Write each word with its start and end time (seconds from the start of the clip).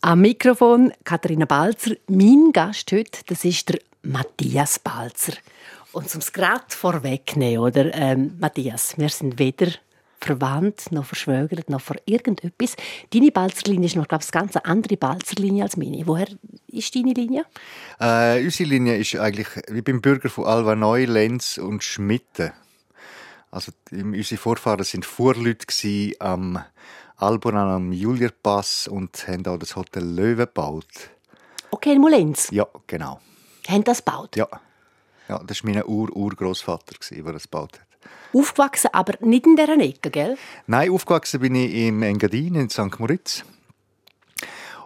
Am 0.00 0.20
Mikrofon 0.20 0.92
Katharina 1.02 1.44
Balzer. 1.44 1.96
Mein 2.06 2.52
Gast 2.52 2.92
heute, 2.92 3.18
das 3.26 3.44
ist 3.44 3.68
der 3.68 3.80
Matthias 4.02 4.78
Balzer. 4.78 5.32
Und 5.90 6.08
zum 6.08 6.20
es 6.20 6.32
gerade 6.32 6.62
vorwegnehmen, 6.68 7.58
oder? 7.58 7.92
Ähm, 7.92 8.36
Matthias, 8.38 8.96
wir 8.96 9.08
sind 9.08 9.40
weder 9.40 9.72
verwandt, 10.20 10.92
noch 10.92 11.04
verschwögert, 11.04 11.68
noch 11.68 11.80
vor 11.80 11.96
irgendetwas. 12.06 12.76
Deine 13.10 13.32
Balzerlinie 13.32 13.86
ist 13.86 13.96
noch, 13.96 14.06
glaube 14.06 14.22
ich, 14.22 14.32
eine 14.32 14.46
ganz 14.46 14.56
andere 14.56 14.96
Balzerlinie 14.96 15.64
als 15.64 15.76
meine. 15.76 16.06
Woher 16.06 16.28
ist 16.68 16.94
deine 16.94 17.12
Linie? 17.12 17.44
Äh, 17.98 18.44
unsere 18.44 18.68
Linie 18.68 18.98
ist 18.98 19.16
eigentlich, 19.16 19.48
ich 19.66 19.82
bin 19.82 20.00
Bürger 20.00 20.28
von 20.28 20.44
Alva 20.44 20.76
Neu, 20.76 21.06
Lenz 21.06 21.58
und 21.58 21.82
Schmitten. 21.82 22.52
Also 23.50 23.72
unsere 23.90 24.40
Vorfahren 24.40 24.84
sind 24.84 25.04
Vorleute 25.04 25.66
am 26.20 26.62
Alboran 27.20 27.68
am 27.68 27.92
Julierpass 27.92 28.86
und 28.86 29.26
haben 29.26 29.44
auch 29.46 29.58
das 29.58 29.74
Hotel 29.74 30.04
Löwe 30.04 30.46
gebaut. 30.46 30.86
Okay, 31.72 31.94
in 31.94 32.00
Molenz? 32.00 32.48
Ja, 32.52 32.64
genau. 32.86 33.20
Haben 33.66 33.82
das 33.82 34.04
gebaut? 34.04 34.36
Ja. 34.36 34.46
Ja, 35.28 35.40
das 35.44 35.64
war 35.64 35.72
mein 35.72 35.84
Ur-Urgroßvater, 35.84 36.94
der 37.10 37.32
das 37.32 37.42
gebaut 37.42 37.80
hat. 37.80 37.88
Aufgewachsen, 38.32 38.90
aber 38.92 39.14
nicht 39.20 39.46
in 39.46 39.56
dieser 39.56 39.80
Ecke, 39.80 40.10
gell? 40.10 40.38
Nein, 40.68 40.92
aufgewachsen 40.92 41.40
bin 41.40 41.56
ich 41.56 41.74
im 41.74 42.02
Engadin 42.02 42.54
in 42.54 42.70
St. 42.70 43.00
Moritz. 43.00 43.44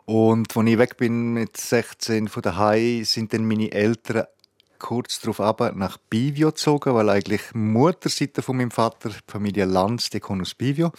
Und 0.07 0.57
als 0.57 0.67
ich 0.67 0.79
weg 0.79 0.97
bin 0.97 1.35
mit 1.35 1.59
16 1.59 2.29
von 2.29 2.43
daheim, 2.43 3.05
sind 3.05 3.35
dann 3.35 3.47
meine 3.47 3.71
Eltern 3.71 4.25
kurz 4.79 5.21
darauf 5.21 5.41
ab 5.41 5.77
nach 5.77 5.99
Bivio 5.99 6.49
gezogen, 6.49 6.95
weil 6.95 7.11
eigentlich 7.11 7.43
Mutterseite 7.53 8.41
von 8.41 8.57
meinem 8.57 8.71
Vater, 8.71 9.11
die 9.11 9.31
Familie 9.31 9.67
Lanz, 9.67 10.09
die 10.09 10.19
kommt 10.19 10.41
aus 10.41 10.55
Bivio. 10.55 10.93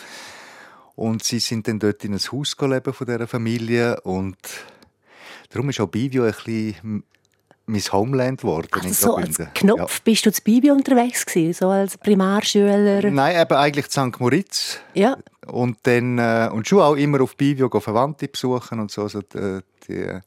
Und 0.96 1.24
sie 1.24 1.40
sind 1.40 1.68
dann 1.68 1.80
dort 1.80 2.04
in 2.04 2.14
ein 2.14 2.20
Haus 2.20 2.56
leben 2.60 2.94
von 2.94 3.08
dieser 3.08 3.28
Familie 3.28 4.00
und 4.02 4.38
darum 5.50 5.70
ist 5.70 5.80
auch 5.80 5.88
Bivio 5.88 6.24
ein 6.24 6.32
bisschen 6.32 7.04
mein 7.66 7.82
Homeland 7.82 8.42
geworden. 8.42 8.68
Also 8.74 9.08
so 9.08 9.16
als 9.16 9.38
Knopf 9.54 9.98
ja. 9.98 10.02
bist 10.04 10.26
du 10.26 10.32
zu 10.32 10.42
Bibi 10.42 10.72
unterwegs 10.72 11.26
gewesen, 11.26 11.54
so 11.54 11.70
als 11.70 11.98
Primarschüler? 11.98 13.10
Nein, 13.10 13.42
eben 13.42 13.56
eigentlich 13.56 13.90
zu 13.90 14.02
St. 14.02 14.20
Moritz. 14.20 14.80
Ja. 14.94 15.18
Und 15.48 15.78
dann, 15.84 16.18
äh, 16.18 16.50
und 16.52 16.68
schon 16.68 16.82
auch 16.82 16.96
immer 16.96 17.22
auf 17.22 17.38
Bibio 17.38 17.70
Verwandte 17.70 18.28
besuchen 18.28 18.80
und 18.80 18.92
so. 18.92 19.04
Also 19.04 19.22
die, 19.22 19.60
die 19.88 20.20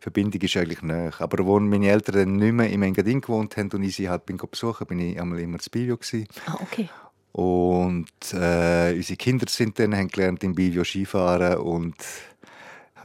Verbindung 0.00 0.40
ist 0.40 0.56
eigentlich 0.56 0.82
näher. 0.82 1.12
Aber 1.18 1.38
als 1.38 1.68
meine 1.68 1.88
Eltern 1.88 2.14
dann 2.14 2.36
nicht 2.36 2.52
mehr 2.52 2.70
im 2.70 2.82
Engadin 2.82 3.20
gewohnt 3.20 3.56
haben 3.56 3.70
und 3.72 3.82
ich 3.82 3.96
sie 3.96 4.08
halt 4.08 4.26
bin 4.26 4.36
besuchen, 4.36 4.86
bin 4.86 4.98
ich 4.98 5.20
einmal 5.20 5.40
immer 5.40 5.58
zu 5.58 5.70
Bivio 5.70 5.96
gewesen. 5.96 6.28
Ah, 6.46 6.58
okay. 6.60 6.88
Und 7.32 8.08
äh, 8.32 8.92
unsere 8.94 9.16
Kinder 9.16 9.46
sind 9.48 9.78
dann, 9.78 9.96
haben 9.96 10.08
gelernt 10.08 10.44
im 10.44 10.54
Bivio 10.54 10.84
Skifahren 10.84 11.56
und, 11.56 11.96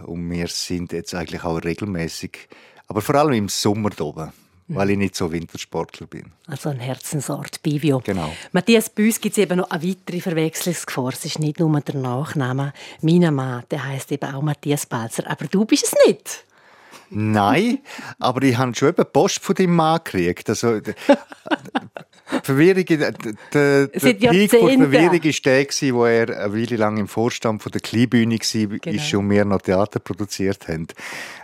und 0.05 0.29
wir 0.29 0.47
sind 0.47 0.91
jetzt 0.91 1.15
eigentlich 1.15 1.43
auch 1.43 1.63
regelmäßig 1.63 2.49
aber 2.87 3.01
vor 3.01 3.15
allem 3.15 3.33
im 3.33 3.49
Sommer 3.49 3.89
oben, 3.99 4.31
weil 4.69 4.91
ich 4.91 4.97
nicht 4.97 5.15
so 5.15 5.31
Wintersportler 5.31 6.07
bin. 6.07 6.31
Also 6.47 6.69
ein 6.69 6.79
Herzensort, 6.79 7.61
Bivio. 7.61 8.01
Genau. 8.03 8.33
Matthias, 8.53 8.89
bei 8.89 9.05
uns 9.05 9.19
gibt 9.19 9.37
es 9.37 9.43
eben 9.43 9.57
noch 9.57 9.69
eine 9.69 9.83
weitere 9.83 10.21
Verwechslungsgefahr. 10.21 11.09
Es 11.09 11.25
ist 11.25 11.39
nicht 11.39 11.59
nur 11.59 11.79
der 11.81 11.95
Nachname. 11.95 12.73
Mein 13.01 13.33
Mann, 13.33 13.63
der 13.71 13.85
heisst 13.85 14.11
eben 14.11 14.33
auch 14.33 14.41
Matthias 14.41 14.85
Balzer. 14.85 15.29
Aber 15.29 15.45
du 15.47 15.65
bist 15.65 15.85
es 15.85 15.93
nicht. 16.07 16.45
Nein, 17.09 17.79
aber 18.19 18.41
ich 18.43 18.57
habe 18.57 18.75
schon 18.75 18.89
eben 18.89 19.05
Post 19.11 19.39
von 19.39 19.55
deinem 19.55 19.75
Mann 19.75 20.01
gekriegt. 20.03 20.49
Also, 20.49 20.79
Verwirrung, 22.43 22.85
der, 22.85 23.11
der 23.53 23.87
Peak 23.87 24.51
von 24.51 24.69
Verwirrung 24.69 25.11
war 25.11 25.19
der, 25.19 25.93
wo 25.93 26.05
er 26.05 26.43
eine 26.43 26.53
Weile 26.53 26.75
lang 26.75 26.97
im 26.97 27.07
Vorstand 27.07 27.63
von 27.63 27.71
der 27.71 27.81
Kleinbühne 27.81 28.35
war, 28.37 28.77
genau. 28.79 28.95
ist 28.95 29.13
und 29.13 29.29
wir 29.29 29.45
noch 29.45 29.61
Theater 29.61 29.99
produziert 29.99 30.67
haben. 30.67 30.87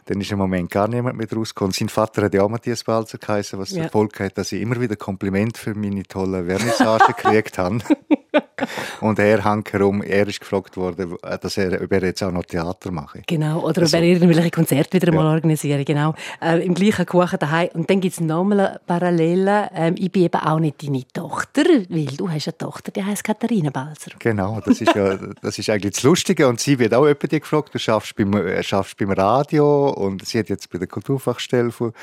Dann 0.05 0.19
ist 0.19 0.31
im 0.31 0.39
Moment 0.39 0.69
gar 0.69 0.87
niemand 0.87 1.17
mehr 1.17 1.27
rausgekommen. 1.31 1.71
Sein 1.71 1.89
Vater 1.89 2.23
hat 2.23 2.33
ja 2.33 2.43
auch 2.43 2.49
Matthias 2.49 2.83
Balzer 2.83 3.17
geheißen, 3.17 3.57
was 3.57 3.71
ja. 3.71 3.83
Erfolg 3.83 4.19
hat, 4.19 4.37
dass 4.37 4.51
ich 4.51 4.61
immer 4.61 4.79
wieder 4.81 4.97
Kompliment 4.97 5.57
für 5.57 5.73
meine 5.73 6.03
tollen 6.03 6.45
Vernissagen 6.47 7.15
gekriegt 7.15 7.57
habe. 7.57 7.79
Und 9.01 9.19
er 9.19 9.43
hängt 9.43 9.73
herum, 9.73 10.01
er 10.01 10.27
ist 10.27 10.39
gefragt 10.39 10.77
worden, 10.77 11.15
dass 11.41 11.57
er, 11.57 11.81
ob 11.81 11.91
er 11.91 12.03
jetzt 12.03 12.23
auch 12.23 12.31
noch 12.31 12.43
Theater 12.43 12.91
mache. 12.91 13.21
Genau, 13.27 13.59
oder 13.61 13.81
also, 13.81 13.97
ob 13.97 14.03
er 14.03 14.07
irgendwelche 14.07 14.51
Konzerte 14.51 15.01
wieder 15.01 15.13
ja. 15.13 15.19
mal 15.19 15.33
organisieren, 15.33 15.83
genau. 15.85 16.13
Äh, 16.41 16.65
Im 16.65 16.73
gleichen 16.73 17.05
Kuchen 17.05 17.39
daheim. 17.39 17.69
Und 17.73 17.89
dann 17.89 18.01
gibt 18.01 18.13
es 18.13 18.21
nochmal 18.21 18.59
eine 18.59 18.81
Parallele. 18.85 19.69
Ähm, 19.73 19.95
ich 19.97 20.11
bin 20.11 20.23
eben 20.23 20.39
auch 20.39 20.59
nicht 20.59 20.83
deine 20.83 21.03
Tochter, 21.13 21.63
weil 21.89 22.05
du 22.05 22.29
hast 22.29 22.47
eine 22.47 22.57
Tochter, 22.57 22.91
die 22.91 23.03
heißt 23.03 23.23
Katharina 23.23 23.69
Balzer. 23.69 24.11
Genau, 24.19 24.61
das 24.65 24.81
ist 24.81 24.95
ja, 24.95 25.17
das 25.41 25.57
ist 25.57 25.69
eigentlich 25.69 25.93
das 25.93 26.03
Lustige. 26.03 26.47
Und 26.47 26.59
sie 26.59 26.79
wird 26.79 26.93
auch 26.93 27.05
jemand 27.05 27.29
gefragt, 27.29 27.73
du 27.73 27.79
schaffst 27.79 28.15
beim, 28.15 28.33
äh, 28.33 28.63
schaffst 28.63 28.97
beim 28.97 29.11
Radio 29.11 29.89
und 29.89 30.25
sie 30.25 30.39
hat 30.39 30.49
jetzt 30.49 30.69
bei 30.69 30.77
der 30.77 30.87
Kulturfachstelle 30.87 31.71
von, 31.71 31.93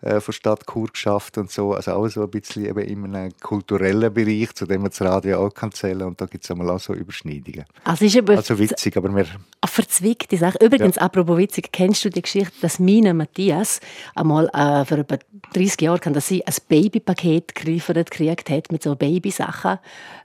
äh, 0.00 0.20
von 0.20 0.32
Stadt 0.32 0.66
Chur 0.66 0.88
geschafft 0.92 1.38
und 1.38 1.50
so. 1.50 1.74
Also 1.74 1.92
auch 1.92 2.08
so 2.08 2.22
ein 2.22 2.30
bisschen 2.30 2.66
eben 2.66 2.80
in 2.80 3.14
einem 3.14 3.32
kulturellen 3.40 4.12
Bereich, 4.12 4.54
zu 4.54 4.66
dem 4.66 4.82
man 4.82 4.90
das 4.90 5.00
Radio 5.00 5.44
auch 5.44 5.54
kann 5.54 5.72
zählen 5.72 5.91
und 6.00 6.20
da 6.20 6.26
gibt 6.26 6.44
es 6.44 6.50
auch 6.50 6.80
so 6.80 6.94
Überschneidungen. 6.94 7.64
Also, 7.84 8.04
ist 8.04 8.16
aber 8.16 8.36
also 8.36 8.58
witzig, 8.58 8.96
aber 8.96 9.10
wir... 9.10 9.24
Eine 9.24 9.70
verzwickte 9.70 10.36
Sache. 10.36 10.58
Übrigens, 10.64 10.96
ja. 10.96 11.02
apropos 11.02 11.36
witzig, 11.36 11.70
kennst 11.72 12.04
du 12.04 12.10
die 12.10 12.22
Geschichte, 12.22 12.54
dass 12.62 12.78
meine 12.78 13.12
Matthias 13.14 13.80
einmal 14.14 14.48
äh, 14.48 14.84
vor 14.84 14.98
etwa 14.98 15.18
30 15.52 15.80
Jahren 15.82 16.00
kann 16.00 16.12
das 16.12 16.28
sein, 16.28 16.40
ein 16.46 16.54
Babypaket 16.68 17.54
geliefert 17.54 18.10
gekriegt 18.10 18.50
hat 18.50 18.72
mit 18.72 18.82
so 18.82 18.96
Babysachen. 18.96 19.78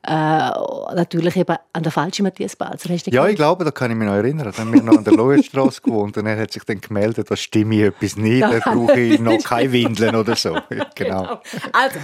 Äh, 0.04 0.12
natürlich 0.12 1.36
eben 1.36 1.58
an 1.74 1.84
der 1.84 1.92
falschen 1.92 2.24
Matthias 2.24 2.56
Balzer. 2.56 2.94
Hast 2.94 3.08
du 3.08 3.12
ja, 3.12 3.28
ich 3.28 3.36
glaube, 3.36 3.66
da 3.66 3.72
kann 3.72 3.92
ich 3.92 3.98
mich 3.98 4.08
noch 4.08 4.16
erinnern. 4.16 4.52
Da 4.52 4.58
haben 4.58 4.74
wir 4.74 4.82
noch 4.82 4.98
an 4.98 5.04
der 5.04 5.14
Lohenstraße 5.14 5.82
gewohnt 5.82 6.18
und 6.18 6.26
er 6.26 6.40
hat 6.40 6.52
sich 6.52 6.64
dann 6.64 6.80
gemeldet, 6.80 7.30
da 7.30 7.36
stimme 7.36 7.76
ich 7.76 7.82
etwas 7.82 8.16
nicht, 8.16 8.44
da 8.44 8.60
brauche 8.60 9.00
ich 9.00 9.20
noch 9.20 9.44
keine 9.44 9.72
Windeln 9.72 10.16
oder 10.16 10.36
so. 10.36 10.54
genau. 10.70 10.88
genau. 10.96 11.42
Also, 11.74 12.00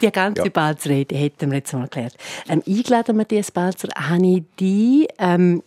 die 0.00 0.10
ganze 0.10 0.44
ja. 0.44 0.50
Balzrede 0.50 1.14
hätten 1.14 1.50
wir 1.50 1.58
jetzt 1.58 1.72
mal 1.72 1.82
erklärt. 1.82 2.14
Ähm, 2.48 2.62
eingeladen, 2.66 3.16
Matthias 3.16 3.50
Balzer, 3.50 3.88
habe 3.96 4.26
ich 4.26 4.42
die 4.58 5.08
ähm, 5.18 5.62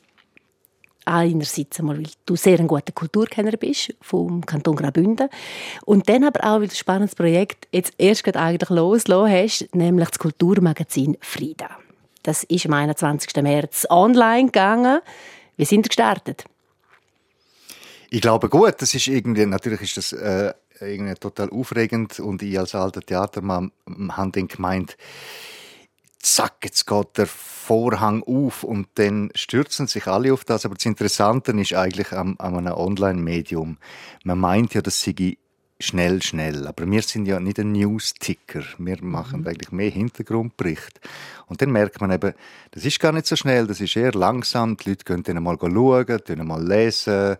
einerseits 1.05 1.79
einmal, 1.79 1.97
weil 1.97 2.07
du 2.25 2.35
sehr 2.35 2.59
ein 2.59 2.67
guter 2.67 2.91
Kulturkenner 2.91 3.51
bist 3.53 3.93
vom 4.01 4.45
Kanton 4.45 4.75
Graubünden 4.75 5.29
und 5.85 6.07
dann 6.09 6.23
aber 6.23 6.41
auch, 6.41 6.59
weil 6.59 6.67
du 6.67 6.73
ein 6.73 6.75
spannendes 6.75 7.15
Projekt 7.15 7.67
jetzt 7.71 7.93
erst 7.97 8.23
gerade 8.23 8.39
eigentlich 8.39 8.69
losgelassen 8.69 9.31
hast, 9.31 9.75
nämlich 9.75 10.09
das 10.09 10.19
Kulturmagazin 10.19 11.17
Frida. 11.21 11.69
Das 12.23 12.43
ist 12.43 12.65
am 12.67 12.73
21. 12.73 13.41
März 13.41 13.87
online 13.89 14.45
gegangen. 14.45 15.01
Wie 15.57 15.65
sind 15.65 15.85
ihr 15.85 15.89
gestartet? 15.89 16.45
Ich 18.09 18.21
glaube 18.21 18.49
gut, 18.49 18.75
das 18.79 18.93
ist 18.93 19.07
irgendwie, 19.07 19.45
natürlich 19.45 19.81
ist 19.81 19.97
das 19.97 20.13
äh, 20.13 20.53
irgendwie 20.81 21.13
total 21.15 21.49
aufregend 21.49 22.19
und 22.19 22.41
ich 22.41 22.57
als 22.57 22.75
alter 22.75 23.01
Theatermann 23.01 23.71
habe 24.09 24.31
dann 24.31 24.47
gemeint, 24.47 24.97
zack, 26.19 26.57
jetzt 26.63 26.85
geht 26.85 27.17
der 27.17 27.27
Vorhang 27.27 28.23
auf 28.23 28.63
und 28.63 28.87
dann 28.95 29.31
stürzen 29.35 29.87
sich 29.87 30.07
alle 30.07 30.33
auf 30.33 30.45
das. 30.45 30.65
Aber 30.65 30.75
das 30.75 30.85
Interessante 30.85 31.51
ist 31.51 31.73
eigentlich 31.73 32.11
an, 32.11 32.35
an 32.37 32.57
einem 32.57 32.73
Online-Medium. 32.73 33.77
Man 34.23 34.39
meint 34.39 34.73
ja, 34.73 34.81
das 34.81 35.01
sei 35.01 35.37
schnell, 35.81 36.21
schnell. 36.21 36.67
Aber 36.67 36.89
wir 36.89 37.01
sind 37.01 37.25
ja 37.25 37.39
nicht 37.39 37.59
ein 37.59 37.71
News-Ticker. 37.71 38.63
Wir 38.77 39.03
machen 39.03 39.41
mhm. 39.41 39.47
eigentlich 39.47 39.71
mehr 39.71 39.89
Hintergrundbericht. 39.89 40.99
Und 41.47 41.61
dann 41.61 41.71
merkt 41.71 41.99
man 41.99 42.11
eben, 42.11 42.33
das 42.71 42.85
ist 42.85 42.99
gar 42.99 43.11
nicht 43.11 43.27
so 43.27 43.35
schnell, 43.35 43.67
das 43.67 43.81
ist 43.81 43.95
eher 43.95 44.13
langsam. 44.13 44.77
Die 44.77 44.89
Leute 44.89 45.03
können 45.03 45.23
dann 45.23 45.43
mal 45.43 45.57
schauen, 45.59 46.05
können 46.05 46.47
mal 46.47 46.65
lesen, 46.65 47.35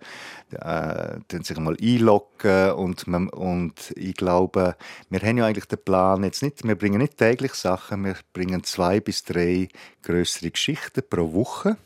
äh, 0.52 1.18
sich 1.44 1.58
mal 1.58 1.78
einloggen. 1.82 2.72
Und, 2.72 3.08
man, 3.08 3.30
und 3.30 3.94
ich 3.96 4.16
glaube, 4.16 4.76
wir 5.10 5.20
haben 5.22 5.38
ja 5.38 5.46
eigentlich 5.46 5.68
den 5.68 5.84
Plan, 5.84 6.24
jetzt 6.24 6.44
nicht, 6.44 6.64
wir 6.64 6.76
bringen 6.76 7.00
nicht 7.00 7.18
täglich 7.18 7.54
Sachen, 7.54 8.04
wir 8.04 8.16
bringen 8.34 8.64
zwei 8.64 9.00
bis 9.00 9.24
drei 9.24 9.70
größere 10.04 10.52
Geschichten 10.52 11.04
pro 11.10 11.34
Woche. 11.34 11.78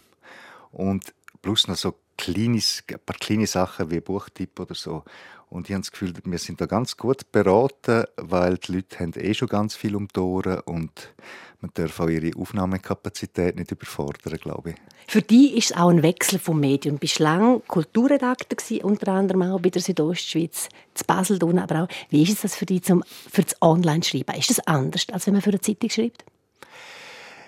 Und 0.71 1.13
plus 1.41 1.67
noch 1.67 1.75
so 1.75 1.95
kleines, 2.17 2.83
ein 2.89 2.99
paar 3.05 3.17
kleine 3.17 3.47
Sachen 3.47 3.91
wie 3.91 3.99
Buchtipp 3.99 4.59
oder 4.59 4.75
so. 4.75 5.03
Und 5.49 5.69
ich 5.69 5.73
habe 5.73 5.81
das 5.81 5.91
Gefühl, 5.91 6.13
wir 6.23 6.39
sind 6.39 6.59
da 6.59 6.65
ganz 6.65 6.97
gut 6.97 7.31
beraten, 7.31 8.05
weil 8.17 8.57
die 8.57 8.73
Leute 8.73 8.99
haben 8.99 9.13
eh 9.15 9.33
schon 9.33 9.47
ganz 9.47 9.75
viel 9.75 9.95
um 9.95 10.07
die 10.07 10.19
Ohren 10.19 10.59
und 10.61 11.13
man 11.61 11.71
darf 11.73 11.99
auch 11.99 12.09
ihre 12.09 12.37
Aufnahmekapazität 12.37 13.55
nicht 13.55 13.71
überfordern, 13.71 14.37
glaube 14.37 14.71
ich. 14.71 14.75
Für 15.07 15.21
dich 15.21 15.55
ist 15.55 15.71
es 15.71 15.77
auch 15.77 15.89
ein 15.89 16.03
Wechsel 16.03 16.39
vom 16.39 16.59
Medium. 16.59 16.95
Du 16.95 16.99
bist 16.99 17.19
lange 17.19 17.59
Kulturredakteur 17.61 18.83
unter 18.83 19.11
anderem 19.13 19.43
auch 19.43 19.59
bei 19.59 19.69
der 19.69 19.81
Südostschweiz, 19.81 20.69
zu 20.93 21.05
Basel, 21.05 21.39
aber 21.59 21.83
auch. 21.83 21.87
Wie 22.09 22.23
ist 22.23 22.43
das 22.43 22.55
für 22.55 22.65
dich 22.65 22.83
zum, 22.83 23.03
für 23.31 23.43
das 23.43 23.55
Online-Schreiben? 23.61 24.35
Ist 24.35 24.49
das 24.49 24.59
anders, 24.67 25.05
als 25.11 25.27
wenn 25.27 25.33
man 25.33 25.41
für 25.41 25.51
eine 25.51 25.61
Zeitung 25.61 25.89
schreibt? 25.89 26.25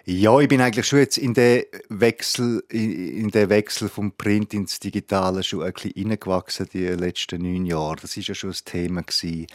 Ja, 0.10 0.40
ich 0.40 0.48
bin 0.48 0.62
eigentlich 0.62 0.88
schon 0.88 1.00
jetzt 1.00 1.18
in 1.18 1.34
den 1.34 1.64
Wechsel, 1.90 2.64
in 2.70 3.30
den 3.30 3.50
Wechsel 3.50 3.90
vom 3.90 4.14
Print 4.14 4.54
ins 4.54 4.80
Digitale 4.80 5.44
schon 5.44 5.64
ein 5.64 5.74
bisschen 5.74 5.92
reingewachsen, 5.98 6.70
die 6.72 6.86
letzten 6.86 7.42
neun 7.42 7.66
Jahre. 7.66 7.98
Das 7.98 8.16
ist 8.16 8.30
ja 8.30 8.34
schon 8.34 8.52
ein 8.52 8.58
Thema 8.64 9.02
gewesen. 9.02 9.48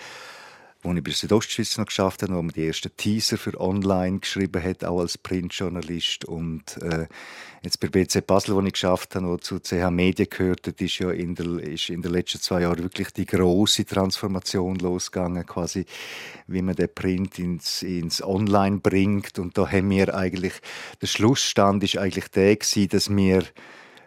Wo 0.82 0.90
ich 0.90 0.96
bei 0.96 1.10
der 1.10 1.14
Südostschweiz 1.14 1.78
noch 1.78 1.86
geschafft 1.86 2.22
habe, 2.22 2.34
wo 2.34 2.42
man 2.42 2.52
die 2.52 2.66
ersten 2.66 2.90
Teaser 2.96 3.38
für 3.38 3.58
online 3.60 4.18
geschrieben 4.18 4.62
hat, 4.62 4.84
auch 4.84 5.00
als 5.00 5.16
Printjournalist. 5.16 6.24
Und 6.24 6.76
äh, 6.82 7.06
jetzt 7.62 7.78
bei 7.78 7.88
BC 7.88 8.26
Basel, 8.26 8.56
wo 8.56 8.60
ich 8.62 8.72
geschafft 8.72 9.14
habe, 9.14 9.28
wo 9.28 9.36
zu 9.36 9.60
CH 9.60 9.90
Medien 9.90 10.28
gehört 10.28 10.66
hat, 10.66 10.80
ist 10.80 10.98
ja 10.98 11.10
in 11.12 11.36
der, 11.36 11.46
ist 11.60 11.88
in 11.88 12.02
den 12.02 12.12
letzten 12.12 12.40
zwei 12.40 12.62
Jahren 12.62 12.82
wirklich 12.82 13.12
die 13.12 13.26
große 13.26 13.86
Transformation 13.86 14.76
losgegangen, 14.76 15.46
quasi, 15.46 15.86
wie 16.48 16.62
man 16.62 16.74
den 16.74 16.92
Print 16.92 17.38
ins, 17.38 17.82
ins 17.82 18.22
Online 18.22 18.78
bringt. 18.78 19.38
Und 19.38 19.56
da 19.56 19.70
haben 19.70 19.90
wir 19.90 20.14
eigentlich, 20.14 20.54
der 21.00 21.06
Schlussstand 21.06 21.84
ist 21.84 21.96
eigentlich 21.96 22.28
der 22.28 22.56
gewesen, 22.56 22.88
dass 22.88 23.08
wir 23.08 23.44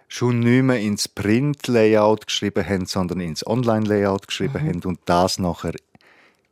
schon 0.08 0.40
nicht 0.40 0.64
mehr 0.64 0.80
ins 0.80 1.08
Print-Layout 1.08 2.28
geschrieben 2.28 2.68
haben, 2.68 2.86
sondern 2.86 3.20
ins 3.22 3.46
Online-Layout 3.46 4.28
geschrieben 4.28 4.64
mhm. 4.64 4.70
haben 4.70 4.82
und 4.84 5.00
das 5.06 5.40
nachher 5.40 5.74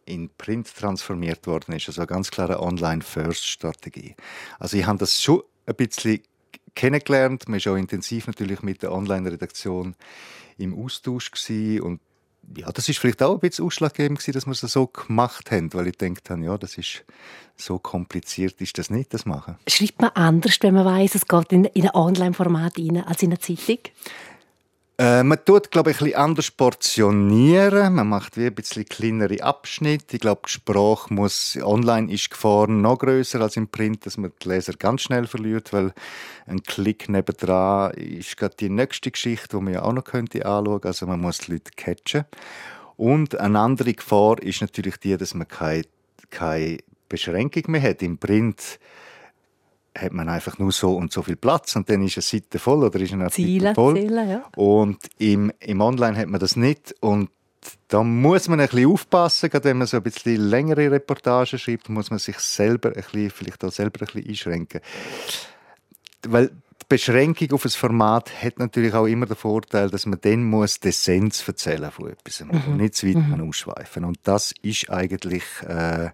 in 0.05 0.29
Print 0.37 0.73
transformiert 0.75 1.47
worden 1.47 1.73
ist. 1.73 1.87
Also 1.87 2.01
eine 2.01 2.07
ganz 2.07 2.31
klare 2.31 2.61
Online-First-Strategie. 2.61 4.15
Also 4.59 4.77
ich 4.77 4.85
habe 4.85 4.99
das 4.99 5.21
schon 5.21 5.43
ein 5.65 5.75
bisschen 5.75 6.21
kennengelernt. 6.75 7.47
Man 7.47 7.63
war 7.63 7.73
auch 7.73 7.77
intensiv 7.77 8.27
natürlich 8.27 8.61
mit 8.61 8.83
der 8.83 8.91
Online-Redaktion 8.91 9.95
im 10.57 10.73
Austausch 10.77 11.31
und 11.81 11.99
ja, 12.57 12.69
das 12.71 12.89
ist 12.89 12.99
vielleicht 12.99 13.23
auch 13.23 13.35
ein 13.35 13.39
bisschen 13.39 13.65
ausschlaggebend 13.65 14.19
gewesen, 14.19 14.33
dass 14.33 14.45
wir 14.45 14.51
es 14.51 14.59
so 14.59 14.87
gemacht 14.87 15.49
haben, 15.51 15.73
weil 15.73 15.87
ich 15.87 15.97
denkt 15.97 16.29
habe, 16.29 16.43
ja, 16.43 16.57
das 16.57 16.77
ist 16.77 17.05
so 17.55 17.79
kompliziert 17.79 18.59
ist 18.59 18.77
das 18.77 18.89
nicht, 18.89 19.13
das 19.13 19.25
machen. 19.25 19.55
Schreibt 19.67 20.01
man 20.01 20.11
anders, 20.11 20.57
wenn 20.61 20.73
man 20.73 20.85
weiß, 20.85 21.15
es 21.15 21.27
geht 21.27 21.51
in, 21.51 21.65
in 21.65 21.83
ein 21.83 21.95
Online-Format 21.95 22.77
als 23.05 23.23
in 23.23 23.29
eine 23.29 23.39
Zeitung? 23.39 23.79
Äh, 24.99 25.23
man 25.23 25.43
tut, 25.43 25.71
glaube 25.71 25.89
ich, 25.89 26.01
ein 26.01 26.13
anders 26.13 26.51
portionieren. 26.51 27.95
Man 27.95 28.09
macht 28.09 28.37
wie 28.37 28.45
ein 28.45 28.53
bisschen 28.53 28.85
kleinere 28.85 29.41
Abschnitte. 29.41 30.17
Ich 30.17 30.21
glaube, 30.21 30.41
die 30.45 30.51
Sprache 30.51 31.11
muss, 31.11 31.57
online 31.63 32.13
ist 32.13 32.25
die 32.25 32.29
Gefahr 32.29 32.67
noch 32.67 32.99
größer 32.99 33.41
als 33.41 33.57
im 33.57 33.67
Print, 33.67 34.05
dass 34.05 34.17
man 34.17 34.31
die 34.43 34.49
Leser 34.49 34.73
ganz 34.73 35.01
schnell 35.01 35.25
verliert, 35.25 35.73
weil 35.73 35.93
ein 36.45 36.61
Klick 36.61 37.09
nebendran 37.09 37.91
ist 37.95 38.37
gerade 38.37 38.55
die 38.59 38.69
nächste 38.69 39.09
Geschichte, 39.09 39.57
die 39.57 39.63
man 39.63 39.73
ja 39.73 39.81
auch 39.81 39.93
noch 39.93 40.03
könnte 40.03 40.45
anschauen. 40.45 40.81
Also 40.83 41.07
man 41.07 41.21
muss 41.21 41.39
die 41.39 41.53
Leute 41.53 41.71
catchen. 41.75 42.25
Und 42.95 43.39
eine 43.39 43.59
andere 43.59 43.93
Gefahr 43.93 44.39
ist 44.43 44.61
natürlich 44.61 44.97
die, 44.97 45.17
dass 45.17 45.33
man 45.33 45.47
keine, 45.47 45.85
keine 46.29 46.77
Beschränkung 47.09 47.63
mehr 47.67 47.81
hat. 47.81 48.03
Im 48.03 48.19
Print 48.19 48.79
hat 49.97 50.11
man 50.11 50.29
einfach 50.29 50.57
nur 50.57 50.71
so 50.71 50.95
und 50.95 51.11
so 51.11 51.21
viel 51.21 51.35
Platz 51.35 51.75
und 51.75 51.89
dann 51.89 52.03
ist 52.03 52.17
eine 52.17 52.23
Seite 52.23 52.59
voll 52.59 52.83
oder 52.83 52.99
ist 52.99 53.13
eine 53.13 53.29
Ziele, 53.29 53.73
voll. 53.75 53.95
Ziele, 53.95 54.27
ja. 54.27 54.43
Und 54.55 54.97
im, 55.17 55.51
im 55.59 55.81
Online 55.81 56.17
hat 56.17 56.27
man 56.27 56.39
das 56.39 56.55
nicht 56.55 56.95
und 56.99 57.29
da 57.87 58.03
muss 58.03 58.47
man 58.49 58.59
ein 58.59 58.67
bisschen 58.67 58.91
aufpassen, 58.91 59.49
gerade 59.49 59.65
wenn 59.65 59.77
man 59.77 59.87
so 59.87 59.97
ein 59.97 60.03
bisschen 60.03 60.35
längere 60.35 60.91
Reportagen 60.91 61.57
schreibt, 61.57 61.89
muss 61.89 62.09
man 62.09 62.19
sich 62.19 62.37
selber 62.39 62.89
ein 62.89 62.95
bisschen, 62.95 63.29
vielleicht 63.29 63.63
auch 63.63 63.71
selber 63.71 64.01
ein 64.01 64.07
bisschen 64.07 64.29
einschränken. 64.29 64.81
Weil 66.27 66.49
die 66.49 66.85
Beschränkung 66.89 67.51
auf 67.53 67.65
ein 67.65 67.71
Format 67.71 68.43
hat 68.43 68.59
natürlich 68.59 68.93
auch 68.93 69.05
immer 69.05 69.25
den 69.25 69.35
Vorteil, 69.35 69.89
dass 69.89 70.05
man 70.05 70.19
dann 70.21 70.43
muss 70.43 70.79
die 70.79 70.89
Essenz 70.89 71.47
erzählen 71.47 71.91
von 71.91 72.09
etwas 72.09 72.41
mhm. 72.41 72.49
und 72.49 72.77
nicht 72.77 72.95
zu 72.95 73.07
weit 73.07 73.15
mhm. 73.15 73.47
ausschweifen. 73.47 74.03
Und 74.03 74.17
das 74.23 74.53
ist 74.61 74.89
eigentlich 74.89 75.43
äh, 75.67 76.09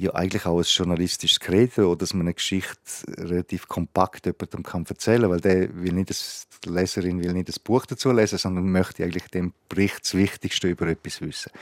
ja 0.00 0.14
eigentlich 0.14 0.46
auch 0.46 0.58
ein 0.58 0.64
journalistisches 0.64 1.40
Credo, 1.40 1.94
dass 1.94 2.14
man 2.14 2.22
eine 2.22 2.34
Geschichte 2.34 2.78
relativ 3.18 3.68
kompakt 3.68 4.26
jemandem 4.26 4.62
kann 4.62 4.86
erzählen 4.88 5.22
kann, 5.22 5.30
weil 5.30 5.40
der 5.40 5.74
will 5.74 5.92
nicht 5.92 6.10
das, 6.10 6.46
die 6.64 6.70
Leserin 6.70 7.22
will 7.22 7.32
nicht 7.32 7.48
das 7.48 7.58
Buch 7.58 7.86
dazu 7.86 8.10
lesen, 8.10 8.38
sondern 8.38 8.70
möchte 8.70 9.04
eigentlich 9.04 9.28
dem 9.28 9.52
Bericht 9.68 10.00
das 10.02 10.14
Wichtigste 10.14 10.68
über 10.68 10.86
etwas 10.86 11.20
wissen. 11.20 11.52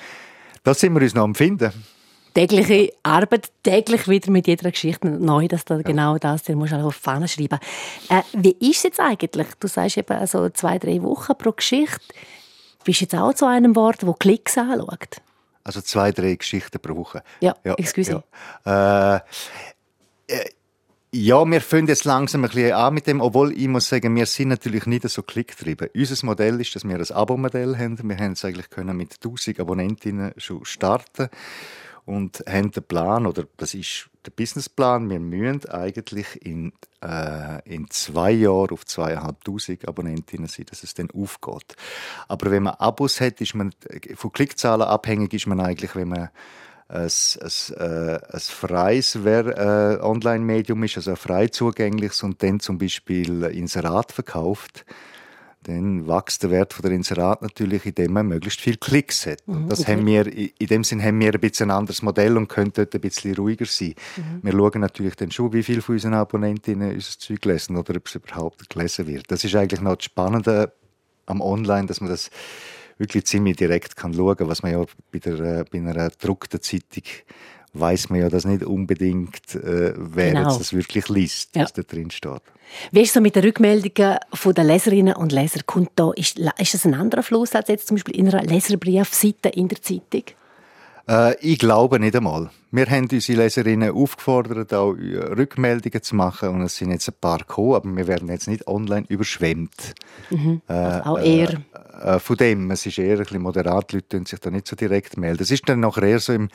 Das 0.63 0.81
sind 0.81 0.95
wir 0.95 1.03
uns 1.03 1.15
noch 1.15 1.25
am 1.25 1.35
Finden. 1.35 1.73
Tägliche 2.35 2.93
Arbeit, 3.03 3.51
täglich 3.65 4.07
wieder 4.07 4.31
mit 4.31 4.47
jeder 4.47 4.71
Geschichte 4.71 5.09
neu, 5.09 5.49
dass 5.49 5.65
da 5.65 5.77
ja. 5.77 5.83
genau 5.83 6.19
das, 6.19 6.45
der 6.45 6.55
muss 6.55 6.73
auf 6.73 6.97
die 6.97 7.03
Fahne 7.03 7.27
schreiben. 7.27 7.59
Äh, 8.09 8.23
wie 8.35 8.57
ist 8.61 8.79
es 8.79 8.83
jetzt 8.85 9.01
eigentlich? 9.01 9.49
Du 9.59 9.67
sagst 9.67 9.97
eben 9.97 10.17
also 10.17 10.49
zwei, 10.51 10.79
drei 10.79 11.03
Wochen 11.03 11.33
pro 11.37 11.51
Geschichte. 11.51 11.99
Bist 12.85 13.01
du 13.01 13.05
jetzt 13.05 13.15
auch 13.17 13.35
zu 13.35 13.47
einem 13.47 13.75
Wort, 13.75 14.07
wo 14.07 14.13
Klicks 14.13 14.57
anschaut? 14.57 15.21
Also 15.69 15.83
zwei, 15.83 16.13
drei 16.13 16.35
Geschichten 16.35 16.81
pro 16.81 16.97
Woche. 16.97 17.23
Ja, 17.41 17.55
ja 17.63 17.75
excuse. 17.75 18.23
Ja. 18.65 19.17
Äh, 19.17 19.21
äh, 20.29 20.45
ja, 21.13 21.45
wir 21.45 21.61
fangen 21.61 21.89
jetzt 21.89 22.07
langsam 22.07 22.43
ein 22.45 22.51
bisschen 22.51 22.73
an 22.73 22.95
mit 22.95 23.07
dem, 23.07 23.21
obwohl 23.21 23.53
ich 23.53 23.69
muss 23.69 23.87
sagen, 23.87 24.17
wir 24.17 24.25
sind 24.25 24.49
natürlich 24.49 24.87
nicht 24.87 25.07
so 25.11 25.23
klicktrieben. 25.23 25.91
Unser 25.95 26.25
Modell 26.25 26.59
ist, 26.59 26.75
dass 26.75 26.89
wir 26.89 26.97
ein 26.97 27.11
Abo-Modell 27.11 27.77
haben. 27.77 27.99
Wir 28.03 28.17
haben 28.17 28.33
es 28.33 28.47
eigentlich 28.47 28.71
können 28.71 28.97
mit 28.97 29.17
1000 29.23 29.61
Abonnentinnen 29.61 30.33
schon 30.39 30.65
starten 30.65 31.29
und 32.09 32.43
haben 32.49 32.71
den 32.71 32.83
Plan, 32.85 33.27
oder 33.27 33.45
das 33.59 33.75
ist 33.75 34.09
der 34.25 34.31
Businessplan, 34.31 35.11
wir 35.11 35.21
müssen 35.21 35.69
eigentlich 35.69 36.41
in, 36.45 36.73
äh, 37.05 37.61
in 37.69 37.91
zwei 37.91 38.31
Jahren 38.31 38.71
auf 38.71 38.87
zweieinhalbtausend 38.87 39.87
Abonnentinnen 39.87 40.49
sein, 40.49 40.65
dass 40.71 40.83
es 40.83 40.95
dann 40.95 41.11
aufgeht. 41.11 41.77
Aber 42.27 42.51
wenn 42.51 42.63
man 42.63 42.77
Abos 42.77 43.21
hat, 43.21 43.43
ist 43.43 43.55
man 43.55 43.75
von 44.15 44.33
Klickzahlen 44.33 44.89
abhängig, 44.89 45.35
ist 45.35 45.47
man 45.47 45.61
eigentlich, 45.61 45.95
wenn 45.95 46.09
man 46.09 46.31
ein, 46.89 47.11
ein, 47.11 47.77
äh, 47.77 48.19
ein 48.33 48.41
freies 48.41 49.15
äh, 49.15 49.99
Online-Medium 50.01 50.83
ist, 50.85 50.97
also 50.97 51.11
ein 51.11 51.17
frei 51.19 51.49
zugängliches 51.49 52.23
und 52.23 52.43
dann 52.43 52.59
zum 52.59 52.79
Beispiel 52.79 53.43
Inserat 53.45 54.13
verkauft, 54.13 54.87
dann 55.65 56.07
wächst 56.07 56.43
der 56.43 56.51
Wert 56.51 56.75
der 56.83 56.93
Inserat 56.93 57.43
natürlich, 57.43 57.85
indem 57.85 58.13
man 58.13 58.27
möglichst 58.27 58.61
viele 58.61 58.77
Klicks 58.77 59.27
hat. 59.27 59.47
Mhm, 59.47 59.69
das 59.69 59.81
okay. 59.81 59.93
haben 59.93 60.07
wir, 60.07 60.27
in 60.27 60.67
dem 60.67 60.85
Sinn 60.85 61.03
haben 61.03 61.19
wir 61.21 61.35
ein 61.35 61.41
bisschen 61.41 61.71
ein 61.71 61.77
anderes 61.77 62.03
Modell 62.03 62.37
und 62.37 62.49
können 62.49 62.73
dort 62.75 62.95
ein 62.95 63.01
bisschen 63.01 63.35
ruhiger 63.35 63.67
sein. 63.67 63.95
Mhm. 64.17 64.41
Wir 64.43 64.53
schauen 64.53 64.81
natürlich 64.81 65.17
dann 65.17 65.31
schon, 65.31 65.53
wie 65.53 65.63
viele 65.63 65.83
von 65.83 65.97
unseren 65.97 66.15
Abonnentinnen 66.15 66.95
unser 66.95 67.19
Zeug 67.19 67.45
lesen 67.45 67.77
oder 67.77 67.97
ob 67.97 68.07
es 68.07 68.15
überhaupt 68.15 68.71
gelesen 68.71 69.07
wird. 69.07 69.31
Das 69.31 69.45
ist 69.45 69.55
eigentlich 69.57 69.81
noch 69.81 69.97
das 69.97 70.05
Spannende 70.05 70.73
am 71.27 71.41
Online, 71.41 71.87
dass 71.87 72.01
man 72.01 72.11
das 72.11 72.31
wirklich 72.97 73.27
ziemlich 73.27 73.57
direkt 73.57 73.97
kann 73.97 74.15
schauen 74.15 74.37
kann, 74.37 74.49
was 74.49 74.63
man 74.63 74.73
ja 74.73 74.85
bei, 75.13 75.19
der, 75.19 75.41
äh, 75.41 75.65
bei 75.71 75.79
einer 75.79 76.11
gedruckten 76.11 76.61
Zeitung 76.61 77.05
weiß 77.75 78.11
man 78.11 78.21
ja 78.21 78.29
das 78.29 78.45
nicht 78.45 78.65
unbedingt, 78.65 79.55
äh, 79.55 79.93
wer 79.97 80.33
genau. 80.33 80.49
jetzt 80.49 80.61
das 80.61 80.73
wirklich 80.73 81.09
liest, 81.09 81.55
ja. 81.55 81.63
was 81.63 81.73
da 81.73 81.83
drin 81.83 82.11
steht. 82.11 82.43
Wie 82.93 83.01
ist 83.01 83.09
es 83.09 83.15
so 83.15 83.21
mit 83.21 83.35
den 83.35 83.45
Rückmeldungen 83.45 84.19
der 84.45 84.65
Leserinnen 84.65 85.15
und 85.15 85.33
Leser? 85.33 85.61
Kommt 85.65 85.91
da, 85.97 86.13
ist, 86.13 86.39
ist 86.39 86.75
das 86.75 86.85
ein 86.85 86.95
anderer 86.95 87.23
Fluss 87.23 87.55
als 87.55 87.69
jetzt 87.69 87.89
zum 87.89 87.97
Beispiel 87.97 88.17
in 88.17 88.29
einer 88.29 88.43
Leserbriefseite 88.43 89.49
in 89.49 89.69
der 89.69 89.81
Zeitung? 89.81 90.25
Äh, 91.09 91.37
ich 91.41 91.59
glaube 91.59 91.99
nicht 91.99 92.15
einmal. 92.15 92.51
Wir 92.71 92.87
haben 92.87 93.09
unsere 93.11 93.43
Leserinnen 93.43 93.93
aufgefordert, 93.93 94.75
auch 94.75 94.93
Rückmeldungen 94.93 96.03
zu 96.03 96.15
machen 96.15 96.51
und 96.51 96.63
es 96.63 96.77
sind 96.77 96.91
jetzt 96.91 97.09
ein 97.09 97.15
paar 97.19 97.39
gekommen, 97.39 97.75
aber 97.75 97.97
wir 97.97 98.07
werden 98.07 98.29
jetzt 98.29 98.47
nicht 98.47 98.67
online 98.67 99.07
überschwemmt. 99.09 99.95
Mhm. 100.31 100.61
Äh, 100.69 100.73
also 100.73 101.11
auch 101.11 101.19
eher. 101.19 101.49
Äh, 101.49 102.17
äh, 102.17 102.19
von 102.21 102.37
dem, 102.37 102.71
es 102.71 102.87
ist 102.87 102.99
eher 102.99 103.17
ein 103.17 103.23
bisschen 103.23 103.43
moderat, 103.43 103.93
Leute 103.93 104.09
tun 104.09 104.27
sich 104.27 104.39
da 104.39 104.51
nicht 104.51 104.69
so 104.69 104.77
direkt 104.77 105.17
melden. 105.17 105.43
Es 105.43 105.51
ist 105.51 105.69
dann 105.69 105.81
nachher 105.81 106.03
eher 106.03 106.21
so, 106.21 106.33
im, 106.33 106.49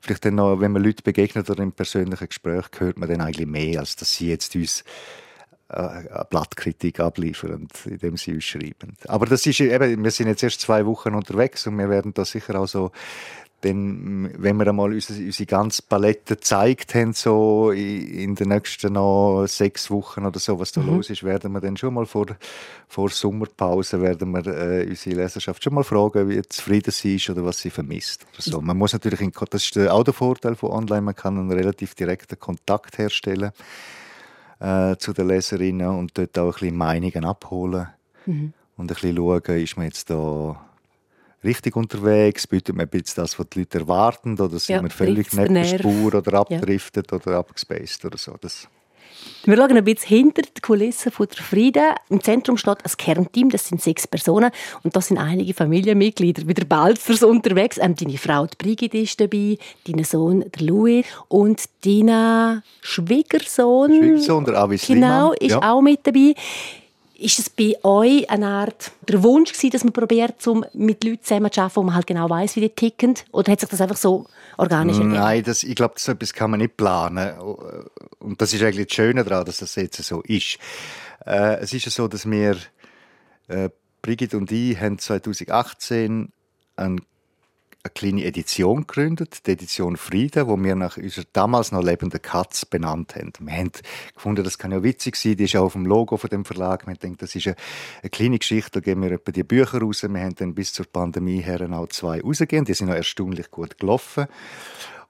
vielleicht 0.00 0.24
dann 0.24 0.34
noch, 0.34 0.60
wenn 0.60 0.72
man 0.72 0.82
Leute 0.82 1.02
begegnet 1.02 1.48
oder 1.48 1.62
im 1.62 1.72
persönlichen 1.72 2.28
Gespräch, 2.28 2.64
hört 2.78 2.98
man 2.98 3.08
dann 3.08 3.20
eigentlich 3.20 3.46
mehr, 3.46 3.80
als 3.80 3.96
dass 3.96 4.14
sie 4.14 4.28
jetzt 4.28 4.54
uns 4.56 4.84
äh, 5.68 5.76
eine 5.76 6.26
Blattkritik 6.28 7.00
abliefern, 7.00 7.68
indem 7.86 8.16
sie 8.16 8.34
uns 8.34 8.44
schreiben. 8.44 8.96
Aber 9.06 9.26
das 9.26 9.46
ist 9.46 9.60
eben, 9.60 10.02
wir 10.02 10.10
sind 10.10 10.26
jetzt 10.26 10.42
erst 10.42 10.60
zwei 10.60 10.84
Wochen 10.84 11.14
unterwegs 11.14 11.66
und 11.66 11.78
wir 11.78 11.88
werden 11.88 12.12
da 12.12 12.24
sicher 12.24 12.60
auch 12.60 12.66
so 12.66 12.90
dann, 13.60 14.32
wenn 14.38 14.56
wir 14.56 14.66
einmal 14.66 14.92
unsere, 14.92 15.18
unsere 15.18 15.46
ganze 15.46 15.82
Palette 15.82 16.34
gezeigt 16.34 16.94
haben, 16.94 17.12
so 17.12 17.70
in 17.72 18.34
den 18.34 18.48
nächsten 18.48 18.94
noch 18.94 19.46
sechs 19.46 19.90
Wochen 19.90 20.24
oder 20.24 20.38
so, 20.38 20.58
was 20.58 20.72
da 20.72 20.80
mhm. 20.80 20.96
los 20.96 21.10
ist, 21.10 21.22
werden 21.22 21.52
wir 21.52 21.60
dann 21.60 21.76
schon 21.76 21.94
mal 21.94 22.06
vor, 22.06 22.26
vor 22.88 23.10
Sommerpause 23.10 24.00
werden 24.00 24.30
wir 24.32 24.46
äh, 24.46 24.86
unsere 24.88 25.16
Leserschaft 25.16 25.62
schon 25.62 25.74
mal 25.74 25.84
fragen, 25.84 26.28
wie 26.28 26.40
zufrieden 26.42 26.90
sie 26.90 27.16
ist 27.16 27.28
oder 27.28 27.44
was 27.44 27.58
sie 27.58 27.70
vermisst. 27.70 28.26
Oder 28.32 28.42
so. 28.42 28.60
Man 28.60 28.78
muss 28.78 28.94
natürlich, 28.94 29.20
in, 29.20 29.32
das 29.50 29.64
ist 29.64 29.78
auch 29.78 30.04
der 30.04 30.14
Vorteil 30.14 30.54
von 30.54 30.70
Online, 30.70 31.02
man 31.02 31.14
kann 31.14 31.38
einen 31.38 31.52
relativ 31.52 31.94
direkten 31.94 32.38
Kontakt 32.38 32.96
herstellen 32.96 33.52
äh, 34.58 34.96
zu 34.96 35.12
den 35.12 35.28
Leserinnen 35.28 35.88
und 35.88 36.16
dort 36.16 36.38
auch 36.38 36.46
ein 36.46 36.52
bisschen 36.52 36.76
Meinungen 36.76 37.24
abholen 37.26 37.88
mhm. 38.24 38.54
und 38.78 38.84
ein 38.90 38.94
bisschen 38.94 39.16
schauen, 39.16 39.42
ist 39.42 39.76
man 39.76 39.86
jetzt 39.86 40.08
da 40.08 40.69
richtig 41.44 41.76
unterwegs? 41.76 42.46
Bietet 42.46 42.74
man 42.74 42.86
ein 42.86 42.90
bisschen 42.90 43.22
das, 43.22 43.38
was 43.38 43.48
die 43.50 43.60
Leute 43.60 43.78
erwarten? 43.78 44.34
Oder 44.34 44.58
sind 44.58 44.76
ja, 44.76 44.82
wir 44.82 44.90
völlig 44.90 45.32
neben 45.32 45.54
der 45.54 45.64
Spur 45.64 46.14
oder 46.14 46.34
abdriftet 46.34 47.10
ja. 47.10 47.16
oder 47.16 47.38
abgespaced 47.38 48.04
oder 48.04 48.18
so? 48.18 48.36
Das 48.40 48.68
wir 49.44 49.56
schauen 49.56 49.76
ein 49.76 49.84
bisschen 49.84 50.08
hinter 50.08 50.42
die 50.42 50.60
Kulissen 50.60 51.10
von 51.10 51.26
der 51.26 51.42
Frieden. 51.42 51.94
Im 52.10 52.22
Zentrum 52.22 52.56
steht 52.56 52.84
ein 52.84 52.92
Kernteam, 52.96 53.50
das 53.50 53.68
sind 53.68 53.80
sechs 53.80 54.06
Personen. 54.06 54.50
Und 54.82 54.94
da 54.94 55.00
sind 55.00 55.18
einige 55.18 55.54
Familienmitglieder 55.54 56.46
wie 56.46 56.54
der 56.54 56.64
Balzers 56.64 57.22
unterwegs. 57.22 57.78
Ähm, 57.78 57.94
deine 57.94 58.18
Frau, 58.18 58.46
die 58.46 58.56
Brigitte, 58.56 58.98
ist 58.98 59.20
dabei, 59.20 59.58
dein 59.86 60.04
Sohn, 60.04 60.40
der 60.40 60.66
Louis 60.66 61.06
und 61.28 61.62
dein 61.84 62.62
Schwiegersohn. 62.82 63.94
Schwiegersohn, 63.94 64.44
der 64.44 64.58
Avis 64.58 64.86
Genau, 64.86 65.32
ist 65.32 65.52
ja. 65.52 65.72
auch 65.72 65.80
mit 65.80 66.06
dabei. 66.06 66.34
Ist 67.20 67.38
es 67.38 67.50
bei 67.50 67.76
euch 67.82 68.28
eine 68.30 68.46
Art 68.46 68.92
der 69.08 69.22
Wunsch 69.22 69.52
gewesen, 69.52 69.70
dass 69.70 69.84
man 69.84 69.92
probiert, 69.92 70.46
um 70.46 70.64
mit 70.72 71.04
Leuten 71.04 71.22
zusammen 71.22 71.52
zu 71.52 71.60
arbeiten, 71.60 71.76
wo 71.76 71.82
man 71.82 71.94
halt 71.94 72.06
genau 72.06 72.28
weiß, 72.30 72.56
wie 72.56 72.60
die 72.60 72.70
ticken? 72.70 73.14
Oder 73.32 73.52
hat 73.52 73.60
sich 73.60 73.68
das 73.68 73.80
einfach 73.80 73.96
so 73.96 74.26
organisch 74.56 74.96
ergeben? 74.96 75.14
Nein, 75.14 75.42
das, 75.44 75.62
ich 75.62 75.74
glaube, 75.74 75.94
so 75.98 76.12
etwas 76.12 76.32
kann 76.32 76.50
man 76.50 76.60
nicht 76.60 76.76
planen. 76.76 77.38
Und 78.18 78.40
das 78.40 78.54
ist 78.54 78.62
eigentlich 78.62 78.86
das 78.86 78.96
Schöne 78.96 79.22
daran, 79.24 79.44
dass 79.44 79.58
das 79.58 79.74
jetzt 79.74 80.02
so 80.02 80.22
ist. 80.22 80.58
Äh, 81.26 81.58
es 81.58 81.72
ist 81.72 81.84
ja 81.84 81.90
so, 81.90 82.08
dass 82.08 82.28
wir, 82.28 82.56
äh, 83.48 83.68
Brigitte 84.02 84.38
und 84.38 84.50
ich, 84.50 84.80
haben 84.80 84.98
2018 84.98 86.32
einen 86.76 87.00
eine 87.82 87.92
kleine 87.94 88.24
Edition 88.24 88.86
gegründet, 88.86 89.46
die 89.46 89.52
Edition 89.52 89.96
Frieden, 89.96 90.46
wo 90.48 90.62
wir 90.62 90.74
nach 90.74 90.98
unserer 90.98 91.24
damals 91.32 91.72
noch 91.72 91.82
lebenden 91.82 92.20
Katz 92.20 92.66
benannt 92.66 93.16
haben. 93.16 93.32
Wir 93.40 93.54
haben 93.54 93.70
gefunden, 94.14 94.44
das 94.44 94.58
kann 94.58 94.72
ja 94.72 94.82
witzig 94.82 95.16
sein, 95.16 95.36
die 95.36 95.44
ist 95.44 95.56
auch 95.56 95.64
auf 95.64 95.72
dem 95.72 95.86
Logo 95.86 96.18
von 96.18 96.28
dem 96.28 96.44
Verlag. 96.44 96.86
Wir 96.86 96.94
denken, 96.94 97.16
das 97.18 97.34
ist 97.34 97.46
eine, 97.46 97.56
eine, 98.02 98.10
kleine 98.10 98.38
Geschichte, 98.38 98.72
da 98.72 98.80
geben 98.80 99.02
wir 99.02 99.12
etwa 99.12 99.32
die 99.32 99.44
Bücher 99.44 99.80
raus. 99.80 100.02
Wir 100.02 100.20
haben 100.20 100.34
dann 100.34 100.54
bis 100.54 100.74
zur 100.74 100.86
Pandemie 100.86 101.40
her 101.40 101.66
auch 101.72 101.88
zwei 101.88 102.20
rausgegeben, 102.20 102.66
die 102.66 102.74
sind 102.74 102.88
noch 102.88 102.96
erstaunlich 102.96 103.50
gut 103.50 103.78
gelaufen. 103.78 104.26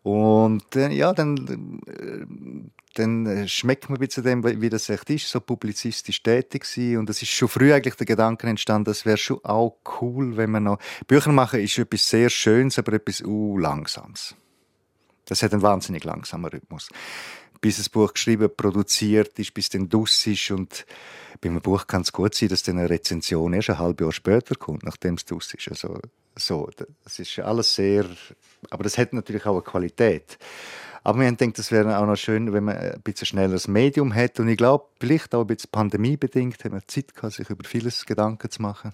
Und 0.03 0.77
äh, 0.77 0.91
ja, 0.91 1.13
dann, 1.13 1.81
äh, 1.87 2.25
dann 3.01 3.27
äh, 3.27 3.49
schmeckt 3.49 3.89
man 3.89 3.99
ein 3.99 4.07
bisschen 4.07 4.25
dem, 4.25 4.45
wie 4.45 4.69
das 4.69 4.89
echt 4.89 5.11
ist, 5.11 5.29
so 5.29 5.41
publizistisch 5.41 6.23
tätig 6.23 6.65
sein. 6.65 6.99
Und 6.99 7.11
es 7.11 7.23
ist 7.23 7.31
schon 7.31 7.49
früh 7.49 7.73
eigentlich 7.73 7.97
der 7.97 8.07
Gedanke 8.07 8.47
entstanden, 8.47 8.91
es 8.91 9.05
wäre 9.05 9.17
schon 9.17 9.45
auch 9.45 9.79
cool, 10.01 10.37
wenn 10.37 10.51
man 10.51 10.65
noch... 10.65 10.79
Bücher 11.07 11.33
machen 11.33 11.61
ist 11.61 11.79
etwas 11.79 12.09
sehr 12.09 12.31
Schönes, 12.31 12.79
aber 12.79 12.93
etwas 12.93 13.23
uh, 13.23 13.59
Langsames. 13.59 14.35
Das 15.25 15.43
hat 15.43 15.53
einen 15.53 15.63
wahnsinnig 15.63 16.05
langsamen 16.05 16.51
Rhythmus. 16.51 16.89
Bis 17.61 17.77
das 17.77 17.89
Buch 17.89 18.15
geschrieben, 18.15 18.51
produziert 18.57 19.39
ist, 19.39 19.53
bis 19.53 19.69
dann 19.69 19.89
dus 19.89 20.27
ist 20.27 20.51
und 20.51 20.87
bei 21.41 21.49
einem 21.49 21.61
Buch 21.61 21.87
kann 21.87 22.03
es 22.03 22.13
gut 22.13 22.35
sein, 22.35 22.49
dass 22.49 22.63
dann 22.63 22.79
eine 22.79 22.91
Rezension 22.91 23.53
erst 23.53 23.71
ein 23.71 23.79
halbes 23.79 24.05
Jahr 24.05 24.13
später 24.13 24.55
kommt, 24.55 24.83
nachdem 24.83 25.15
es 25.15 25.25
dus 25.25 25.53
ist. 25.55 25.69
Also, 25.69 26.01
so, 26.37 26.71
das 27.05 27.19
ist 27.19 27.39
alles 27.39 27.75
sehr 27.75 28.07
aber 28.69 28.85
das 28.85 28.99
hat 28.99 29.13
natürlich 29.13 29.47
auch 29.47 29.55
eine 29.55 29.63
Qualität. 29.63 30.39
Aber 31.03 31.21
wir 31.21 31.27
haben 31.27 31.37
gedacht, 31.37 31.59
es 31.59 31.73
wäre 31.73 31.99
auch 31.99 32.07
noch 32.07 32.17
schön, 32.17 32.53
wenn 32.53 32.65
man 32.65 32.77
ein 32.77 33.01
bisschen 33.03 33.27
schnelleres 33.27 33.69
Medium 33.69 34.13
hätte. 34.13 34.43
Und 34.43 34.49
ich 34.49 34.57
glaube, 34.57 34.85
vielleicht 35.01 35.35
auch 35.35 35.43
ein 35.43 35.47
bisschen 35.47 35.71
pandemiebedingt, 35.71 36.63
haben 36.65 36.75
wir 36.75 36.87
Zeit 36.87 37.15
gehabt, 37.15 37.35
sich 37.35 37.49
über 37.49 37.67
vieles 37.67 38.05
Gedanken 38.07 38.51
zu 38.51 38.61
machen. 38.63 38.93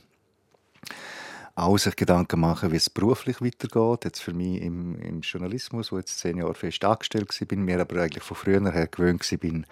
Auch 1.56 1.78
sich 1.78 1.96
Gedanken 1.96 2.38
machen, 2.38 2.70
wie 2.70 2.76
es 2.76 2.90
beruflich 2.90 3.40
weitergeht. 3.40 4.04
Jetzt 4.04 4.20
für 4.20 4.34
mich 4.34 4.60
im, 4.60 5.00
im 5.00 5.20
Journalismus, 5.22 5.90
wo 5.90 5.98
jetzt 5.98 6.18
zehn 6.18 6.36
Jahre 6.36 6.54
fest 6.54 6.84
angestellt 6.84 7.28
war, 7.40 7.46
bin 7.46 7.62
mir 7.62 7.80
aber 7.80 8.02
eigentlich 8.02 8.22
von 8.22 8.36
früher 8.36 8.70
her 8.70 8.86
gewöhnt 8.86 9.26
bin, 9.40 9.66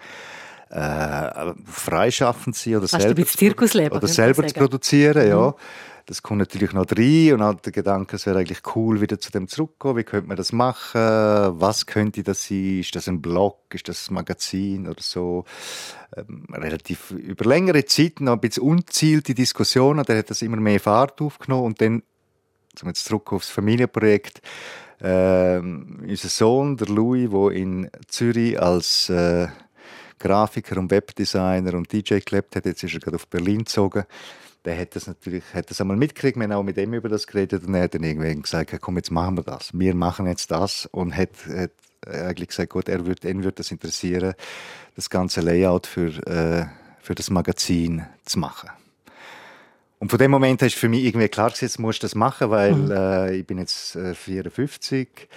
äh, 0.71 1.53
freischaffend 1.65 2.55
zu 2.55 2.69
sein 2.69 2.77
oder 2.79 2.87
selber, 2.87 3.21
oder 3.91 4.07
selber 4.07 4.47
zu 4.47 4.55
produzieren. 4.55 5.23
Mhm. 5.23 5.29
Ja. 5.29 5.55
Das 6.07 6.21
kommt 6.21 6.37
natürlich 6.37 6.71
noch 6.71 6.85
rein 6.91 7.33
und 7.33 7.41
hat 7.41 7.65
der 7.65 7.71
Gedanke, 7.73 8.17
es 8.17 8.27
wäre 8.27 8.37
eigentlich 8.37 8.61
cool, 8.75 9.01
wieder 9.01 9.19
zu 9.19 9.31
dem 9.31 9.47
zurückzukommen. 9.47 9.97
Wie 9.97 10.03
könnte 10.03 10.27
man 10.27 10.37
das 10.37 10.51
machen? 10.51 11.01
Was 11.01 11.87
könnte 11.87 12.21
das 12.21 12.47
sein? 12.47 12.79
Ist 12.81 12.95
das 12.95 13.07
ein 13.07 13.23
Blog? 13.23 13.73
Ist 13.73 13.89
das 13.89 14.11
ein 14.11 14.13
Magazin 14.13 14.87
oder 14.87 15.01
so? 15.01 15.45
Ähm, 16.15 16.45
relativ 16.51 17.09
über 17.09 17.45
längere 17.45 17.85
Zeit 17.85 18.21
noch 18.21 18.33
ein 18.33 18.39
bisschen 18.39 18.61
unzielte 18.61 19.33
Diskussionen. 19.33 20.05
Der 20.05 20.19
hat 20.19 20.29
das 20.29 20.43
immer 20.43 20.57
mehr 20.57 20.79
Fahrt 20.79 21.19
aufgenommen 21.21 21.65
und 21.65 21.81
dann, 21.81 22.03
zum 22.75 22.89
jetzt 22.89 23.05
zurück 23.05 23.33
aufs 23.33 23.49
Familienprojekt, 23.49 24.43
äh, 25.01 25.57
unser 25.57 26.29
Sohn, 26.29 26.77
der 26.77 26.87
Louis, 26.87 27.31
der 27.31 27.49
in 27.49 27.89
Zürich 28.07 28.61
als 28.61 29.09
äh, 29.09 29.47
Grafiker 30.19 30.77
und 30.77 30.91
Webdesigner 30.91 31.73
und 31.73 31.91
DJ 31.91 32.19
gelebt 32.19 32.55
hat, 32.55 32.65
jetzt 32.65 32.83
ist 32.83 32.93
er 32.93 32.99
gerade 32.99 33.15
auf 33.15 33.27
Berlin 33.27 33.59
gezogen 33.59 34.03
der 34.65 34.77
hat 34.79 34.95
das 34.95 35.07
natürlich 35.07 35.43
hat 35.53 35.69
das 35.69 35.79
einmal 35.79 35.97
mitgekriegt, 35.97 36.37
wir 36.37 36.43
haben 36.43 36.51
auch 36.51 36.63
mit 36.63 36.77
ihm 36.77 36.93
über 36.93 37.09
das 37.09 37.27
geredet 37.27 37.65
und 37.65 37.73
er 37.75 37.83
hat 37.83 37.93
dann 37.93 38.03
irgendwann 38.03 38.41
gesagt, 38.41 38.75
komm, 38.81 38.97
jetzt 38.97 39.11
machen 39.11 39.37
wir 39.37 39.43
das. 39.43 39.71
Wir 39.73 39.95
machen 39.95 40.27
jetzt 40.27 40.51
das 40.51 40.87
und 40.87 41.15
hat, 41.15 41.29
hat 41.47 41.71
eigentlich 42.05 42.49
gesagt, 42.49 42.71
gut, 42.71 42.89
er 42.89 43.05
wird, 43.05 43.23
ihn 43.25 43.43
würde 43.43 43.57
das 43.57 43.71
interessieren, 43.71 44.33
das 44.95 45.09
ganze 45.09 45.41
Layout 45.41 45.87
für, 45.87 46.09
äh, 46.27 46.65
für 46.99 47.15
das 47.15 47.29
Magazin 47.29 48.05
zu 48.25 48.39
machen. 48.39 48.69
Und 49.99 50.09
von 50.09 50.19
dem 50.19 50.31
Moment 50.31 50.61
ist 50.61 50.75
für 50.75 50.89
mich 50.89 51.03
irgendwie 51.03 51.29
klar, 51.29 51.51
jetzt 51.55 51.79
musst 51.79 52.03
du 52.03 52.05
das 52.05 52.15
machen, 52.15 52.49
weil 52.49 52.73
mhm. 52.73 52.91
äh, 52.91 53.35
ich 53.37 53.47
bin 53.47 53.57
jetzt 53.57 53.95
äh, 53.95 54.13
54 54.13 55.27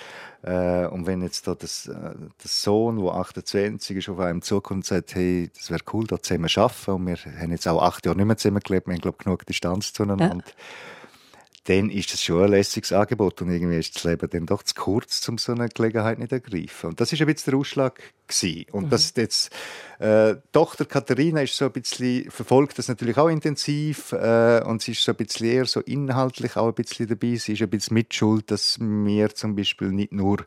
äh, 0.43 0.87
und 0.87 1.07
wenn 1.07 1.23
jetzt 1.23 1.47
da 1.47 1.55
das, 1.55 1.87
äh, 1.87 2.15
das 2.43 2.63
Sohn, 2.63 3.03
der 3.03 3.13
28 3.15 3.97
ist, 3.97 4.09
auf 4.09 4.21
einem 4.21 4.43
zukommt 4.43 4.79
und 4.79 4.85
sagt, 4.85 5.15
hey, 5.15 5.51
das 5.57 5.71
wäre 5.71 5.81
cool, 5.93 6.07
da 6.07 6.23
zusammen 6.23 6.49
zu 6.49 6.61
arbeiten 6.61 6.91
und 6.93 7.07
wir 7.07 7.17
haben 7.17 7.51
jetzt 7.51 7.67
auch 7.67 7.83
acht 7.83 8.07
Jahre 8.07 8.17
nicht 8.17 8.27
mehr 8.27 8.37
zusammen 8.37 8.61
gelebt, 8.61 8.87
wir 8.87 8.95
haben, 8.95 9.01
glaube 9.01 9.23
genug 9.23 9.47
Distanz 9.47 9.93
zueinander. 9.93 10.35
Ja 10.35 10.43
dann 11.69 11.91
ist 11.91 12.13
das 12.13 12.23
schon 12.23 12.45
ein 12.45 12.51
lässiges 12.51 12.93
Angebot 12.93 13.43
und 13.43 13.51
irgendwie 13.51 13.77
ist 13.77 13.95
das 13.95 14.05
Leben 14.05 14.31
dann 14.31 14.47
doch 14.47 14.63
zu 14.63 14.75
kurz, 14.75 15.29
um 15.29 15.37
so 15.37 15.53
eine 15.53 15.69
Gelegenheit 15.69 16.19
nicht 16.19 16.31
zu 16.31 16.37
ergreifen. 16.37 16.91
Und 16.91 17.01
das 17.01 17.13
ist 17.13 17.21
ein 17.21 17.27
bisschen 17.27 17.51
der 17.51 17.61
Ausschlag 17.61 18.01
gewesen. 18.27 18.65
Und 18.73 18.85
mhm. 18.85 18.91
das 18.91 19.13
jetzt 19.17 19.55
äh, 19.99 20.37
Tochter 20.53 20.85
Katharina 20.85 21.43
ist 21.43 21.57
so 21.57 21.65
ein 21.65 21.73
bisschen 21.73 22.31
verfolgt 22.31 22.79
das 22.79 22.89
natürlich 22.89 23.19
auch 23.19 23.29
intensiv 23.29 24.13
äh, 24.13 24.63
und 24.65 24.81
sie 24.81 24.93
ist 24.93 25.03
so 25.03 25.13
ein 25.13 25.17
bisschen 25.17 25.49
eher 25.49 25.67
so 25.67 25.81
inhaltlich 25.81 26.57
auch 26.57 26.69
ein 26.69 26.75
bisschen 26.75 27.09
dabei. 27.09 27.35
Sie 27.35 27.55
ist 27.55 27.63
ein 27.63 27.71
bisschen 27.71 27.95
mitschuld, 27.95 28.51
dass 28.51 28.79
wir 28.81 29.35
zum 29.35 29.57
Beispiel 29.57 29.89
nicht 29.89 30.13
nur 30.13 30.45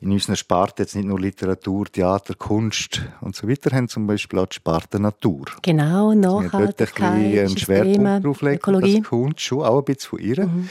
in 0.00 0.12
unserer 0.12 0.36
Sparte 0.36 0.82
jetzt 0.82 0.94
nicht 0.94 1.06
nur 1.06 1.18
Literatur, 1.18 1.86
Theater, 1.86 2.34
Kunst 2.34 3.02
und 3.20 3.34
so 3.34 3.48
weiter 3.48 3.74
haben, 3.74 3.88
zum 3.88 4.06
Beispiel 4.06 4.38
auch 4.38 4.46
die 4.46 4.56
Sparte 4.56 5.00
Natur. 5.00 5.46
Genau, 5.62 6.12
Nachhaltigkeit, 6.12 7.12
ein 7.12 7.38
einen 7.38 7.56
Schwerpunkt 7.56 8.24
drauf 8.24 8.42
legen. 8.42 8.56
Ökologie. 8.56 9.00
Das 9.00 9.08
Kunst 9.08 9.40
schon 9.40 9.62
auch 9.62 9.78
ein 9.78 9.84
bisschen 9.84 10.10
von 10.10 10.18
ihr. 10.18 10.46
Mhm. 10.46 10.68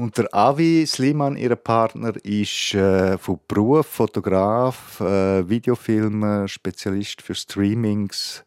Und 0.00 0.16
der 0.16 0.34
Avi 0.34 0.86
Sliman, 0.86 1.36
ihr 1.36 1.54
Partner, 1.56 2.14
ist 2.24 2.72
äh, 2.72 3.18
von 3.18 3.38
Beruf 3.46 3.86
Fotograf, 3.86 4.98
äh, 4.98 5.46
Videofilmer, 5.46 6.48
Spezialist 6.48 7.20
für 7.20 7.34
Streamings. 7.34 8.42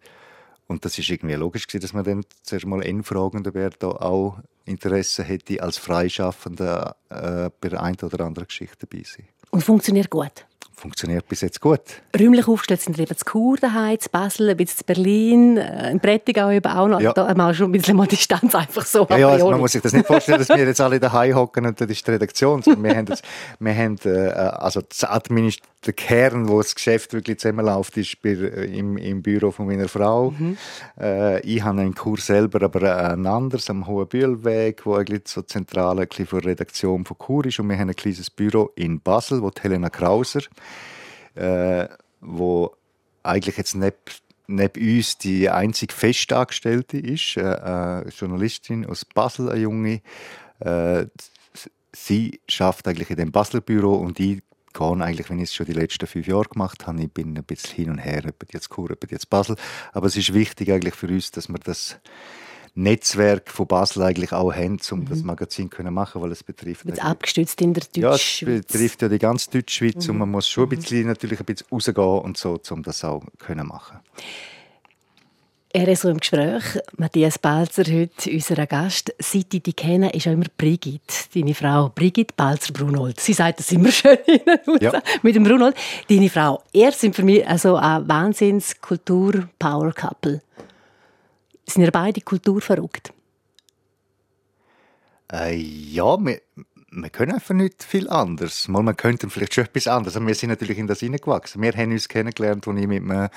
Und 0.65 0.83
das 0.83 0.97
ist 0.97 1.11
irgendwie 1.11 1.35
logisch 1.35 1.67
gewesen, 1.67 1.83
dass 1.83 1.93
man 1.93 2.05
dann 2.05 2.25
zuerst 2.41 2.65
mal 2.65 2.83
ihn 2.83 3.03
fragen, 3.03 3.47
wer 3.53 3.69
da 3.69 3.89
auch 3.89 4.39
Interesse 4.65 5.21
hätte, 5.21 5.61
als 5.61 5.77
Freischaffender 5.77 6.95
äh, 7.09 7.51
bei 7.61 7.69
der 7.69 7.83
einen 7.83 7.99
oder 8.01 8.25
anderen 8.25 8.47
Geschichte 8.47 8.87
dabei 8.87 9.03
sein. 9.03 9.27
Und 9.51 9.63
funktioniert 9.63 10.09
gut? 10.09 10.47
Funktioniert 10.75 11.27
bis 11.27 11.41
jetzt 11.41 11.61
gut. 11.61 11.81
Räumlich 12.19 12.47
aufgestellt 12.47 12.81
sind 12.81 12.97
wir 12.97 13.03
eben 13.03 13.17
zu 13.17 13.25
Chur 13.25 13.57
daheim, 13.57 13.99
zu 13.99 14.09
Basel, 14.09 14.49
ein 14.49 14.57
bisschen 14.57 14.79
zu 14.79 14.83
Berlin, 14.85 15.57
äh, 15.57 15.91
in 15.91 15.99
Prättigau 15.99 16.49
eben 16.49 16.71
auch 16.71 16.87
noch. 16.87 17.01
Ja. 17.01 17.13
Da 17.13 17.33
mal 17.33 17.53
schon 17.53 17.69
ein 17.69 17.71
bisschen 17.73 17.95
mal 17.95 18.07
Distanz 18.07 18.53
einfach 18.55 18.85
so. 18.85 19.07
Ja, 19.09 19.17
ja 19.17 19.29
also 19.29 19.49
man 19.49 19.59
muss 19.59 19.71
sich 19.71 19.81
das 19.81 19.93
nicht 19.93 20.05
vorstellen, 20.05 20.39
dass 20.39 20.49
wir 20.49 20.65
jetzt 20.65 20.81
alle 20.81 20.99
daheim 20.99 21.35
hocken 21.35 21.65
und 21.65 21.79
das 21.79 21.89
ist 21.89 22.05
die 22.05 22.11
Redaktion. 22.11 22.63
Wir 22.65 22.95
haben, 22.95 23.05
das, 23.05 23.21
wir 23.59 23.75
haben 23.75 23.97
äh, 24.05 24.29
also 24.29 24.81
das 24.81 25.03
Administ 25.03 25.61
der 25.85 25.93
Kern, 25.93 26.47
wo 26.47 26.61
das 26.61 26.75
Geschäft 26.75 27.13
wirklich 27.13 27.39
zusammenläuft, 27.39 27.97
ist 27.97 28.21
bei, 28.21 28.29
äh, 28.29 28.65
im, 28.77 28.97
im 28.97 29.21
Büro 29.21 29.51
von 29.51 29.67
meiner 29.67 29.87
Frau. 29.87 30.31
Mhm. 30.31 30.57
Äh, 30.99 31.41
ich 31.41 31.63
habe 31.63 31.81
einen 31.81 31.95
Kurs 31.95 32.25
selber, 32.25 32.63
aber 32.63 33.11
ein 33.11 33.25
anderes 33.25 33.69
am 33.69 33.87
Hohenbühlweg, 33.87 34.85
wo 34.85 34.95
eigentlich 34.95 35.23
so 35.25 35.41
zentral 35.41 35.99
ein 35.99 36.07
für 36.09 36.41
die 36.41 36.47
Redaktion 36.47 37.05
von 37.05 37.17
Chur 37.17 37.45
ist. 37.45 37.59
Und 37.59 37.69
wir 37.69 37.77
haben 37.77 37.89
ein 37.89 37.95
kleines 37.95 38.29
Büro 38.29 38.71
in 38.75 38.99
Basel, 38.99 39.41
wo 39.41 39.51
Helena 39.59 39.89
Krauser 39.89 40.41
äh, 41.35 41.87
wo 42.21 42.75
eigentlich 43.23 43.57
jetzt 43.57 43.75
neben, 43.75 43.97
neben 44.47 44.97
uns 44.97 45.17
die 45.17 45.49
einzige 45.49 45.93
Festangestellte 45.93 46.97
ist, 46.97 47.37
äh, 47.37 47.41
eine 47.41 48.09
Journalistin 48.09 48.85
aus 48.85 49.05
Basel, 49.05 49.49
eine 49.49 49.61
junge. 49.61 50.01
Äh, 50.59 51.05
sie 51.95 52.39
schafft 52.47 52.87
eigentlich 52.87 53.09
in 53.09 53.17
dem 53.17 53.31
Basler 53.31 53.61
Büro 53.61 53.95
und 53.95 54.19
ich 54.19 54.41
gehe 54.73 55.03
eigentlich, 55.03 55.29
wenn 55.29 55.37
ich 55.37 55.49
es 55.49 55.53
schon 55.53 55.67
die 55.67 55.73
letzten 55.73 56.07
fünf 56.07 56.27
Jahre 56.27 56.49
gemacht 56.49 56.87
habe, 56.87 57.01
ich 57.01 57.11
bin 57.11 57.37
ein 57.37 57.43
bisschen 57.43 57.75
hin 57.75 57.89
und 57.91 57.99
her, 57.99 58.23
jetzt 58.51 58.73
Chur, 58.73 58.89
jetzt 59.09 59.29
Basel, 59.29 59.55
aber 59.91 60.07
es 60.07 60.17
ist 60.17 60.33
wichtig 60.33 60.71
eigentlich 60.71 60.95
für 60.95 61.07
uns, 61.07 61.31
dass 61.31 61.47
wir 61.47 61.59
das 61.59 61.99
Netzwerk 62.75 63.49
von 63.49 63.67
Basel 63.67 64.03
eigentlich 64.03 64.31
auch 64.31 64.53
haben, 64.53 64.79
um 64.91 65.01
mhm. 65.01 65.09
das 65.09 65.23
Magazin 65.23 65.69
zu 65.71 65.83
machen, 65.83 66.21
weil 66.21 66.31
es 66.31 66.43
betrifft... 66.43 66.85
Jetzt 66.85 67.03
abgestützt 67.03 67.61
in 67.61 67.73
der 67.73 67.83
Deutschschweiz. 67.83 68.49
Ja, 68.49 68.59
es 68.59 68.65
betrifft 68.65 69.01
ja 69.01 69.09
die 69.09 69.19
ganze 69.19 69.51
Deutschschweiz 69.51 70.07
mhm. 70.07 70.13
und 70.13 70.17
man 70.19 70.31
muss 70.31 70.47
schon 70.47 70.63
ein 70.63 70.69
mhm. 70.69 70.75
bisschen, 70.75 71.07
natürlich 71.07 71.39
ein 71.39 71.45
bisschen 71.45 71.67
rausgehen 71.71 72.19
und 72.19 72.37
so, 72.37 72.59
um 72.71 72.83
das 72.83 73.03
auch 73.03 73.23
können 73.37 73.67
machen 73.67 73.99
er 75.75 75.87
ist 75.87 76.03
so 76.03 76.09
im 76.09 76.19
Gespräch. 76.19 76.63
Matthias 76.97 77.39
Balzer, 77.39 77.91
heute 77.91 78.29
unser 78.29 78.67
Gast. 78.67 79.11
Seit 79.17 79.51
ich 79.51 79.63
dich 79.63 79.75
kenne, 79.75 80.11
ist 80.11 80.27
auch 80.27 80.33
immer 80.33 80.45
Brigitte, 80.55 81.15
deine 81.33 81.55
Frau. 81.55 81.89
Brigitte 81.89 82.35
Balzer-Brunold. 82.37 83.19
Sie 83.19 83.33
sagt 83.33 83.57
das 83.57 83.71
immer 83.71 83.91
schön 83.91 84.19
ja. 84.79 85.01
mit 85.23 85.35
dem 85.35 85.43
Brunold. 85.43 85.75
Deine 86.07 86.29
Frau. 86.29 86.61
Er 86.71 86.91
sind 86.91 87.15
für 87.15 87.23
mich 87.23 87.47
also 87.47 87.75
ein 87.75 88.07
Wahnsinns-Kultur-Power-Couple. 88.07 90.43
Sind 91.67 91.83
ihr 91.83 91.91
beide 91.91 92.21
kulturverrückt? 92.21 93.13
Äh, 95.31 95.55
ja, 95.55 96.17
wir, 96.23 96.41
wir 96.91 97.09
können 97.09 97.33
einfach 97.33 97.55
nicht 97.55 97.83
viel 97.83 98.09
anders. 98.09 98.67
Mal, 98.67 98.83
wir 98.83 98.93
könnten 98.93 99.29
vielleicht 99.29 99.55
schon 99.55 99.65
etwas 99.65 99.87
anderes. 99.87 100.15
Aber 100.15 100.27
wir 100.27 100.35
sind 100.35 100.49
natürlich 100.49 100.77
in 100.77 100.87
das 100.87 100.99
hineingewachsen. 100.99 101.61
Wir 101.61 101.71
haben 101.73 101.91
uns 101.91 102.07
kennengelernt, 102.07 102.67
als 102.67 102.79
ich 102.79 102.87
mit 102.87 103.03
einem 103.03 103.29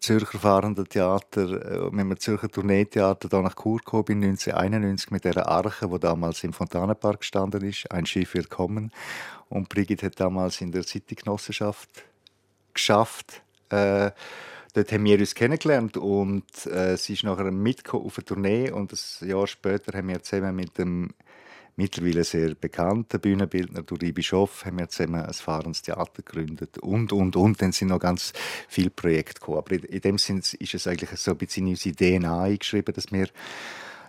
Zürcher 0.00 0.38
fahrenden 0.38 0.88
Theater, 0.88 1.88
äh, 1.88 1.90
mit 1.90 2.00
dem 2.00 2.18
Zürcher 2.18 2.48
Tourneetheater 2.48 3.28
hier 3.30 3.42
nach 3.42 3.56
Chur 3.56 3.78
gekommen 3.78 4.04
bin, 4.04 4.24
1991 4.24 5.10
mit 5.10 5.24
der 5.24 5.46
Arche, 5.48 5.90
wo 5.90 5.98
damals 5.98 6.44
im 6.44 6.52
Fontanenpark 6.52 7.20
gestanden 7.20 7.62
ist. 7.62 7.90
Ein 7.90 8.06
Schiff 8.06 8.34
wird 8.34 8.50
kommen. 8.50 8.92
Und 9.48 9.68
Brigitte 9.68 10.06
hat 10.06 10.20
damals 10.20 10.60
in 10.60 10.72
der 10.72 10.82
City-Genossenschaft 10.82 12.04
geschafft. 12.72 13.42
Äh, 13.70 14.10
dort 14.74 14.92
haben 14.92 15.04
wir 15.04 15.18
uns 15.18 15.34
kennengelernt 15.34 15.96
und 15.96 16.66
äh, 16.66 16.96
sie 16.96 17.14
ist 17.14 17.24
nachher 17.24 17.50
mitgekommen 17.50 18.06
auf 18.06 18.18
eine 18.18 18.24
Tournee 18.24 18.70
und 18.70 18.92
ein 18.92 19.28
Jahr 19.28 19.46
später 19.46 19.96
haben 19.96 20.08
wir 20.08 20.22
zusammen 20.22 20.54
mit 20.54 20.76
dem 20.76 21.10
mittlerweile 21.76 22.22
sehr 22.22 22.54
bekannten 22.54 23.20
Bühnenbildner 23.20 23.82
Duri 23.82 24.12
Bischof 24.12 24.64
haben 24.64 24.78
wir 24.78 24.88
zusammen 24.88 25.22
ein 25.22 25.32
fahrendes 25.32 25.82
Theater 25.82 26.22
gegründet 26.22 26.78
und, 26.78 27.12
und, 27.12 27.34
und. 27.36 27.60
Dann 27.60 27.72
sind 27.72 27.88
noch 27.88 27.98
ganz 27.98 28.32
viele 28.68 28.90
Projekte 28.90 29.40
gekommen. 29.40 29.58
Aber 29.58 29.72
in 29.72 30.00
dem 30.00 30.18
Sinne 30.18 30.40
ist 30.40 30.74
es 30.74 30.86
eigentlich 30.86 31.10
so 31.18 31.32
ein 31.32 31.38
bisschen 31.38 31.66
in 31.66 31.72
unsere 31.72 31.96
DNA 31.96 32.42
eingeschrieben, 32.42 32.94
dass 32.94 33.10
wir 33.10 33.28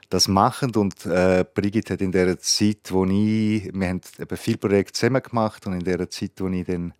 das 0.10 0.28
machen 0.28 0.76
und 0.76 1.06
äh, 1.08 1.44
Brigitte 1.52 1.94
hat 1.94 2.02
in 2.02 2.12
der 2.12 2.38
Zeit, 2.40 2.92
wo 2.92 3.06
ich, 3.06 3.74
wir 3.74 3.88
haben 3.88 4.02
eben 4.20 4.38
viele 4.38 4.58
Projekte 4.58 4.94
zusammen 4.94 5.24
gemacht 5.24 5.66
und 5.66 5.74
in 5.74 5.84
der 5.84 6.08
Zeit, 6.12 6.34
wo 6.38 6.48
ich 6.48 6.66
dann 6.66 6.94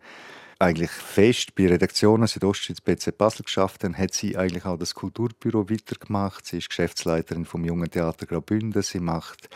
eigentlich 0.58 0.90
fest 0.90 1.54
bei 1.54 1.68
Redaktionen 1.68 2.26
Südostschweiz 2.26 2.80
BC 2.80 3.16
Basel 3.16 3.44
geschafft 3.44 3.84
habe, 3.84 3.96
hat 3.96 4.14
sie 4.14 4.36
eigentlich 4.36 4.64
auch 4.64 4.78
das 4.78 4.94
Kulturbüro 4.94 5.68
weitergemacht. 5.68 6.46
Sie 6.46 6.58
ist 6.58 6.70
Geschäftsleiterin 6.70 7.44
vom 7.44 7.64
Jungen 7.64 7.90
Theater 7.90 8.26
Graubünden. 8.26 8.82
Sie 8.82 9.00
macht 9.00 9.48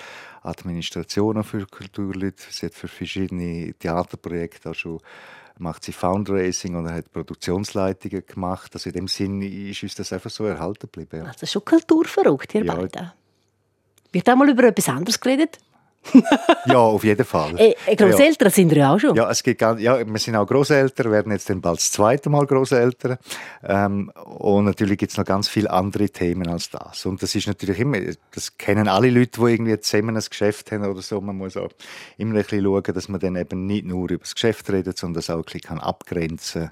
Administrationen 0.42 1.44
für 1.44 1.66
Kulturleute. 1.66 2.42
Sie 2.50 2.66
hat 2.66 2.74
für 2.74 2.88
verschiedene 2.88 3.72
Theaterprojekte 3.74 4.70
auch 4.70 4.74
schon 4.74 5.00
macht 5.60 5.84
sie 5.84 5.92
Fundraising 5.92 6.74
und 6.74 6.90
hat 6.90 7.12
Produktionsleitungen 7.12 8.24
gemacht. 8.26 8.70
Also 8.74 8.88
in 8.88 8.94
dem 8.94 9.08
Sinn 9.08 9.42
ist 9.42 9.82
uns 9.82 9.94
das 9.94 10.12
einfach 10.12 10.30
so 10.30 10.46
erhalten 10.46 10.88
geblieben. 10.90 11.26
Also 11.26 11.46
schon 11.46 11.64
kulturverrückt, 11.64 12.54
ihr 12.54 12.64
ja. 12.64 12.74
beiden. 12.74 13.12
Wird 14.10 14.28
auch 14.28 14.36
mal 14.36 14.48
über 14.48 14.64
etwas 14.64 14.88
anderes 14.88 15.20
geredet? 15.20 15.58
Ja, 16.66 16.78
auf 16.78 17.04
jeden 17.04 17.24
Fall. 17.24 17.54
Äh, 17.60 17.74
äh 17.86 17.96
Großeltern 17.96 18.48
ja. 18.48 18.50
sind 18.50 18.74
wir 18.74 18.90
auch 18.90 18.98
schon. 18.98 19.14
Ja, 19.14 19.30
es 19.30 19.42
gibt, 19.42 19.60
ja, 19.60 19.76
wir 19.78 20.18
sind 20.18 20.36
auch 20.36 20.46
Großeltern, 20.46 21.10
werden 21.10 21.32
jetzt 21.32 21.50
dann 21.50 21.60
bald 21.60 21.78
das 21.78 21.92
zweite 21.92 22.30
Mal 22.30 22.46
Großeltern. 22.46 23.18
Ähm, 23.62 24.10
und 24.24 24.64
natürlich 24.64 24.98
gibt 24.98 25.12
es 25.12 25.18
noch 25.18 25.24
ganz 25.24 25.48
viele 25.48 25.70
andere 25.70 26.08
Themen 26.08 26.48
als 26.48 26.70
das. 26.70 27.04
Und 27.06 27.22
das 27.22 27.34
ist 27.34 27.46
natürlich 27.46 27.78
immer, 27.78 27.98
das 28.34 28.56
kennen 28.56 28.88
alle 28.88 29.10
Leute, 29.10 29.40
die 29.40 29.52
irgendwie 29.52 29.78
zusammen 29.80 30.16
ein 30.16 30.24
Geschäft 30.28 30.72
haben 30.72 30.84
oder 30.84 31.02
so. 31.02 31.20
Man 31.20 31.36
muss 31.36 31.56
auch 31.56 31.70
immer 32.16 32.34
ein 32.34 32.42
bisschen 32.42 32.64
schauen, 32.64 32.82
dass 32.94 33.08
man 33.08 33.20
dann 33.20 33.36
eben 33.36 33.66
nicht 33.66 33.84
nur 33.84 34.10
über 34.10 34.18
das 34.18 34.34
Geschäft 34.34 34.70
redet, 34.70 34.96
sondern 34.96 35.14
das 35.14 35.30
auch 35.30 35.38
ein 35.38 35.44
bisschen 35.44 35.80
abgrenzen 35.80 36.62
kann. 36.62 36.70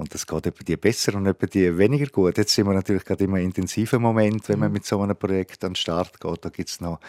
Und 0.00 0.14
das 0.14 0.26
geht 0.26 0.46
über 0.46 0.64
die 0.64 0.76
besser 0.78 1.14
und 1.14 1.26
über 1.26 1.46
die 1.46 1.76
weniger 1.76 2.06
gut. 2.06 2.38
Jetzt 2.38 2.54
sind 2.54 2.66
wir 2.66 2.72
natürlich 2.72 3.04
gerade 3.04 3.24
immer 3.24 3.38
intensiven 3.38 4.00
Moment, 4.00 4.48
wenn 4.48 4.58
man 4.58 4.68
mhm. 4.68 4.74
mit 4.74 4.86
so 4.86 5.00
einem 5.00 5.14
Projekt 5.14 5.62
an 5.62 5.72
den 5.72 5.76
Start 5.76 6.18
geht. 6.18 6.44
Da 6.44 6.48
gibt 6.48 6.70
es 6.70 6.80
noch 6.80 7.00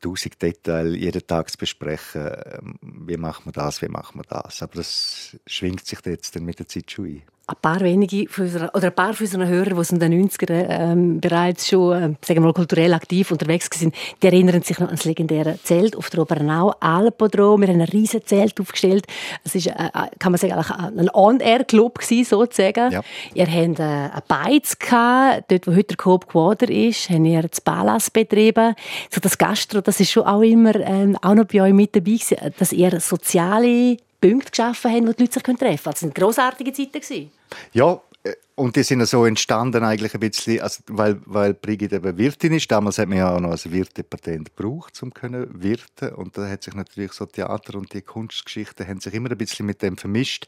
tausend 0.00 0.40
Details 0.40 0.96
jeden 0.96 1.26
Tag 1.26 1.50
zu 1.50 1.58
besprechen. 1.58 2.30
Ähm, 2.44 2.74
wie 2.82 3.16
machen 3.16 3.46
wir 3.46 3.52
das, 3.52 3.82
wie 3.82 3.88
machen 3.88 4.20
wir 4.20 4.24
das? 4.24 4.62
Aber 4.62 4.74
das 4.74 5.36
schwingt 5.46 5.86
sich 5.86 5.98
jetzt 6.04 6.36
dann 6.36 6.44
mit 6.44 6.58
der 6.58 6.68
Zeit 6.68 6.90
schon 6.90 7.06
ein 7.06 7.22
ein 7.50 7.56
paar 7.60 7.80
wenige 7.80 8.28
von 8.28 8.44
unserer, 8.44 8.74
oder 8.74 8.86
ein 8.86 8.94
paar 8.94 9.12
von 9.14 9.26
unseren 9.26 9.48
Hörern, 9.48 9.82
die 9.82 9.94
in 9.94 9.98
den 9.98 10.28
90ern 10.28 10.66
ähm, 10.68 11.20
bereits 11.20 11.68
schon 11.68 11.92
äh, 11.92 12.00
sagen 12.24 12.40
wir 12.40 12.40
mal, 12.40 12.52
kulturell 12.52 12.94
aktiv 12.94 13.30
unterwegs 13.30 13.68
sind, 13.72 13.94
die 14.22 14.26
erinnern 14.26 14.62
sich 14.62 14.78
noch 14.78 14.88
an 14.88 14.94
das 14.94 15.04
legendäre 15.04 15.58
Zelt 15.64 15.96
auf 15.96 16.10
der 16.10 16.20
Obernau, 16.20 16.74
Alpodrom. 16.80 17.60
Wir 17.62 17.68
haben 17.68 17.80
ein 17.80 17.88
riesiges 17.88 18.26
Zelt 18.26 18.60
aufgestellt. 18.60 19.06
Es 19.44 19.54
ist, 19.54 19.66
äh, 19.66 19.70
äh 19.70 20.08
kann 20.18 20.32
man 20.32 20.38
sagen, 20.38 20.52
ein 20.52 21.10
On-Air-Club 21.12 21.98
sozusagen. 22.02 22.92
Ja. 22.92 23.02
Ihr 23.34 23.46
habt 23.46 23.80
äh, 23.80 23.82
ein 23.82 24.22
Beiz 24.28 24.78
gehabt, 24.78 25.50
dort 25.50 25.66
wo 25.66 25.72
heute 25.72 25.88
der 25.88 25.96
Coop 25.96 26.28
Quader 26.28 26.68
ist, 26.68 27.10
haben 27.10 27.24
ihr 27.24 27.42
das 27.42 27.60
Palas 27.60 28.10
betrieben. 28.10 28.74
So 29.10 29.20
das 29.20 29.38
Gastro, 29.38 29.80
das 29.80 29.98
ist 29.98 30.12
schon 30.12 30.24
auch 30.24 30.42
immer 30.42 30.76
ähm, 30.76 31.16
auch 31.20 31.34
noch 31.34 31.46
bei 31.46 31.62
euch 31.62 31.72
mit 31.72 31.96
dabei 31.96 32.12
gewesen, 32.12 32.36
dass 32.58 32.72
ihr 32.72 33.00
soziale 33.00 33.96
Punkte 34.20 34.50
geschaffen 34.50 34.90
haben, 34.90 35.08
wo 35.08 35.12
die 35.12 35.22
Leute 35.22 35.34
sich 35.34 35.42
treffen 35.42 35.56
können. 35.56 35.78
Das 35.84 36.02
waren 36.02 36.14
grossartige 36.14 36.72
Zeiten. 36.72 37.30
Ja, 37.72 38.00
äh, 38.22 38.34
und 38.54 38.76
die 38.76 38.82
sind 38.82 39.04
so 39.06 39.24
entstanden 39.24 39.82
eigentlich 39.82 40.14
ein 40.14 40.20
bisschen, 40.20 40.60
also 40.60 40.82
weil, 40.88 41.20
weil 41.24 41.54
Brigitte 41.54 41.96
eben 41.96 42.18
Wirtin 42.18 42.52
ist. 42.52 42.70
Damals 42.70 42.98
hat 42.98 43.08
man 43.08 43.18
ja 43.18 43.34
auch 43.34 43.40
noch 43.40 43.52
ein 43.52 43.72
Wirtepatent 43.72 44.54
gebraucht, 44.56 45.02
um 45.02 45.14
können 45.14 45.62
wirten. 45.62 46.10
Und 46.14 46.36
da 46.36 46.48
hat 46.48 46.62
sich 46.62 46.74
natürlich 46.74 47.12
so 47.12 47.26
Theater 47.26 47.76
und 47.76 47.92
die 47.94 48.02
Kunstgeschichte 48.02 48.86
haben 48.86 49.00
sich 49.00 49.14
immer 49.14 49.30
ein 49.30 49.38
bisschen 49.38 49.66
mit 49.66 49.82
dem 49.82 49.96
vermischt. 49.96 50.46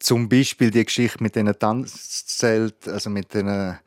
Zum 0.00 0.28
Beispiel 0.28 0.70
die 0.70 0.84
Geschichte 0.84 1.22
mit 1.22 1.36
den 1.36 1.52
Tanzzelt, 1.58 2.88
also 2.88 3.08
mit 3.08 3.32
den 3.32 3.78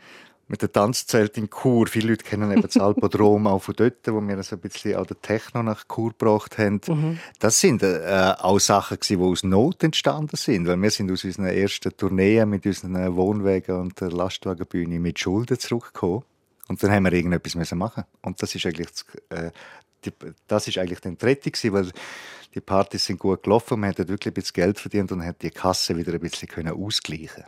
mit 0.48 0.62
dem 0.62 0.72
Tanzzelt 0.72 1.38
in 1.38 1.50
Chur. 1.50 1.88
Viele 1.88 2.10
Leute 2.10 2.24
kennen 2.24 2.52
eben 2.52 2.62
das 2.62 2.78
Alpodrom 2.78 3.48
auch 3.48 3.62
von 3.62 3.76
dort, 3.76 4.08
wo 4.08 4.22
wir 4.22 4.42
so 4.44 4.56
ein 4.56 4.62
bisschen 4.62 4.96
auch 4.96 5.06
den 5.06 5.22
Techno 5.22 5.62
nach 5.64 5.86
Chur 5.88 6.12
gebracht 6.12 6.58
haben. 6.58 6.82
Mhm. 6.88 7.20
Das 7.40 7.60
sind 7.60 7.84
äh, 7.84 8.34
auch 8.40 8.60
Sachen, 8.60 8.98
die 9.02 9.18
aus 9.18 9.44
Not 9.44 9.84
entstanden 9.84 10.38
sind, 10.38 10.68
weil 10.68 10.82
wir 10.82 10.92
sind 10.92 11.12
aus 11.12 11.24
unseren 11.24 11.48
ersten 11.48 11.96
Tourneen 11.96 12.50
mit 12.50 12.66
unseren 12.66 13.16
Wohnwagen 13.16 13.76
und 13.76 14.00
der 14.00 14.12
Lastwagenbühne 14.12 15.00
mit 15.00 15.20
Schulden 15.20 15.60
zurückgekommen. 15.60 16.24
Und 16.68 16.82
dann 16.84 16.92
haben 16.92 17.04
wir 17.04 17.14
irgendetwas 17.14 17.56
müssen 17.56 17.78
machen. 17.78 18.04
Und 18.22 18.42
das 18.42 18.54
ist 18.56 18.66
eigentlich, 18.66 18.90
äh, 19.30 19.52
die, 20.06 20.12
das 20.48 20.68
ist 20.68 20.78
eigentlich 20.78 21.00
die 21.00 21.26
Rettung 21.26 21.74
weil 21.74 21.92
die 22.54 22.62
Partys 22.62 23.06
sind 23.06 23.20
gut 23.20 23.44
gelaufen, 23.44 23.80
man 23.80 23.90
hat 23.90 23.98
wirklich 24.00 24.32
ein 24.32 24.34
bisschen 24.34 24.54
Geld 24.54 24.80
verdient 24.80 25.12
und 25.12 25.24
hat 25.24 25.42
die 25.42 25.52
Kasse 25.52 25.96
wieder 25.96 26.14
ein 26.14 26.20
bisschen 26.20 26.48
können 26.48 26.72
ausgleichen 26.72 27.44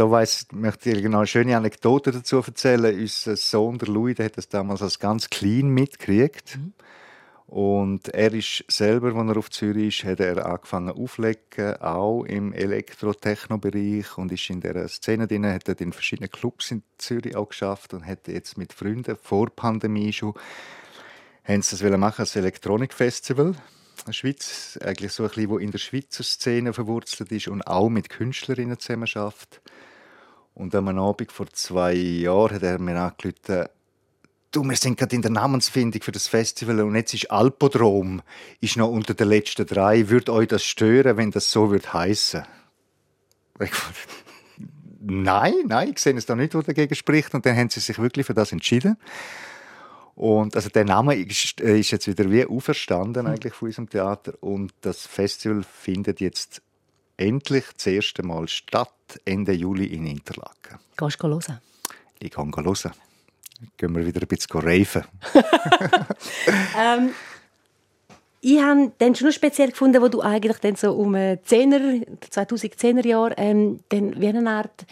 da 0.00 0.10
weiss, 0.10 0.46
möchte 0.52 0.92
ich 0.92 1.02
genau 1.02 1.18
eine 1.18 1.26
schöne 1.26 1.54
Anekdote 1.54 2.10
dazu 2.10 2.38
erzählen. 2.38 2.98
Unser 2.98 3.36
Sohn, 3.36 3.76
der 3.76 3.88
Louis, 3.88 4.16
der 4.16 4.26
hat 4.26 4.38
das 4.38 4.48
damals 4.48 4.80
als 4.80 4.98
ganz 4.98 5.28
clean 5.28 5.68
mitgekriegt. 5.68 6.56
Mhm. 6.56 6.72
Und 7.46 8.08
er 8.08 8.32
ist 8.32 8.64
selber, 8.68 9.14
als 9.14 9.28
er 9.28 9.36
auf 9.36 9.50
Zürich 9.50 10.00
ist, 10.00 10.04
hat 10.08 10.20
er 10.20 10.46
angefangen 10.46 10.90
auflegen, 10.90 11.76
auch 11.82 12.24
im 12.24 12.54
Elektro-Techno-Bereich 12.54 14.16
und 14.16 14.32
ist 14.32 14.48
in 14.48 14.62
dieser 14.62 14.88
Szene 14.88 15.26
drin, 15.26 15.44
hat 15.44 15.68
er 15.68 15.78
in 15.78 15.92
verschiedenen 15.92 16.30
Clubs 16.30 16.70
in 16.70 16.82
Zürich 16.96 17.36
auch 17.36 17.50
geschafft 17.50 17.92
und 17.92 18.06
hat 18.06 18.26
jetzt 18.26 18.56
mit 18.56 18.72
Freunden 18.72 19.16
vor 19.20 19.50
Pandemie 19.50 20.14
schon 20.14 20.32
haben 21.44 21.60
sie 21.60 21.76
das 21.76 21.98
machen 21.98 22.20
als 22.20 22.36
Elektronik-Festival. 22.36 23.48
in 23.48 23.54
der 24.06 24.12
Schweiz, 24.12 24.78
eigentlich 24.82 25.12
so 25.12 25.24
ein 25.24 25.28
bisschen, 25.28 25.50
wo 25.50 25.58
in 25.58 25.72
der 25.72 25.78
Schweizer 25.78 26.22
Szene 26.22 26.72
verwurzelt 26.72 27.32
ist 27.32 27.48
und 27.48 27.66
auch 27.66 27.90
mit 27.90 28.08
Künstlerinnen 28.08 28.78
zusammen 28.78 29.06
schafft. 29.06 29.60
Und 30.54 30.74
am 30.74 30.88
Abend 30.88 31.32
vor 31.32 31.48
zwei 31.52 31.94
Jahren 31.94 32.56
hat 32.56 32.62
er 32.62 32.78
mir 32.78 33.00
angerufen, 33.00 33.68
du, 34.50 34.64
wir 34.64 34.76
sind 34.76 34.98
gerade 34.98 35.16
in 35.16 35.22
der 35.22 35.30
Namensfindung 35.30 36.02
für 36.02 36.12
das 36.12 36.26
Festival 36.26 36.80
und 36.80 36.94
jetzt 36.96 37.14
ist 37.14 37.30
Alpodrom 37.30 38.22
ist 38.60 38.76
noch 38.76 38.88
unter 38.88 39.14
den 39.14 39.28
letzten 39.28 39.66
drei. 39.66 40.08
Würde 40.08 40.32
euch 40.32 40.48
das 40.48 40.64
stören, 40.64 41.16
wenn 41.16 41.30
das 41.30 41.50
so 41.50 41.70
wird 41.70 41.92
heißen? 41.92 42.42
nein, 45.00 45.54
nein, 45.66 45.90
ich 45.90 45.98
sehe 45.98 46.14
es 46.14 46.26
da 46.26 46.34
nicht, 46.34 46.54
was 46.54 46.64
dagegen 46.64 46.94
spricht. 46.94 47.34
Und 47.34 47.46
dann 47.46 47.56
haben 47.56 47.70
sie 47.70 47.80
sich 47.80 47.98
wirklich 47.98 48.26
für 48.26 48.34
das 48.34 48.52
entschieden. 48.52 48.96
Und 50.14 50.56
also 50.56 50.68
der 50.68 50.84
Name 50.84 51.14
ist, 51.14 51.60
ist 51.60 51.90
jetzt 51.92 52.06
wieder 52.06 52.30
wie 52.30 52.44
auferstanden 52.44 53.26
eigentlich 53.26 53.54
von 53.54 53.68
unserem 53.68 53.88
Theater 53.88 54.34
und 54.40 54.72
das 54.82 55.06
Festival 55.06 55.62
findet 55.62 56.20
jetzt 56.20 56.60
endlich 57.20 57.64
das 57.76 57.86
erste 57.86 58.22
Mal 58.22 58.48
statt, 58.48 58.90
Ende 59.24 59.52
Juli 59.52 59.86
in 59.86 60.06
Interlaken. 60.06 60.78
Gehst 60.96 61.22
du 61.22 61.28
hören? 61.28 61.60
Ich 62.18 62.30
kann 62.30 62.52
hören. 62.54 62.92
Gehen 63.76 63.94
wir 63.94 64.06
wieder 64.06 64.22
ein 64.22 64.26
bisschen 64.26 64.60
raven. 64.60 65.04
ähm, 66.78 67.10
ich 68.40 68.58
habe 68.62 68.92
dann 68.96 69.14
schon 69.14 69.32
speziell 69.32 69.70
gefunden, 69.70 70.00
wo 70.00 70.08
du 70.08 70.22
eigentlich 70.22 70.58
dann 70.58 70.76
so 70.76 70.94
um 70.94 71.14
10er, 71.14 72.06
2010er 72.30 73.06
Jahre 73.06 73.34
ähm, 73.36 73.80
dann 73.90 74.18
wie 74.18 74.28
eine 74.28 74.50
Art 74.50 74.86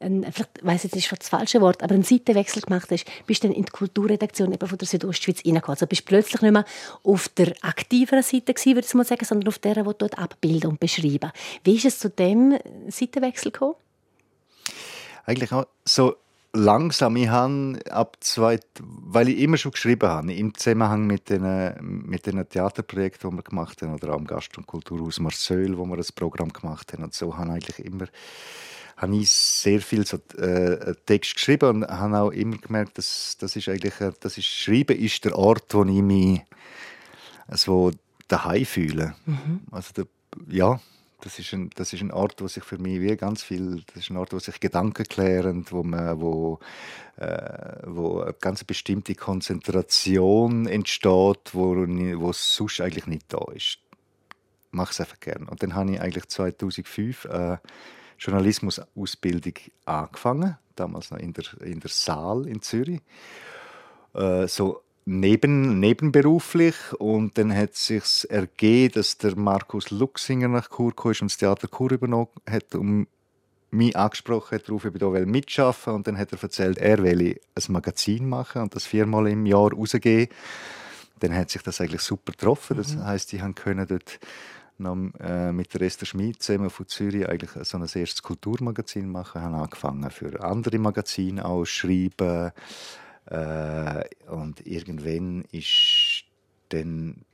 ein, 0.00 0.24
vielleicht 0.32 0.64
weiß 0.64 0.82
jetzt 0.84 0.94
nicht 0.94 1.10
das 1.10 1.28
falsche 1.28 1.60
Wort, 1.60 1.82
aber 1.82 1.94
einen 1.94 2.02
Seitenwechsel 2.02 2.62
gemacht 2.62 2.90
hast, 2.90 3.04
bist 3.26 3.44
du 3.44 3.48
dann 3.48 3.56
in 3.56 3.64
die 3.64 3.70
Kulturredaktion 3.70 4.52
eben 4.52 4.66
von 4.66 4.78
der 4.78 4.88
Südostschweiz 4.88 5.44
reingekommen. 5.44 5.76
Also 5.76 5.86
bist 5.86 6.02
du 6.02 6.06
plötzlich 6.06 6.42
nicht 6.42 6.52
mehr 6.52 6.64
auf 7.02 7.28
der 7.28 7.52
aktiveren 7.62 8.22
Seite 8.22 8.54
gewesen, 8.54 8.74
würde 8.74 8.86
ich 8.86 8.94
mal 8.94 9.04
sagen, 9.04 9.24
sondern 9.24 9.48
auf 9.48 9.58
der, 9.58 9.74
die 9.74 9.82
dort 9.82 10.18
abbilden 10.18 10.70
und 10.70 10.80
beschreiben. 10.80 11.30
Wie 11.64 11.76
ist 11.76 11.84
es 11.84 11.98
zu 11.98 12.08
dem 12.08 12.58
Seitenwechsel 12.88 13.52
gekommen? 13.52 13.74
Eigentlich 15.26 15.52
auch 15.52 15.66
so 15.84 16.16
langsam. 16.52 17.16
Ich 17.16 17.28
habe 17.28 17.78
ab 17.90 18.16
zwei, 18.20 18.58
weil 18.80 19.28
ich 19.28 19.38
immer 19.38 19.56
schon 19.56 19.72
geschrieben 19.72 20.08
habe, 20.08 20.32
im 20.32 20.54
Zusammenhang 20.54 21.06
mit 21.06 21.30
den, 21.30 21.74
mit 21.80 22.26
den 22.26 22.48
Theaterprojekten, 22.48 23.30
die 23.30 23.36
wir 23.36 23.42
gemacht 23.42 23.82
haben, 23.82 23.94
oder 23.94 24.14
auch 24.14 24.18
im 24.18 24.26
Gast- 24.26 24.56
und 24.56 24.66
Kulturhaus 24.66 25.20
Marseille, 25.20 25.76
wo 25.76 25.84
wir 25.84 25.96
das 25.96 26.10
Programm 26.10 26.52
gemacht 26.52 26.92
haben. 26.92 27.04
Und 27.04 27.14
so 27.14 27.36
habe 27.36 27.48
ich 27.48 27.52
eigentlich 27.52 27.86
immer 27.86 28.06
habe 29.00 29.16
ich 29.16 29.30
sehr 29.30 29.80
viel 29.80 30.06
so, 30.06 30.18
äh, 30.36 30.94
Text 31.06 31.34
geschrieben 31.34 31.68
und 31.68 31.88
habe 31.88 32.18
auch 32.18 32.30
immer 32.30 32.58
gemerkt, 32.58 32.98
dass 32.98 33.36
das 33.38 33.56
ist 33.56 33.68
eigentlich, 33.68 33.94
das 34.20 34.36
ist, 34.36 34.46
Schreiben 34.46 34.96
ist 34.98 35.24
der 35.24 35.38
Ort, 35.38 35.72
wo 35.72 35.84
ich 35.84 36.02
mich 36.02 36.42
so 37.48 37.92
daheim 38.28 38.66
fühle. 38.66 39.14
Mhm. 39.24 39.60
Also 39.70 39.92
der, 39.94 40.06
ja, 40.48 40.80
das 41.22 41.38
ist 41.38 41.52
ein, 41.54 41.70
das 41.76 41.94
ist 41.94 42.02
ein 42.02 42.10
Ort, 42.10 42.42
wo 42.42 42.48
sich 42.48 42.62
für 42.62 42.76
mich 42.76 43.00
wie 43.00 43.16
ganz 43.16 43.42
viel, 43.42 43.82
das 43.86 44.04
ist 44.04 44.10
ein 44.10 44.18
Ort, 44.18 44.34
wo 44.34 44.38
sich 44.38 44.60
Gedanken 44.60 45.04
klären, 45.04 45.64
wo 45.70 45.82
man, 45.82 46.20
wo, 46.20 46.58
äh, 47.16 47.76
wo 47.84 48.20
eine 48.20 48.34
ganz 48.34 48.64
bestimmte 48.64 49.14
Konzentration 49.14 50.66
entsteht, 50.66 51.54
wo, 51.54 51.74
wo 51.74 52.32
sonst 52.32 52.80
eigentlich 52.82 53.06
nicht 53.06 53.32
da 53.32 53.44
ist. 53.54 53.78
Ich 54.66 54.72
mache 54.72 54.92
es 54.92 55.00
einfach 55.00 55.20
gerne. 55.20 55.46
Und 55.46 55.62
dann 55.62 55.74
habe 55.74 55.90
ich 55.90 56.00
eigentlich 56.00 56.28
2005 56.28 57.24
äh, 57.24 57.56
Journalismusausbildung 58.20 59.54
angefangen, 59.86 60.58
damals 60.76 61.10
noch 61.10 61.18
in 61.18 61.32
der, 61.32 61.44
in 61.62 61.80
der 61.80 61.90
Saal 61.90 62.46
in 62.46 62.62
Zürich. 62.62 63.00
Äh, 64.14 64.46
so 64.46 64.82
neben, 65.06 65.80
nebenberuflich 65.80 66.74
und 66.98 67.36
dann 67.38 67.54
hat 67.54 67.72
es 67.72 67.86
sich 67.86 68.30
ergeben, 68.30 68.94
dass 68.94 69.18
der 69.18 69.36
Markus 69.36 69.90
Luxinger 69.90 70.48
nach 70.48 70.68
Chur 70.70 70.94
kam 70.94 71.10
und 71.10 71.22
das 71.22 71.38
Theater 71.38 71.68
Chur 71.68 71.92
übernommen 71.92 72.28
hat 72.48 72.74
und 72.74 73.08
mich 73.70 73.96
angesprochen 73.96 74.56
hat, 74.56 74.68
darauf, 74.68 74.84
ich 74.84 74.92
hier 74.92 75.26
mitschaffen 75.26 75.94
und 75.94 76.06
dann 76.06 76.18
hat 76.18 76.32
er 76.32 76.42
erzählt, 76.42 76.78
er 76.78 77.02
will 77.02 77.40
ein 77.54 77.72
Magazin 77.72 78.28
machen 78.28 78.62
und 78.62 78.74
das 78.74 78.84
viermal 78.84 79.28
im 79.28 79.46
Jahr 79.46 79.72
rausgeben. 79.72 80.34
Dann 81.20 81.34
hat 81.34 81.50
sich 81.50 81.62
das 81.62 81.80
eigentlich 81.80 82.00
super 82.00 82.32
getroffen. 82.32 82.78
Das 82.78 82.94
mhm. 82.94 83.04
heißt, 83.04 83.32
ich 83.32 83.40
konnte 83.40 83.86
dort 83.86 84.18
noch, 84.80 84.96
äh, 85.20 85.52
mit 85.52 85.72
der 85.74 85.82
Esther 85.82 86.06
Schmid 86.06 86.42
zusammen 86.42 86.70
von 86.70 86.88
Zürich 86.88 87.28
eigentlich 87.28 87.50
so 87.66 87.76
ein 87.76 87.82
erstes 87.82 88.22
Kulturmagazin 88.22 89.08
machen. 89.08 89.40
Ich 89.40 89.44
habe 89.44 89.56
angefangen 89.56 90.10
für 90.10 90.42
andere 90.42 90.78
Magazine 90.78 91.44
auch 91.44 91.64
schreiben 91.64 92.52
äh, 93.26 94.04
und 94.28 94.66
irgendwann 94.66 95.44
ist 95.52 96.24
dann 96.70 97.24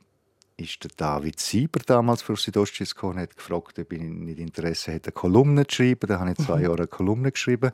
ist 0.57 0.83
der 0.85 0.91
David 0.97 1.39
Sieber 1.39 1.81
damals 1.85 2.23
für 2.23 2.37
Südostschweiz 2.37 2.95
gekommen 2.95 3.19
hat 3.19 3.37
gefragt, 3.37 3.79
ob 3.79 3.93
ich 3.93 4.01
nicht 4.01 4.39
Interesse 4.39 4.93
hätte, 4.93 5.09
eine 5.09 5.13
Kolumne 5.13 5.67
zu 5.67 5.77
schreiben. 5.77 6.07
Da 6.07 6.19
habe 6.19 6.31
ich 6.31 6.39
zwei 6.39 6.59
mhm. 6.59 6.63
Jahre 6.63 6.79
eine 6.79 6.87
Kolumne 6.87 7.33
geschrieben. 7.33 7.73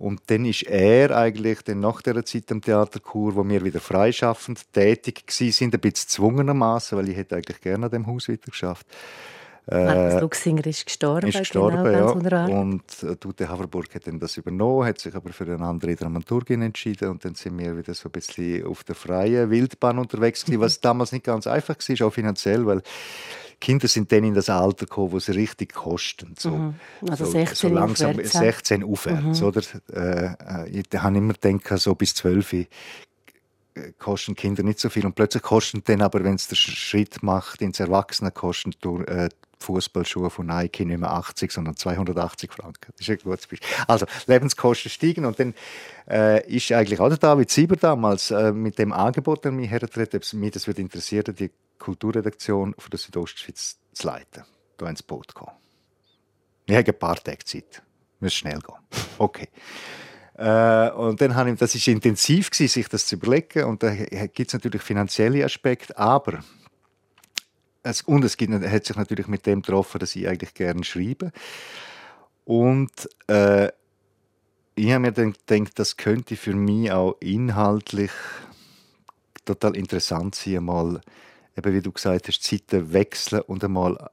Und 0.00 0.22
dann 0.28 0.46
ist 0.46 0.62
er 0.62 1.14
eigentlich 1.14 1.60
dann 1.60 1.80
nach 1.80 2.00
dieser 2.00 2.24
Zeit 2.24 2.50
am 2.50 2.62
Theaterkur, 2.62 3.36
wo 3.36 3.46
wir 3.46 3.62
wieder 3.62 3.80
freischaffend 3.80 4.72
tätig 4.72 5.24
waren, 5.28 5.46
ein 5.46 5.70
bisschen 5.70 5.80
gezwungenermaßen, 5.82 6.96
weil 6.96 7.10
ich 7.10 7.16
hätte 7.18 7.36
eigentlich 7.36 7.60
gerne 7.60 7.84
an 7.84 7.92
dem 7.92 8.06
Haus 8.06 8.30
weiter 8.30 8.50
geschafft. 8.50 8.86
Markus 9.66 10.14
äh, 10.14 10.20
Luxinger 10.20 10.66
ist 10.66 10.86
gestorben. 10.86 11.28
Ist 11.28 11.38
gestorben, 11.38 11.84
genau, 11.84 12.18
ja. 12.18 12.46
Und 12.46 12.82
äh, 13.02 13.14
Dute 13.16 13.46
Haverburg 13.50 13.94
hat 13.94 14.06
dann 14.06 14.18
das 14.18 14.38
übernommen, 14.38 14.86
hat 14.86 14.98
sich 14.98 15.14
aber 15.14 15.34
für 15.34 15.44
eine 15.44 15.60
andere 15.60 15.94
Dramaturgin 15.94 16.62
entschieden 16.62 17.10
und 17.10 17.22
dann 17.24 17.34
sind 17.34 17.58
wir 17.58 17.76
wieder 17.76 17.92
so 17.92 18.08
ein 18.08 18.12
bisschen 18.12 18.64
auf 18.66 18.82
der 18.84 18.94
freien 18.94 19.50
Wildbahn 19.50 19.98
unterwegs 19.98 20.46
gewesen, 20.46 20.62
was 20.62 20.80
damals 20.80 21.12
nicht 21.12 21.26
ganz 21.26 21.46
einfach 21.46 21.76
war, 21.76 22.06
auch 22.06 22.12
finanziell, 22.12 22.64
weil 22.64 22.82
Kinder 23.60 23.88
sind 23.88 24.10
dann 24.10 24.24
in 24.24 24.34
das 24.34 24.48
Alter 24.48 24.86
gekommen, 24.86 25.12
wo 25.12 25.18
sie 25.18 25.32
richtig 25.32 25.74
kosten. 25.74 26.34
So, 26.38 26.50
mhm. 26.50 26.74
also 27.08 27.26
so, 27.26 27.32
16 27.32 27.56
so 27.56 27.74
langsam 27.74 28.10
aufwärts. 28.10 28.32
16 28.32 28.84
aufwärts. 28.84 29.40
Mhm. 29.40 29.46
Oder? 29.46 29.62
Äh, 29.92 30.70
ich 30.70 30.86
habe 30.96 31.18
immer 31.18 31.34
gedacht, 31.34 31.78
so 31.78 31.94
bis 31.94 32.14
12 32.14 32.66
kosten 33.98 34.34
Kinder 34.34 34.62
nicht 34.62 34.80
so 34.80 34.88
viel 34.88 35.06
und 35.06 35.14
plötzlich 35.14 35.42
kosten 35.42 35.82
dann 35.84 36.02
aber, 36.02 36.24
wenn 36.24 36.34
es 36.34 36.48
den 36.48 36.56
Schritt 36.56 37.22
macht 37.22 37.62
ins 37.62 37.80
Erwachsenenkosten, 37.80 38.74
äh, 39.06 39.28
Fußballschuhe 39.60 40.30
von 40.30 40.46
Nike 40.46 40.84
nicht 40.86 40.98
mehr 40.98 41.10
80, 41.10 41.52
sondern 41.52 41.76
280 41.76 42.50
Franken. 42.50 42.92
Das 42.96 43.06
ist 43.06 43.10
ein 43.10 43.18
gutes 43.22 43.46
Beispiel. 43.46 43.68
Also 43.86 44.06
Lebenskosten 44.26 44.90
steigen 44.90 45.26
und 45.26 45.38
dann 45.38 45.54
äh, 46.08 46.46
ist 46.48 46.72
eigentlich 46.72 46.98
auch 46.98 47.08
der 47.08 47.18
David 47.18 47.50
Sieber 47.50 47.76
damals 47.76 48.30
äh, 48.30 48.52
mit 48.52 48.78
dem 48.78 48.92
Angebot 48.92 49.44
an 49.46 49.56
mich 49.56 49.70
hergetreten, 49.70 50.20
ob 50.22 50.32
mich 50.40 50.52
das 50.52 50.66
würde 50.66 50.80
interessieren, 50.80 51.34
die 51.38 51.50
Kulturredaktion 51.80 52.74
von 52.78 52.90
der 52.90 52.98
Südostschweiz 52.98 53.78
zu 53.92 54.06
leiten, 54.06 54.44
da 54.76 54.88
ins 54.88 55.02
Boot 55.02 55.34
kommen. 55.34 55.56
Wir 56.66 56.76
haben 56.76 56.86
ein 56.86 56.98
paar 56.98 57.16
Tage 57.16 57.44
Zeit. 57.44 57.82
Muss 58.20 58.34
schnell 58.34 58.60
gehen. 58.60 58.76
Okay. 59.18 59.48
Äh, 60.34 60.90
und 60.90 61.20
dann 61.20 61.34
habe 61.34 61.50
ich, 61.50 61.58
das 61.58 61.74
ist 61.74 61.88
intensiv 61.88 62.50
gewesen, 62.50 62.72
sich 62.72 62.88
das 62.88 63.06
zu 63.06 63.16
überlegen. 63.16 63.64
Und 63.64 63.82
da 63.82 63.92
gibt 63.92 64.48
es 64.48 64.52
natürlich 64.54 64.82
finanzielle 64.82 65.44
Aspekte, 65.44 65.98
aber 65.98 66.44
es, 67.82 68.02
und 68.02 68.24
es 68.24 68.36
gibt, 68.36 68.52
hat 68.52 68.84
sich 68.84 68.96
natürlich 68.96 69.26
mit 69.26 69.46
dem 69.46 69.62
getroffen, 69.62 69.98
dass 69.98 70.14
ich 70.14 70.28
eigentlich 70.28 70.54
gerne 70.54 70.84
schreibe. 70.84 71.32
Und 72.44 73.08
äh, 73.26 73.68
ich 74.74 74.90
habe 74.90 75.00
mir 75.00 75.12
dann 75.12 75.32
gedacht, 75.32 75.78
das 75.78 75.96
könnte 75.96 76.36
für 76.36 76.54
mich 76.54 76.92
auch 76.92 77.16
inhaltlich 77.20 78.12
total 79.44 79.76
interessant 79.76 80.34
sein, 80.34 80.64
mal, 80.64 81.00
eben 81.56 81.74
wie 81.74 81.82
du 81.82 81.92
gesagt 81.92 82.28
hast, 82.28 82.42
Zeiten 82.42 82.92
wechseln 82.92 83.42
und 83.42 83.64
einmal 83.64 84.10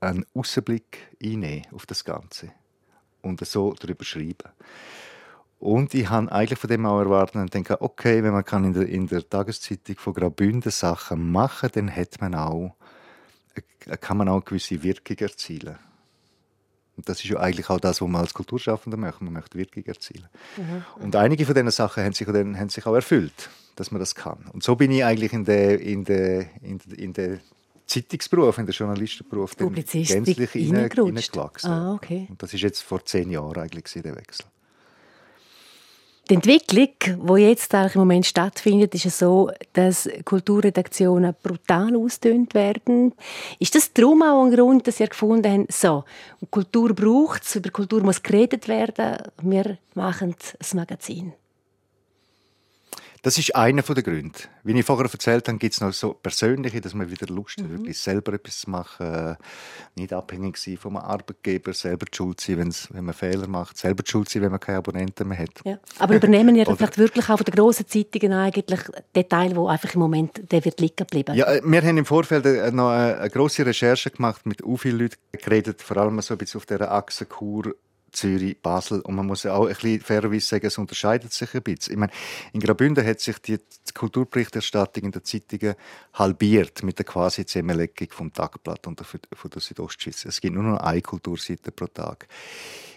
einen 0.00 0.26
Außenblick 0.34 0.98
einnehmen 1.22 1.66
auf 1.72 1.86
das 1.86 2.04
Ganze 2.04 2.50
und 3.20 3.44
so 3.46 3.74
darüber 3.74 4.04
schreiben. 4.04 4.50
Und 5.58 5.94
ich 5.94 6.10
habe 6.10 6.30
eigentlich 6.32 6.58
von 6.58 6.68
dem 6.68 6.84
auch 6.86 6.98
erwartet 6.98 7.36
und 7.36 7.54
denke, 7.54 7.80
okay, 7.80 8.24
wenn 8.24 8.32
man 8.32 8.44
kann 8.44 8.64
in 8.64 8.72
der, 8.72 8.88
in 8.88 9.06
der 9.06 9.28
Tageszeitung 9.28 9.96
von 9.96 10.12
Graubünden 10.12 10.72
Sachen 10.72 11.30
machen, 11.30 11.70
kann, 11.70 11.86
dann 11.86 11.96
hat 11.96 12.20
man 12.20 12.34
auch 12.34 12.74
äh, 13.86 13.96
kann 13.96 14.16
man 14.16 14.28
auch 14.28 14.44
gewisse 14.44 14.82
Wirkung 14.82 15.18
erzielen. 15.18 15.78
Und 16.96 17.08
das 17.08 17.24
ist 17.24 17.30
ja 17.30 17.38
eigentlich 17.38 17.70
auch 17.70 17.80
das, 17.80 18.00
was 18.00 18.08
man 18.08 18.20
als 18.20 18.34
Kulturschaffender 18.34 18.98
möchte. 18.98 19.24
Man 19.24 19.32
möchte 19.32 19.56
Wirkung 19.56 19.84
erzielen. 19.84 20.28
Mhm. 20.56 20.84
Und 21.02 21.16
einige 21.16 21.46
von 21.46 21.54
diesen 21.54 21.70
Sachen 21.70 22.04
haben 22.04 22.12
sich, 22.12 22.28
haben 22.28 22.68
sich 22.68 22.86
auch 22.86 22.94
erfüllt, 22.94 23.50
dass 23.76 23.90
man 23.90 23.98
das 23.98 24.14
kann. 24.14 24.44
Und 24.52 24.62
so 24.62 24.76
bin 24.76 24.90
ich 24.90 25.04
eigentlich 25.04 25.32
in 25.32 25.44
den 25.44 25.78
in 25.80 26.04
der, 26.04 26.62
in 26.62 26.78
der, 26.78 26.98
in 26.98 27.12
der 27.12 27.38
Zeitungsberuf, 27.86 28.58
in 28.58 28.66
den 28.66 28.74
Journalistenberuf 28.74 29.56
gänzlich 29.56 30.50
hineingewachsen. 30.50 31.70
Ah, 31.70 31.94
okay. 31.94 32.26
Und 32.28 32.42
das 32.42 32.54
ist 32.54 32.60
jetzt 32.60 32.82
vor 32.82 33.04
zehn 33.04 33.30
Jahren 33.30 33.56
eigentlich 33.56 33.84
der 34.02 34.16
Wechsel. 34.16 34.46
Die 36.32 36.36
Entwicklung, 36.36 36.88
die 37.28 37.42
jetzt 37.42 37.74
im 37.74 37.90
Moment 37.94 38.24
stattfindet, 38.24 38.94
ist 38.94 39.18
so, 39.18 39.50
dass 39.74 40.08
Kulturredaktionen 40.24 41.34
brutal 41.42 41.94
ausgedünnt 41.94 42.54
werden. 42.54 43.12
Ist 43.58 43.74
das 43.74 43.92
darum 43.92 44.22
auch 44.22 44.42
ein 44.42 44.50
Grund, 44.50 44.88
dass 44.88 44.98
ihr 44.98 45.08
gefunden 45.08 45.60
habt, 45.64 45.72
so, 45.74 46.04
Kultur 46.50 46.94
braucht 46.94 47.42
es, 47.42 47.56
über 47.56 47.68
Kultur 47.68 48.02
muss 48.02 48.22
geredet 48.22 48.66
werden, 48.66 49.18
wir 49.42 49.76
machen 49.92 50.34
ein 50.34 50.76
Magazin? 50.78 51.34
Das 53.24 53.38
ist 53.38 53.54
einer 53.54 53.82
der 53.82 54.02
Gründe. 54.02 54.36
Wie 54.64 54.76
ich 54.76 54.84
vorher 54.84 55.08
erzählt 55.08 55.46
habe, 55.46 55.56
gibt 55.56 55.74
es 55.74 55.80
noch 55.80 55.92
so 55.92 56.12
persönliche, 56.12 56.80
dass 56.80 56.92
man 56.92 57.08
wieder 57.08 57.32
Lust 57.32 57.58
hat, 57.58 57.68
mhm. 57.68 57.78
wirklich 57.78 57.96
selber 57.96 58.32
etwas 58.32 58.62
zu 58.62 58.70
machen, 58.70 59.06
äh, 59.06 59.36
nicht 59.94 60.12
abhängig 60.12 60.56
sein 60.56 60.76
vom 60.76 60.96
Arbeitgeber, 60.96 61.72
selber 61.72 62.06
die 62.06 62.16
Schuld 62.16 62.40
sein, 62.40 62.74
wenn 62.90 63.04
man 63.04 63.14
Fehler 63.14 63.46
macht, 63.46 63.78
selber 63.78 64.02
die 64.02 64.10
Schuld 64.10 64.28
sein, 64.28 64.42
wenn 64.42 64.50
man 64.50 64.58
keine 64.58 64.78
Abonnenten 64.78 65.28
mehr 65.28 65.38
hat. 65.38 65.50
Ja. 65.64 65.78
Aber 66.00 66.16
übernehmen 66.16 66.56
ihr 66.56 66.66
vielleicht 66.76 66.98
wirklich 66.98 67.28
auch 67.28 67.36
von 67.36 67.44
den 67.44 67.54
grossen 67.54 67.86
Zeitungen 67.86 68.32
eigentlich 68.32 68.80
den 69.14 69.28
Teil, 69.28 69.50
der 69.50 69.66
einfach 69.66 69.94
im 69.94 70.00
Moment 70.00 70.50
der 70.50 70.64
wird 70.64 70.80
liegen 70.80 70.96
geblieben? 70.96 71.36
Ja, 71.36 71.46
äh, 71.46 71.62
wir 71.64 71.80
haben 71.80 71.98
im 71.98 72.04
Vorfeld 72.04 72.44
äh, 72.44 72.72
noch 72.72 72.90
eine 72.90 73.30
grosse 73.30 73.64
Recherche 73.64 74.10
gemacht, 74.10 74.46
mit 74.46 74.62
so 74.62 74.76
vielen 74.76 74.98
Leuten 74.98 75.16
geredet, 75.30 75.80
vor 75.80 75.96
allem 75.96 76.20
so 76.22 76.34
ein 76.34 76.38
bisschen 76.38 76.58
auf 76.58 76.66
dieser 76.66 76.90
Achse 76.90 77.26
Kur 77.26 77.72
Zürich, 78.12 78.60
Basel. 78.60 79.00
Und 79.00 79.14
man 79.14 79.26
muss 79.26 79.42
ja 79.42 79.54
auch 79.54 79.66
ein 79.66 79.74
bisschen 79.74 80.00
fairerweise 80.00 80.46
sagen, 80.46 80.66
es 80.66 80.78
unterscheidet 80.78 81.32
sich 81.32 81.54
ein 81.54 81.62
bisschen. 81.62 81.92
Ich 81.92 81.98
meine, 81.98 82.12
in 82.52 82.60
Graubünden 82.60 83.06
hat 83.06 83.20
sich 83.20 83.38
die 83.38 83.58
Kulturberichterstattung 83.94 85.04
in 85.04 85.10
den 85.10 85.24
Zeitungen 85.24 85.74
halbiert 86.14 86.82
mit 86.82 86.98
der 86.98 87.06
quasi 87.06 87.46
Zusammenlegung 87.46 88.08
vom 88.10 88.32
Tagblatt 88.32 88.86
und 88.86 89.00
von 89.00 89.50
der 89.50 89.60
Südostschweiz. 89.60 90.24
Es 90.24 90.40
gibt 90.40 90.54
nur 90.54 90.64
noch 90.64 90.80
eine 90.80 91.02
Kulturseite 91.02 91.72
pro 91.72 91.86
Tag. 91.86 92.28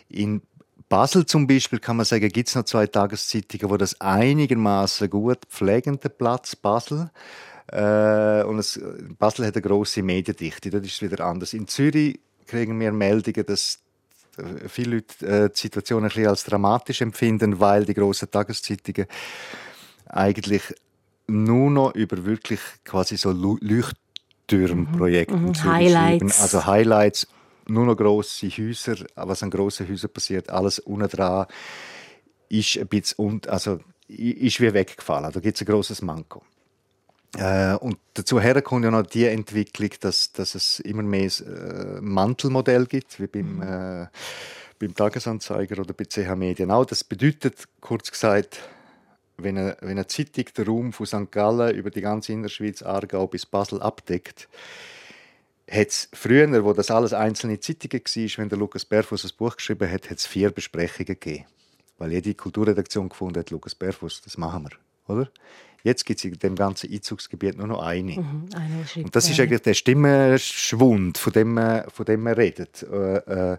In 0.09 0.41
Basel 0.87 1.25
zum 1.25 1.47
Beispiel 1.47 1.79
kann 1.79 1.97
man 1.97 2.05
sagen, 2.05 2.29
gibt 2.29 2.49
es 2.49 2.55
noch 2.55 2.63
zwei 2.63 2.85
Tageszeitungen, 2.87 3.69
wo 3.69 3.77
das 3.77 3.99
einigermaßen 4.01 5.09
gut 5.09 5.39
pflegen, 5.49 5.99
der 5.99 6.09
Platz 6.09 6.55
Basel. 6.55 7.09
Äh, 7.71 8.43
und 8.43 8.59
es, 8.59 8.79
Basel 9.17 9.47
hat 9.47 9.55
eine 9.55 9.61
große 9.63 10.03
Mediendichte, 10.03 10.69
das 10.69 10.85
ist 10.85 11.01
wieder 11.01 11.25
anders. 11.25 11.53
In 11.53 11.67
Zürich 11.67 12.19
kriegen 12.45 12.79
wir 12.79 12.91
Meldungen, 12.91 13.45
dass 13.45 13.79
viele 14.67 14.95
Leute 14.95 15.25
äh, 15.25 15.49
die 15.49 15.59
Situation 15.59 16.03
ein 16.03 16.09
bisschen 16.09 16.27
als 16.27 16.43
dramatisch 16.43 17.01
empfinden, 17.01 17.59
weil 17.59 17.85
die 17.85 17.93
grossen 17.93 18.31
Tageszeitungen 18.31 19.05
eigentlich 20.07 20.73
nur 21.27 21.71
noch 21.71 21.95
über 21.95 22.25
wirklich 22.25 22.59
quasi 22.83 23.17
so 23.17 23.31
Leuchttürmprojekte 23.31 25.35
mhm. 25.35 25.47
mhm. 25.47 25.63
Highlights. 25.63 26.41
Also 26.41 26.65
Highlights, 26.65 27.27
nur 27.67 27.85
noch 27.85 27.95
grosse 27.95 28.47
Häuser, 28.47 28.97
was 29.15 29.43
an 29.43 29.49
grossen 29.49 29.89
Häusern 29.89 30.11
passiert, 30.11 30.49
alles 30.49 30.79
unten 30.79 31.09
dran 31.09 31.47
ist 32.49 32.77
ein 32.77 32.87
bisschen, 32.87 33.25
und, 33.25 33.47
also, 33.47 33.79
ist 34.07 34.61
wie 34.61 34.73
weggefallen. 34.73 35.31
Da 35.31 35.39
gibt 35.39 35.55
es 35.55 35.61
ein 35.61 35.65
grosses 35.65 36.01
Manko. 36.01 36.43
Äh, 37.37 37.75
und 37.75 37.97
dazu 38.13 38.39
kommt 38.63 38.85
ja 38.85 38.91
noch 38.91 39.05
die 39.05 39.25
Entwicklung, 39.25 39.89
dass, 39.99 40.31
dass 40.31 40.55
es 40.55 40.79
immer 40.79 41.03
mehr 41.03 41.29
äh, 41.41 42.01
Mantelmodell 42.01 42.85
gibt, 42.85 43.19
wie 43.19 43.27
beim, 43.27 43.55
mhm. 43.57 43.61
äh, 43.61 44.07
beim 44.79 44.95
Tagesanzeiger 44.95 45.79
oder 45.79 45.93
bei 45.93 46.05
CH 46.05 46.35
Medien 46.35 46.71
auch. 46.71 46.85
Das 46.85 47.03
bedeutet, 47.03 47.65
kurz 47.81 48.11
gesagt, 48.11 48.59
wenn 49.37 49.57
eine, 49.57 49.77
wenn 49.81 49.91
eine 49.91 50.07
Zeitung 50.07 50.45
den 50.57 50.65
Raum 50.65 50.93
von 50.93 51.05
St. 51.05 51.31
Gallen 51.31 51.75
über 51.75 51.89
die 51.89 52.01
ganze 52.01 52.31
Innerschweiz, 52.31 52.81
Aargau 52.81 53.27
bis 53.27 53.45
Basel 53.45 53.81
abdeckt, 53.81 54.47
hat 55.69 55.87
es 55.87 56.09
früher, 56.13 56.63
wo 56.63 56.73
das 56.73 56.91
alles 56.91 57.13
einzelne 57.13 57.59
Zeitungen 57.59 58.03
war, 58.03 58.37
wenn 58.37 58.49
der 58.49 58.57
Lukas 58.57 58.85
Berfuss 58.85 59.25
ein 59.25 59.31
Buch 59.37 59.57
geschrieben 59.57 59.91
hat, 59.91 60.09
hat 60.09 60.19
es 60.19 60.25
vier 60.25 60.51
Besprechungen 60.51 61.05
gegeben. 61.05 61.45
Weil 61.97 62.11
jede 62.11 62.33
Kulturredaktion 62.33 63.09
gefunden 63.09 63.39
hat, 63.39 63.49
Lukas 63.49 63.73
Berfuss, 63.73 64.21
das 64.21 64.37
machen 64.37 64.67
wir. 64.69 65.13
Oder? 65.13 65.29
Jetzt 65.85 66.03
gibt 66.03 66.19
es 66.19 66.25
in 66.25 66.33
dem 66.39 66.55
ganzen 66.55 66.91
Einzugsgebiet 66.91 67.59
nur 67.59 67.67
noch 67.67 67.83
eine. 67.83 68.13
Mhm, 68.13 68.49
eine 68.55 69.03
und 69.05 69.15
das 69.15 69.29
ist 69.29 69.39
eigentlich 69.39 69.61
der 69.61 69.75
Stimmenschwund, 69.75 71.19
von 71.19 71.31
dem 71.31 71.53
man, 71.53 71.87
von 71.91 72.05
dem 72.05 72.23
man 72.23 72.33
redet. 72.33 72.81
Äh, 72.91 73.53
äh, 73.53 73.57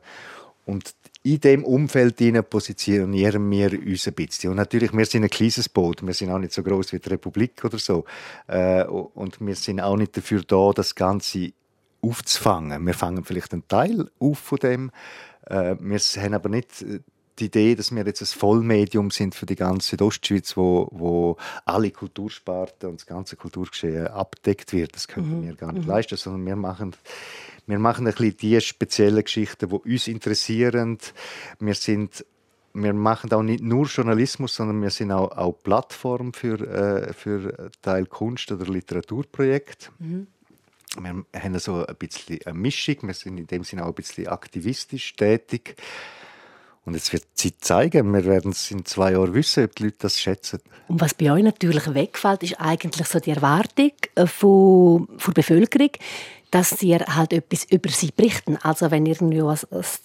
und 0.64 0.92
in 1.22 1.40
dem 1.40 1.64
Umfeld 1.64 2.16
positionieren 2.50 3.48
wir 3.48 3.72
uns 3.72 4.08
ein 4.08 4.14
bisschen. 4.14 4.50
Und 4.50 4.56
natürlich, 4.56 4.92
wir 4.92 5.06
sind 5.06 5.22
ein 5.22 5.30
kleines 5.30 5.68
Boot. 5.68 6.04
Wir 6.04 6.14
sind 6.14 6.30
auch 6.30 6.40
nicht 6.40 6.52
so 6.52 6.64
groß 6.64 6.92
wie 6.92 6.98
die 6.98 7.10
Republik 7.10 7.64
oder 7.64 7.78
so. 7.78 8.04
Äh, 8.48 8.82
und 8.86 9.40
wir 9.40 9.54
sind 9.54 9.80
auch 9.80 9.96
nicht 9.96 10.16
dafür 10.16 10.42
da, 10.44 10.72
das 10.74 10.96
Ganze 10.96 11.52
aufzufangen. 12.02 12.84
Wir 12.84 12.94
fangen 12.94 13.24
vielleicht 13.24 13.52
einen 13.52 13.68
Teil 13.68 14.10
auf 14.18 14.40
von 14.40 14.58
dem. 14.58 14.90
Äh, 15.46 15.76
wir 15.78 15.98
haben 15.98 16.34
aber 16.34 16.48
nicht 16.48 16.82
äh, 16.82 16.98
die 17.38 17.46
Idee, 17.46 17.74
dass 17.74 17.94
wir 17.94 18.04
jetzt 18.04 18.22
ein 18.22 18.26
Vollmedium 18.26 19.10
sind 19.10 19.34
für 19.34 19.46
die 19.46 19.56
ganze 19.56 19.90
Südostschweiz, 19.90 20.56
wo, 20.56 20.88
wo 20.90 21.36
alle 21.64 21.90
Kultursparten 21.90 22.90
und 22.90 23.00
das 23.00 23.06
ganze 23.06 23.36
Kulturgeschehen 23.36 24.08
abdeckt 24.08 24.72
wird. 24.72 24.94
Das 24.94 25.08
können 25.08 25.40
mhm. 25.40 25.46
wir 25.46 25.54
gar 25.54 25.72
nicht 25.72 25.84
mhm. 25.84 25.90
leisten, 25.90 26.16
sondern 26.16 26.46
wir 26.46 26.56
machen, 26.56 26.94
wir 27.66 27.78
machen 27.78 28.06
ein 28.06 28.14
bisschen 28.14 28.36
die 28.36 28.60
speziellen 28.60 29.22
Geschichten, 29.22 29.68
die 29.68 29.92
uns 29.92 30.08
interessieren. 30.08 30.98
Wir 31.58 31.74
sind 31.74 32.24
wir 32.78 32.92
machen 32.92 33.32
auch 33.32 33.42
nicht 33.42 33.64
nur 33.64 33.86
Journalismus, 33.86 34.54
sondern 34.54 34.82
wir 34.82 34.90
sind 34.90 35.10
auch, 35.10 35.34
auch 35.34 35.52
Plattform 35.52 36.34
für, 36.34 36.60
äh, 36.60 37.14
für 37.14 37.70
Teil 37.80 38.04
Kunst- 38.04 38.52
oder 38.52 38.66
Literaturprojekte. 38.66 39.88
Mhm 39.98 40.26
wir 41.00 41.24
haben 41.34 41.58
so 41.58 41.84
ein 41.84 41.96
bisschen 41.96 42.38
eine 42.44 42.58
Mischung. 42.58 42.96
Wir 43.02 43.14
sind 43.14 43.38
in 43.38 43.46
dem 43.46 43.64
Sinne 43.64 43.84
auch 43.84 43.88
ein 43.88 43.94
bisschen 43.94 44.28
aktivistisch 44.28 45.14
tätig. 45.14 45.76
Und 46.86 46.94
es 46.94 47.12
wird 47.12 47.24
Zeit 47.34 47.54
zeigen. 47.60 48.12
Wir 48.14 48.24
werden 48.24 48.52
es 48.52 48.70
in 48.70 48.84
zwei 48.84 49.12
Jahren 49.12 49.34
wissen, 49.34 49.64
ob 49.64 49.74
die 49.74 49.84
Leute 49.84 49.96
das 50.00 50.20
schätzen. 50.20 50.60
Und 50.86 51.00
was 51.00 51.14
bei 51.14 51.32
euch 51.32 51.42
natürlich 51.42 51.92
wegfällt, 51.92 52.44
ist 52.44 52.60
eigentlich 52.60 53.08
so 53.08 53.18
die 53.18 53.32
Erwartung 53.32 53.90
äh, 54.14 54.26
von, 54.26 55.08
von 55.18 55.34
der 55.34 55.42
Bevölkerung, 55.42 55.90
dass 56.52 56.70
sie 56.70 56.94
halt 56.94 57.32
etwas 57.32 57.64
über 57.70 57.90
sie 57.90 58.12
berichten. 58.16 58.56
Also 58.62 58.90
wenn 58.92 59.04
irgendwie 59.04 59.42
ein, 59.42 59.58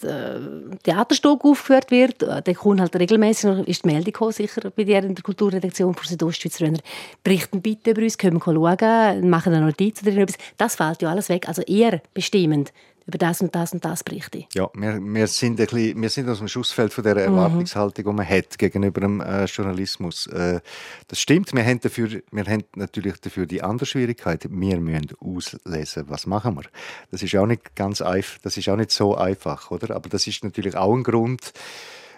ein 0.08 0.78
Theaterstück 0.82 1.44
aufgeführt 1.44 1.92
wird, 1.92 2.24
äh, 2.24 2.42
dann 2.42 2.54
kommt 2.54 2.80
halt 2.80 2.96
regelmäßig 2.96 3.68
ist 3.68 3.84
die 3.84 3.88
Meldung 3.88 4.06
gekommen, 4.06 4.32
sicher 4.32 4.70
bei 4.70 4.82
dir 4.82 5.04
in 5.04 5.14
der 5.14 5.22
Kulturredaktion 5.22 5.94
von 5.94 6.04
Südostschweiz 6.04 6.58
berichten 7.22 7.62
bitte 7.62 7.92
über 7.92 8.02
uns, 8.02 8.18
können 8.18 8.44
wir 8.44 8.44
schauen, 8.44 9.30
machen 9.30 9.54
eine 9.54 9.64
Notiz 9.64 10.02
oder 10.02 10.10
irgendwas. 10.10 10.36
Das 10.56 10.74
fällt 10.74 11.00
ja 11.02 11.10
alles 11.10 11.28
weg. 11.28 11.46
Also 11.46 11.62
eher 11.62 12.02
bestimmend 12.12 12.72
über 13.06 13.18
das 13.18 13.40
und 13.40 13.54
das 13.54 13.72
und 13.72 13.84
das 13.84 14.04
berichte. 14.04 14.44
Ja, 14.54 14.68
wir, 14.74 15.00
wir, 15.00 15.26
sind 15.26 15.60
ein 15.60 15.66
bisschen, 15.66 16.00
wir 16.00 16.08
sind 16.08 16.28
aus 16.28 16.38
dem 16.38 16.48
Schussfeld 16.48 16.92
von 16.92 17.04
der 17.04 17.14
mhm. 17.14 17.36
Erwartungshaltung, 17.36 18.04
die 18.04 18.12
man 18.12 18.28
hat 18.28 18.58
gegenüber 18.58 19.00
dem 19.00 19.20
äh, 19.20 19.44
Journalismus. 19.46 20.26
Äh, 20.28 20.60
das 21.08 21.20
stimmt. 21.20 21.52
Wir 21.52 21.64
haben, 21.64 21.80
dafür, 21.80 22.22
wir 22.30 22.44
haben 22.44 22.64
natürlich 22.76 23.20
dafür 23.20 23.46
die 23.46 23.62
andere 23.62 23.86
Schwierigkeit. 23.86 24.46
Wir 24.48 24.80
müssen 24.80 25.08
auslesen, 25.20 26.04
was 26.08 26.26
machen 26.26 26.56
wir. 26.56 26.64
Das 27.10 27.22
ist 27.22 27.34
auch 27.36 27.46
nicht 27.46 27.74
ganz 27.74 28.02
einfach, 28.02 28.38
das 28.42 28.56
ist 28.56 28.68
auch 28.68 28.76
nicht 28.76 28.90
so 28.90 29.16
einfach, 29.16 29.70
oder? 29.70 29.94
Aber 29.94 30.08
das 30.08 30.26
ist 30.26 30.44
natürlich 30.44 30.76
auch 30.76 30.94
ein 30.94 31.02
Grund, 31.02 31.52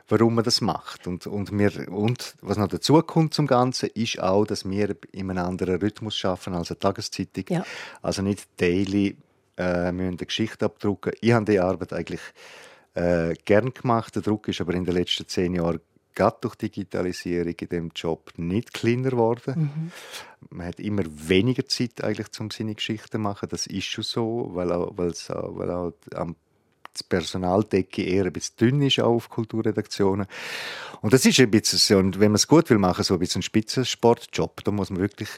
warum 0.09 0.35
man 0.35 0.44
das 0.44 0.61
macht. 0.61 1.07
Und, 1.07 1.27
und, 1.27 1.57
wir, 1.57 1.88
und 1.90 2.35
was 2.42 2.59
noch 2.59 2.68
dazu 2.68 3.01
kommt 3.03 3.35
zum 3.35 3.47
Ganzen, 3.47 3.88
ist 3.94 4.20
auch, 4.20 4.44
dass 4.44 4.68
wir 4.68 4.97
in 5.12 5.31
einem 5.31 5.44
anderen 5.44 5.77
Rhythmus 5.77 6.16
schaffen 6.16 6.55
als 6.55 6.70
eine 6.70 6.79
Tageszeitung. 6.79 7.44
Ja. 7.49 7.64
Also 8.03 8.23
nicht 8.23 8.47
daily 8.59 9.16
äh, 9.57 9.93
müssen 9.93 10.09
eine 10.09 10.17
Geschichte 10.17 10.64
abdrucken. 10.64 11.12
Ich 11.21 11.33
habe 11.33 11.45
die 11.45 11.61
Arbeit 11.61 11.93
eigentlich 11.93 12.21
äh, 12.95 13.35
gern 13.45 13.73
gemacht. 13.73 14.14
Der 14.14 14.23
Druck 14.23 14.49
ist 14.49 14.61
aber 14.61 14.75
in 14.75 14.85
den 14.85 14.95
letzten 14.95 15.29
zehn 15.29 15.55
Jahren 15.55 15.81
gerade 16.14 16.37
durch 16.40 16.55
Digitalisierung 16.55 17.55
in 17.61 17.69
dem 17.69 17.90
Job 17.95 18.31
nicht 18.37 18.73
kleiner 18.73 19.11
geworden. 19.11 19.93
Mhm. 20.51 20.57
Man 20.57 20.67
hat 20.69 20.79
immer 20.79 21.03
weniger 21.07 21.67
Zeit 21.67 22.05
eigentlich, 22.05 22.29
um 22.38 22.51
seine 22.51 22.75
Geschichten 22.75 23.11
zu 23.11 23.19
machen. 23.19 23.49
Das 23.49 23.67
ist 23.67 23.87
schon 23.87 24.05
so, 24.05 24.51
weil 24.53 24.73
auch, 24.73 24.97
weil's 24.97 25.31
auch, 25.31 25.57
weil 25.57 25.71
auch 25.71 25.93
am 26.14 26.37
das 26.95 27.03
Personaldecke 27.03 28.03
eher 28.03 28.25
ein 28.25 28.33
bisschen 28.33 28.57
dünn 28.57 28.83
ist 28.83 29.01
auf 29.01 29.29
Kulturredaktionen. 29.29 30.27
Und 31.01 31.12
das 31.12 31.27
ist 31.27 31.40
ein 31.40 31.51
bisschen 31.51 31.79
so, 31.79 31.99
und 31.99 32.21
wenn 32.21 32.31
man 32.31 32.37
es 32.37 32.47
gut 32.47 32.71
will 32.71 32.79
machen, 32.79 33.03
so 33.03 33.14
ein 33.14 33.21
bisschen 33.21 33.40
ein 33.40 33.43
Spitzensportjob, 33.43 34.62
da 34.62 34.71
muss 34.71 34.90
man 34.90 35.01
wirklich 35.01 35.29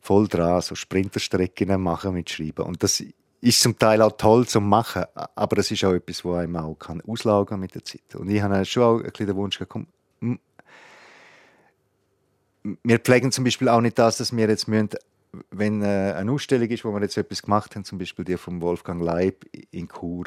voll 0.00 0.28
dran 0.28 0.62
so 0.62 0.74
Sprinterstrecken 0.74 1.80
machen 1.80 2.14
mit 2.14 2.30
Schreiben. 2.30 2.64
Und 2.64 2.82
das 2.82 3.04
ist 3.40 3.60
zum 3.60 3.78
Teil 3.78 4.02
auch 4.02 4.12
toll 4.12 4.46
zum 4.46 4.68
Machen, 4.68 5.04
aber 5.34 5.58
es 5.58 5.70
ist 5.70 5.84
auch 5.84 5.92
etwas, 5.92 6.24
wo 6.24 6.34
einem 6.34 6.56
auch 6.56 6.74
kann 6.74 7.00
auslagern 7.02 7.60
mit 7.60 7.74
der 7.74 7.84
Zeit. 7.84 8.14
Und 8.16 8.28
ich 8.28 8.42
habe 8.42 8.64
schon 8.64 8.82
auch 8.82 8.98
ein 8.98 9.10
bisschen 9.10 9.26
den 9.26 9.36
Wunsch 9.36 9.58
gehabt, 9.58 9.86
wir 12.82 12.98
pflegen 12.98 13.32
zum 13.32 13.44
Beispiel 13.44 13.68
auch 13.68 13.80
nicht 13.80 13.98
das, 13.98 14.18
dass 14.18 14.36
wir 14.36 14.48
jetzt 14.48 14.68
müssen, 14.68 14.90
wenn 15.50 15.82
äh, 15.82 16.14
eine 16.16 16.32
Ausstellung 16.32 16.68
ist, 16.68 16.84
wo 16.84 16.92
wir 16.92 17.00
jetzt 17.00 17.16
etwas 17.16 17.42
gemacht 17.42 17.74
haben, 17.74 17.84
zum 17.84 17.98
Beispiel 17.98 18.24
die 18.24 18.36
von 18.36 18.60
Wolfgang 18.60 19.02
Leib 19.02 19.44
in 19.70 19.88
Chur, 19.88 20.24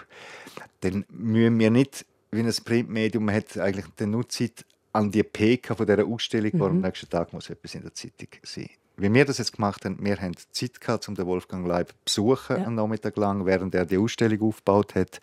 dann 0.80 1.06
müssen 1.10 1.60
wir 1.60 1.70
nicht, 1.70 2.06
wie 2.32 2.40
ein 2.40 2.54
Printmedium 2.64 3.30
hat, 3.30 3.58
eigentlich 3.58 3.88
nur 4.00 4.28
Zeit 4.30 4.66
an 4.94 5.12
die 5.12 5.24
PK 5.24 5.76
von 5.76 5.86
dieser 5.86 6.06
Ausstellung, 6.06 6.52
mhm. 6.54 6.60
wo 6.60 6.66
am 6.66 6.76
mhm. 6.78 6.82
nächsten 6.82 7.10
Tag 7.10 7.34
muss 7.34 7.50
etwas 7.50 7.76
in 7.76 7.82
der 7.82 7.94
Zeitung 7.94 8.30
sein 8.44 8.70
wie 9.02 9.14
wir 9.14 9.26
das 9.26 9.38
jetzt 9.38 9.54
gemacht 9.54 9.86
haben, 9.86 9.98
wir 10.02 10.18
haben 10.18 10.34
Zeit 10.52 10.80
gehabt, 10.80 11.08
um 11.08 11.16
den 11.16 11.26
Wolfgang 11.26 11.68
Leib 11.68 11.90
zu 12.06 12.24
besuchen, 12.24 12.58
ja. 12.58 12.66
am 12.66 12.76
Nachmittag 12.76 13.18
lang, 13.18 13.46
während 13.46 13.76
er 13.76 13.86
die 13.86 13.98
Ausstellung 13.98 14.42
aufgebaut 14.42 14.96
hat. 14.96 15.20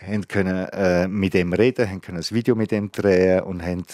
Haben 0.00 0.26
können 0.28 0.66
äh, 0.72 1.08
mit 1.08 1.34
ihm 1.34 1.52
reden, 1.52 1.86
haben 1.86 2.00
können 2.00 2.18
ein 2.18 2.30
Video 2.30 2.54
mit 2.54 2.72
ihm 2.72 2.90
drehen 2.90 3.42
und 3.42 3.62
haben, 3.62 3.84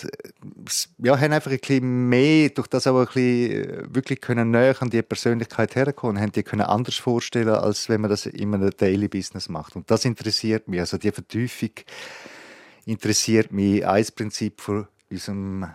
ja, 0.99 1.19
haben 1.19 1.33
einfach 1.33 1.51
ein 1.51 1.59
bisschen 1.59 2.09
mehr, 2.09 2.51
durch 2.51 2.69
das 2.69 2.87
auch 2.87 3.01
ein 3.01 3.07
bisschen 3.07 3.65
äh, 3.65 3.95
wirklich 3.95 4.21
können 4.21 4.53
näher 4.53 4.81
an 4.81 4.91
die 4.91 5.03
Persönlichkeit 5.03 5.75
herkommen 5.75 6.17
und 6.17 6.23
haben 6.23 6.31
die 6.31 6.45
können 6.45 6.63
anders 6.63 6.95
vorstellen, 6.95 7.57
als 7.57 7.89
wenn 7.89 8.03
man 8.03 8.11
das 8.11 8.27
in 8.27 8.55
einem 8.55 8.71
Daily 8.71 9.09
Business 9.09 9.49
macht. 9.49 9.75
Und 9.75 9.91
das 9.91 10.05
interessiert 10.05 10.69
mich, 10.69 10.79
also 10.79 10.97
die 10.97 11.11
Vertiefung 11.11 11.71
interessiert 12.85 13.53
mich. 13.53 13.85
Ein 13.85 14.07
Prinzip 14.15 14.61
von 14.61 14.87
unserem 15.11 15.67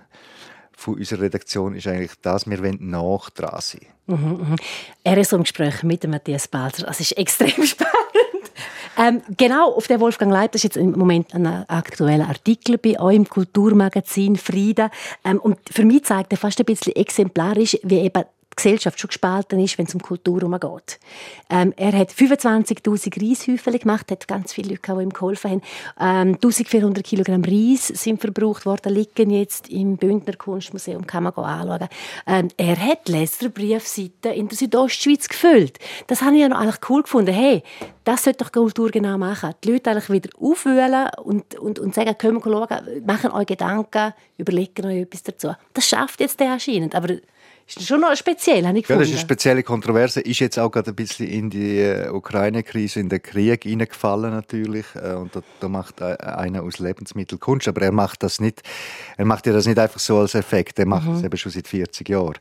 von 0.81 0.95
unserer 0.95 1.21
Redaktion 1.21 1.75
ist 1.75 1.87
eigentlich 1.87 2.13
das, 2.21 2.49
wir 2.49 2.59
wollen 2.59 2.77
nach 2.81 3.29
dran 3.29 3.61
sein. 3.61 3.81
Mhm, 4.07 4.15
mhm. 4.15 4.55
Er 5.03 5.17
ist 5.17 5.31
im 5.31 5.43
Gespräch 5.43 5.83
mit 5.83 6.07
Matthias 6.07 6.47
Balzer. 6.47 6.87
Es 6.89 6.99
ist 6.99 7.17
extrem 7.17 7.63
spannend. 7.65 7.91
Ähm, 8.97 9.21
genau, 9.37 9.73
auf 9.73 9.87
der 9.87 9.99
Wolfgang 9.99 10.31
Leib, 10.31 10.51
das 10.51 10.59
ist 10.59 10.75
jetzt 10.75 10.77
im 10.77 10.91
Moment 10.91 11.33
ein 11.33 11.45
aktueller 11.45 12.27
Artikel 12.27 12.77
bei 12.77 12.99
euch 12.99 13.15
im 13.15 13.29
Kulturmagazin 13.29 14.35
Frieden. 14.35 14.89
Ähm, 15.23 15.39
und 15.39 15.59
für 15.71 15.85
mich 15.85 16.03
zeigt 16.03 16.33
er 16.33 16.37
fast 16.37 16.59
ein 16.59 16.65
bisschen 16.65 16.95
exemplarisch, 16.95 17.77
wie 17.83 17.99
eben 17.99 18.23
Gesellschaft 18.61 18.99
schon 18.99 19.07
gespalten 19.07 19.59
ist, 19.59 19.77
wenn 19.77 19.87
es 19.87 19.95
um 19.95 20.01
Kultur 20.01 20.41
geht. 20.59 20.99
Ähm, 21.49 21.73
er 21.77 21.93
hat 21.93 22.11
25'000 22.11 23.21
Reishäufel 23.21 23.79
gemacht, 23.79 24.11
hat 24.11 24.27
ganz 24.27 24.53
viele 24.53 24.69
Leute, 24.69 24.93
die 24.95 25.03
ihm 25.03 25.09
geholfen 25.09 25.51
haben. 25.51 25.61
Ähm, 25.99 26.35
1400 26.35 27.03
Kilogramm 27.03 27.43
Reis 27.43 27.87
sind 27.87 28.21
verbraucht 28.21 28.65
worden, 28.65 28.93
liegen 28.93 29.31
jetzt 29.31 29.69
im 29.69 29.97
Bündner 29.97 30.35
Kunstmuseum, 30.35 31.07
kann 31.07 31.23
man 31.23 31.33
anschauen. 31.33 31.87
Ähm, 32.27 32.49
er 32.57 32.77
hat 32.77 33.09
Leserbriefseiten 33.09 34.33
in 34.33 34.47
der 34.47 34.57
Südostschweiz 34.57 35.27
gefüllt. 35.27 35.79
Das 36.07 36.21
habe 36.21 36.35
ich 36.35 36.41
ja 36.41 36.49
noch 36.49 36.77
cool 36.89 37.01
gefunden. 37.01 37.33
Hey, 37.33 37.63
das 38.03 38.23
sollte 38.23 38.43
doch 38.43 38.51
Kultur 38.51 38.89
genau 38.89 39.17
machen. 39.17 39.53
Die 39.63 39.71
Leute 39.71 39.91
eigentlich 39.91 40.09
wieder 40.09 40.29
aufwühlen 40.39 41.09
und, 41.23 41.55
und, 41.55 41.79
und 41.79 41.95
sagen, 41.95 42.17
können 42.17 42.43
wir 42.43 42.51
schauen, 42.51 43.05
machen 43.05 43.31
euch 43.31 43.47
Gedanken, 43.47 44.13
überlegen 44.37 44.85
euch 44.85 45.01
etwas 45.01 45.23
dazu. 45.23 45.49
Das 45.73 45.87
schafft 45.87 46.19
jetzt 46.19 46.39
der 46.39 46.53
anscheinend, 46.53 46.95
aber 46.95 47.15
ist 47.67 47.87
schon 47.87 48.01
noch 48.01 48.15
speziell, 48.15 48.65
habe 48.65 48.77
ich 48.77 48.83
gefunden. 48.83 48.99
Ja, 49.01 49.05
das 49.05 49.09
ist 49.09 49.15
eine 49.15 49.21
spezielle 49.21 49.63
Kontroverse. 49.63 50.21
Ist 50.21 50.39
jetzt 50.39 50.59
auch 50.59 50.69
gerade 50.69 50.91
ein 50.91 50.95
bisschen 50.95 51.27
in 51.27 51.49
die 51.49 51.79
äh, 51.79 52.09
Ukraine-Krise, 52.09 52.99
in 52.99 53.09
den 53.09 53.21
Krieg 53.21 53.63
hineingefallen 53.63 54.31
natürlich. 54.31 54.85
Äh, 54.95 55.13
und 55.13 55.35
da, 55.35 55.41
da, 55.59 55.69
macht 55.69 56.01
einer 56.01 56.63
aus 56.63 56.79
Lebensmittel 56.79 57.37
Kunst. 57.37 57.67
Aber 57.67 57.81
er 57.81 57.91
macht 57.91 58.23
das 58.23 58.39
nicht, 58.39 58.61
er 59.17 59.25
macht 59.25 59.47
ja 59.47 59.53
das 59.53 59.67
nicht 59.67 59.79
einfach 59.79 59.99
so 59.99 60.19
als 60.19 60.35
Effekt. 60.35 60.79
Er 60.79 60.85
macht 60.85 61.07
mhm. 61.07 61.13
das 61.13 61.23
eben 61.23 61.37
schon 61.37 61.51
seit 61.51 61.67
40 61.67 62.09
Jahren. 62.09 62.37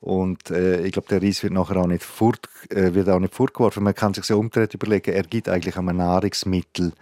Und 0.00 0.50
äh, 0.50 0.82
ich 0.82 0.92
glaube, 0.92 1.08
der 1.08 1.22
Reis 1.22 1.42
wird 1.42 1.52
nachher 1.52 1.76
auch 1.76 1.86
nicht, 1.86 2.02
fort, 2.02 2.48
äh, 2.70 2.94
wird 2.94 3.08
auch 3.08 3.20
nicht 3.20 3.34
fortgeworfen. 3.34 3.84
Man 3.84 3.94
kann 3.94 4.14
sich 4.14 4.24
so 4.24 4.38
umdreht 4.38 4.74
überlegen, 4.74 5.12
er 5.12 5.22
gibt 5.22 5.48
eigentlich 5.48 5.76
einem 5.76 5.96
Nahrungsmittel 5.96 6.92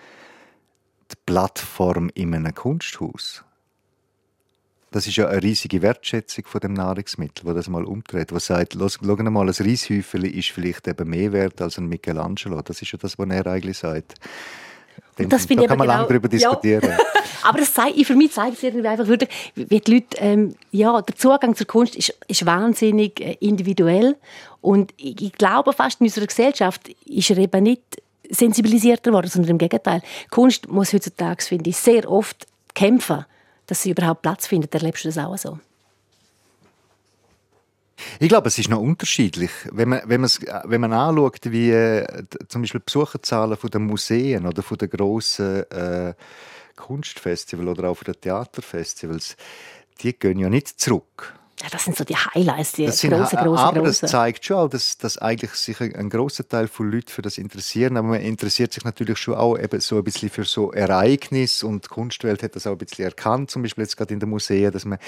die 1.10 1.16
Plattform 1.26 2.10
in 2.14 2.34
einem 2.34 2.54
Kunsthaus. 2.54 3.44
Das 4.92 5.06
ist 5.06 5.16
ja 5.16 5.28
eine 5.28 5.42
riesige 5.42 5.82
Wertschätzung 5.82 6.44
von 6.46 6.60
dem 6.60 6.72
Nahrungsmittel, 6.72 7.44
wo 7.44 7.52
das 7.52 7.68
mal 7.68 7.84
umdreht, 7.84 8.32
was 8.32 8.46
sagt, 8.46 8.76
schau 8.76 9.16
mal, 9.16 9.48
ein 9.48 9.54
Reishäufeli 9.54 10.30
ist 10.30 10.50
vielleicht 10.50 10.88
eben 10.88 11.08
mehr 11.08 11.32
wert 11.32 11.62
als 11.62 11.78
ein 11.78 11.86
Michelangelo. 11.86 12.60
Das 12.62 12.82
ist 12.82 12.90
ja 12.90 12.98
das, 13.00 13.16
was 13.16 13.28
er 13.28 13.46
eigentlich 13.46 13.78
sagt. 13.78 14.14
das 15.16 15.46
da 15.46 15.54
kann 15.54 15.56
man 15.56 15.68
genau, 15.68 15.84
lange 15.84 16.08
darüber 16.08 16.28
diskutieren. 16.28 16.90
Ja. 16.90 16.98
Aber 17.42 17.58
das 17.58 17.72
zeigt, 17.72 18.04
für 18.04 18.16
mich 18.16 18.32
zeigt 18.32 18.56
es 18.56 18.62
irgendwie 18.64 18.88
einfach 18.88 19.06
wirklich, 19.06 19.30
wie 19.54 19.80
die 19.80 19.94
Leute, 19.94 20.16
ähm, 20.18 20.54
ja, 20.72 21.00
der 21.00 21.16
Zugang 21.16 21.54
zur 21.54 21.66
Kunst 21.66 21.94
ist, 21.96 22.14
ist 22.26 22.44
wahnsinnig 22.44 23.20
äh, 23.20 23.36
individuell. 23.40 24.16
Und 24.60 24.92
ich, 24.96 25.20
ich, 25.22 25.32
glaube 25.32 25.72
fast 25.72 26.00
in 26.00 26.08
unserer 26.08 26.26
Gesellschaft 26.26 26.88
ist 27.06 27.30
er 27.30 27.38
eben 27.38 27.62
nicht 27.62 27.82
sensibilisierter 28.28 29.12
worden, 29.12 29.28
sondern 29.28 29.52
im 29.52 29.58
Gegenteil. 29.58 30.02
Kunst 30.30 30.68
muss 30.68 30.92
heutzutage, 30.92 31.42
finde 31.42 31.70
ich, 31.70 31.76
sehr 31.76 32.10
oft 32.10 32.46
kämpfen, 32.74 33.24
dass 33.70 33.82
sie 33.82 33.90
überhaupt 33.90 34.22
Platz 34.22 34.48
findet. 34.48 34.74
Erlebst 34.74 35.04
du 35.04 35.08
das 35.08 35.18
auch 35.18 35.38
so? 35.38 35.58
Ich 38.18 38.28
glaube, 38.28 38.48
es 38.48 38.58
ist 38.58 38.68
noch 38.68 38.80
unterschiedlich. 38.80 39.50
Wenn 39.70 39.90
man, 39.90 40.02
wenn 40.06 40.22
wenn 40.22 40.80
man 40.80 40.92
anschaut, 40.92 41.38
wie 41.44 41.70
äh, 41.70 42.24
zum 42.48 42.62
Beispiel 42.62 42.80
Besucherzahlen 42.80 43.56
von 43.56 43.70
den 43.70 43.86
Museen 43.86 44.46
oder 44.46 44.62
den 44.62 44.90
grossen 44.90 45.70
äh, 45.70 46.14
Kunstfestivals 46.76 47.78
oder 47.78 47.90
auch 47.90 48.02
den 48.02 48.20
Theaterfestivals, 48.20 49.36
die 50.00 50.18
gehen 50.18 50.38
ja 50.38 50.48
nicht 50.48 50.80
zurück. 50.80 51.38
Ja, 51.62 51.68
das 51.70 51.84
sind 51.84 51.94
so 51.94 52.04
die 52.04 52.16
Highlights, 52.16 52.72
die 52.72 52.86
das 52.86 53.02
große, 53.02 53.36
große, 53.36 53.62
Aber 53.62 53.80
große. 53.80 54.00
das 54.00 54.10
zeigt 54.10 54.46
schon 54.46 54.56
auch, 54.56 54.68
dass, 54.68 54.96
dass 54.96 55.18
eigentlich 55.18 55.50
sich 55.52 55.78
ein 55.80 56.08
großer 56.08 56.48
Teil 56.48 56.68
von 56.68 56.90
Leuten 56.90 57.08
für 57.08 57.20
das 57.20 57.36
interessieren. 57.36 57.98
Aber 57.98 58.08
man 58.08 58.20
interessiert 58.22 58.72
sich 58.72 58.84
natürlich 58.84 59.18
schon 59.18 59.34
auch 59.34 59.58
eben 59.58 59.78
so 59.80 59.98
ein 59.98 60.04
bisschen 60.04 60.30
für 60.30 60.44
so 60.44 60.72
Ereignisse 60.72 61.66
und 61.66 61.84
die 61.84 61.88
Kunstwelt 61.88 62.42
hat 62.42 62.56
das 62.56 62.66
auch 62.66 62.72
ein 62.72 62.78
bisschen 62.78 63.04
erkannt. 63.04 63.50
Zum 63.50 63.60
Beispiel 63.60 63.84
jetzt 63.84 63.98
gerade 63.98 64.14
in 64.14 64.20
den 64.20 64.30
Museen, 64.30 64.72
dass 64.72 64.86
man 64.86 64.98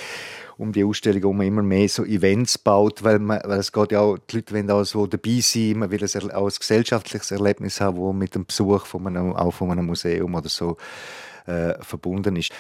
um 0.59 0.73
die 0.73 0.85
Ausstellung 0.85 1.25
um 1.25 1.41
immer 1.41 1.63
mehr 1.63 1.89
so 1.89 2.05
Events 2.05 2.59
baut, 2.59 3.03
weil, 3.03 3.19
man, 3.19 3.41
weil 3.45 3.59
es 3.59 3.73
geht 3.73 3.93
ja 3.93 4.01
auch, 4.01 4.19
die 4.19 4.37
Leute 4.37 4.55
wollen 4.55 4.71
auch 4.71 4.85
so 4.85 5.07
dabei 5.07 5.41
sein, 5.41 5.79
man 5.79 5.91
will 5.91 6.03
ein, 6.03 6.31
auch 6.33 6.47
ein 6.47 6.55
gesellschaftliches 6.59 7.31
Erlebnis 7.31 7.81
haben, 7.81 7.97
wo 7.97 8.13
mit 8.13 8.35
dem 8.35 8.45
Besuch 8.45 8.85
von 8.85 9.07
einem, 9.07 9.35
auch 9.35 9.53
von 9.53 9.71
einem 9.71 9.87
Museum 9.87 10.35
oder 10.35 10.51
so 10.51 10.77
äh, 11.47 11.75
verbunden 11.83 12.37
ist. 12.37 12.53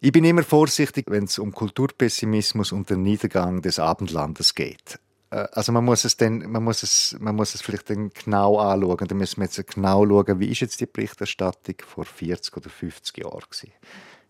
Ich 0.00 0.12
bin 0.12 0.24
immer 0.24 0.44
vorsichtig, 0.44 1.06
wenn 1.08 1.24
es 1.24 1.40
um 1.40 1.52
Kulturpessimismus 1.52 2.70
und 2.70 2.88
den 2.88 3.02
Niedergang 3.02 3.62
des 3.62 3.80
Abendlandes 3.80 4.54
geht. 4.54 5.00
Äh, 5.30 5.48
also 5.50 5.72
man 5.72 5.84
muss 5.84 6.04
es 6.04 6.16
dann, 6.16 6.38
man 6.50 6.62
muss 6.62 6.84
es, 6.84 7.16
man 7.18 7.34
muss 7.34 7.56
es 7.56 7.62
vielleicht 7.62 7.90
dann 7.90 8.10
genau 8.10 8.58
anschauen. 8.58 9.08
Da 9.08 9.14
müssen 9.16 9.40
wir 9.40 9.46
jetzt 9.46 9.74
genau 9.74 10.06
schauen, 10.06 10.38
wie 10.38 10.52
ist 10.52 10.60
jetzt 10.60 10.80
die 10.80 10.86
Berichterstattung 10.86 11.74
vor 11.84 12.04
40 12.04 12.56
oder 12.56 12.70
50 12.70 13.18
Jahren 13.18 13.40
gewesen. 13.40 13.72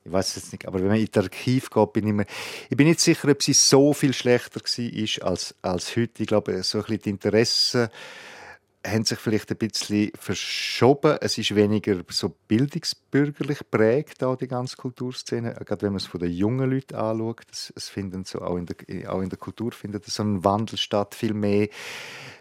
Ich 0.06 0.10
weiß 0.12 0.28
es 0.28 0.36
jetzt 0.36 0.52
nicht, 0.52 0.66
aber 0.66 0.78
wenn 0.78 0.88
man 0.88 0.96
in 0.96 1.08
das 1.12 1.24
Archiv 1.24 1.68
geht, 1.68 1.92
bin 1.92 2.06
ich 2.06 2.14
mir, 2.14 2.24
ich 2.70 2.76
bin 2.76 2.86
nicht 2.86 3.00
sicher, 3.00 3.28
ob 3.28 3.42
sie 3.42 3.52
so 3.52 3.92
viel 3.92 4.14
schlechter 4.14 4.62
war 4.62 5.28
als, 5.28 5.54
als 5.60 5.96
heute. 5.96 6.22
Ich 6.22 6.28
glaube, 6.28 6.62
so 6.62 6.78
ein 6.78 6.84
bisschen 6.84 7.02
die 7.02 7.10
Interessen 7.10 7.88
haben 8.90 9.04
sich 9.04 9.18
vielleicht 9.18 9.50
ein 9.50 9.56
bisschen 9.56 10.10
verschoben. 10.18 11.18
Es 11.20 11.38
ist 11.38 11.54
weniger 11.54 11.96
so 12.08 12.34
bildungsbürgerlich 12.48 13.60
prägt, 13.70 14.22
auch 14.24 14.36
die 14.36 14.48
ganze 14.48 14.76
Kulturszene. 14.76 15.54
Gerade 15.64 15.82
wenn 15.82 15.92
man 15.92 15.98
es 15.98 16.06
von 16.06 16.20
den 16.20 16.32
jungen 16.32 16.70
Leuten 16.70 16.94
anschaut, 16.94 17.46
es, 17.50 17.88
finden 17.88 18.24
so 18.24 18.40
auch 18.40 18.56
in 18.56 18.66
der, 18.66 18.76
auch 19.12 19.20
in 19.20 19.28
der 19.28 19.38
Kultur 19.38 19.72
findet 19.72 20.04
so 20.06 20.22
ein 20.22 20.44
Wandel 20.44 20.78
statt, 20.78 21.14
viel 21.14 21.34
mehr, 21.34 21.68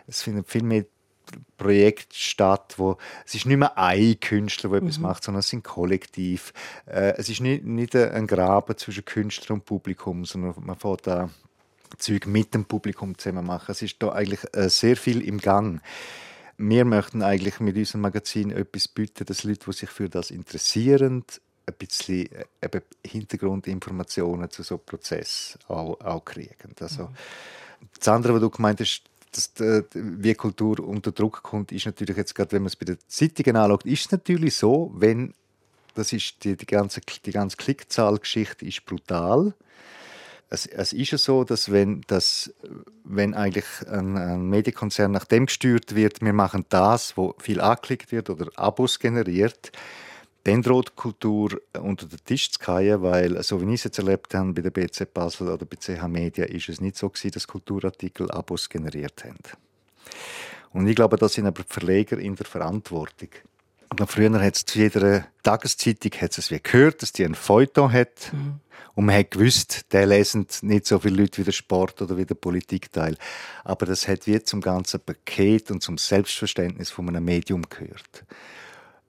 es 0.07 0.21
findet 0.21 0.49
viel 0.49 0.63
mehr 0.63 0.86
Projekte 1.57 2.15
statt, 2.15 2.75
wo 2.77 2.97
es 3.25 3.36
ist 3.36 3.45
nicht 3.45 3.57
mehr 3.57 3.77
ein 3.77 4.19
Künstler, 4.19 4.69
der 4.69 4.81
mhm. 4.81 4.88
etwas 4.88 4.99
macht, 4.99 5.23
sondern 5.23 5.39
es 5.39 5.49
sind 5.49 5.63
Kollektiv. 5.63 6.53
Äh, 6.86 7.13
es 7.17 7.29
ist 7.29 7.41
nicht, 7.41 7.65
nicht 7.65 7.95
ein 7.95 8.27
Graben 8.27 8.77
zwischen 8.77 9.05
Künstler 9.05 9.55
und 9.55 9.65
Publikum, 9.65 10.25
sondern 10.25 10.53
man 10.60 10.77
fährt 10.77 11.05
da 11.07 11.29
Zeug 11.97 12.27
mit 12.27 12.53
dem 12.53 12.65
Publikum 12.65 13.17
zusammen 13.17 13.45
machen. 13.45 13.71
Es 13.71 13.81
ist 13.81 13.95
da 13.99 14.12
eigentlich 14.12 14.41
äh, 14.53 14.69
sehr 14.69 14.97
viel 14.97 15.21
im 15.21 15.39
Gang 15.39 15.81
wir 16.57 16.85
möchten 16.85 17.21
eigentlich 17.21 17.59
mit 17.59 17.75
unserem 17.75 18.01
Magazin 18.01 18.51
etwas 18.51 18.87
bieten, 18.87 19.25
dass 19.25 19.43
Leute, 19.43 19.65
die 19.65 19.73
sich 19.73 19.89
für 19.89 20.09
das 20.09 20.31
interessieren, 20.31 21.23
ein 21.67 21.73
bisschen 21.77 22.31
äh, 22.31 22.45
eben 22.63 22.81
Hintergrundinformationen 23.05 24.49
zu 24.49 24.63
so 24.63 24.77
Prozess 24.77 25.57
auch, 25.67 25.99
auch 26.01 26.25
kriegen. 26.25 26.73
Also, 26.79 27.03
mhm. 27.03 27.15
Das 27.99 28.07
andere, 28.07 28.33
was 28.33 28.41
du 28.41 28.49
gemeint 28.49 28.79
hast, 28.79 29.03
dass 29.31 29.53
die, 29.53 29.83
wie 29.93 30.33
Kultur 30.33 30.79
unter 30.79 31.11
Druck 31.11 31.43
kommt, 31.43 31.71
ist 31.71 31.85
natürlich 31.85 32.17
jetzt 32.17 32.33
gerade, 32.33 32.53
wenn 32.53 32.63
man 32.63 32.67
es 32.67 32.75
bei 32.75 32.85
den 32.85 32.97
Zeitungen 33.07 33.55
anschaut, 33.55 33.85
ist 33.85 34.05
es 34.05 34.11
natürlich 34.11 34.55
so, 34.55 34.91
wenn 34.95 35.33
das 35.93 36.13
ist 36.13 36.43
die, 36.43 36.55
die 36.55 36.65
ganze, 36.65 37.01
die 37.25 37.31
ganze 37.31 37.57
Klickzahlgeschichte 37.57 38.65
ist 38.65 38.85
brutal 38.85 39.53
es, 40.49 40.65
es 40.65 40.93
ist 40.93 41.12
ja 41.12 41.17
so, 41.17 41.43
dass 41.43 41.71
wenn, 41.71 42.01
dass, 42.07 42.53
wenn 43.03 43.33
eigentlich 43.33 43.65
ein, 43.89 44.17
ein 44.17 44.49
Medienkonzern 44.49 45.12
nach 45.12 45.25
dem 45.25 45.47
gesteuert 45.47 45.95
wird, 45.95 46.21
wir 46.21 46.33
machen 46.33 46.65
das, 46.69 47.17
wo 47.17 47.36
viel 47.39 47.60
angeklickt 47.60 48.12
wird 48.12 48.29
oder 48.29 48.47
Abos 48.55 48.99
generiert, 48.99 49.71
dann 50.43 50.62
droht 50.62 50.95
Kultur 50.95 51.60
unter 51.77 52.05
den 52.05 52.23
Tisch 52.23 52.51
zu 52.51 52.60
fallen, 52.63 53.01
weil, 53.01 53.43
so 53.43 53.60
wie 53.62 53.65
ich 53.65 53.81
es 53.81 53.83
jetzt 53.83 53.97
erlebt 53.97 54.33
habe 54.33 54.53
bei 54.53 54.62
der 54.62 54.69
BC 54.69 55.13
Basel 55.13 55.49
oder 55.49 55.65
bei 55.65 55.75
CH 55.75 56.07
Media, 56.07 56.45
ist 56.45 56.69
es 56.69 56.79
nicht 56.79 56.95
so 56.95 57.10
gewesen, 57.10 57.31
dass 57.31 57.47
Kulturartikel 57.47 58.31
Abos 58.31 58.69
generiert 58.69 59.25
haben. 59.25 59.38
Und 60.71 60.88
ich 60.88 60.95
glaube, 60.95 61.17
da 61.17 61.27
sind 61.27 61.47
aber 61.47 61.63
die 61.63 61.73
Verleger 61.73 62.17
in 62.17 62.36
der 62.36 62.45
Verantwortung. 62.45 63.29
Und 63.89 64.06
früher 64.08 64.32
hat 64.41 64.56
es 64.56 64.65
zu 64.65 64.80
jeder 64.80 65.26
Tageszeitung 65.43 66.12
es 66.19 66.52
wie 66.52 66.60
gehört, 66.62 67.02
dass 67.02 67.13
die 67.13 67.26
ein 67.26 67.36
Feuilleton 67.36 67.91
hat. 67.91 68.32
Mhm. 68.34 68.60
Und 68.95 69.06
man 69.06 69.15
hat 69.15 69.32
gewusst, 69.32 69.93
der 69.93 70.08
lesen 70.08 70.47
nicht 70.62 70.88
so 70.88 71.00
viele 71.00 71.21
Leute 71.21 71.38
wie 71.38 71.43
der 71.43 71.52
Sport 71.52 72.02
oder 72.02 72.17
wie 72.17 72.26
der 72.26 72.36
Politikteil. 72.36 73.15
Aber 73.63 73.86
das 73.86 74.08
hat 74.08 74.26
wie 74.26 74.41
zum 74.41 74.60
ganzen 74.60 75.00
Paket 75.00 75.69
und 75.71 75.84
zum 75.84 75.97
Selbstverständnis 75.97 76.89
von 76.89 77.08
einem 77.08 77.23
Medium 77.23 77.62
gehört. 77.69 78.26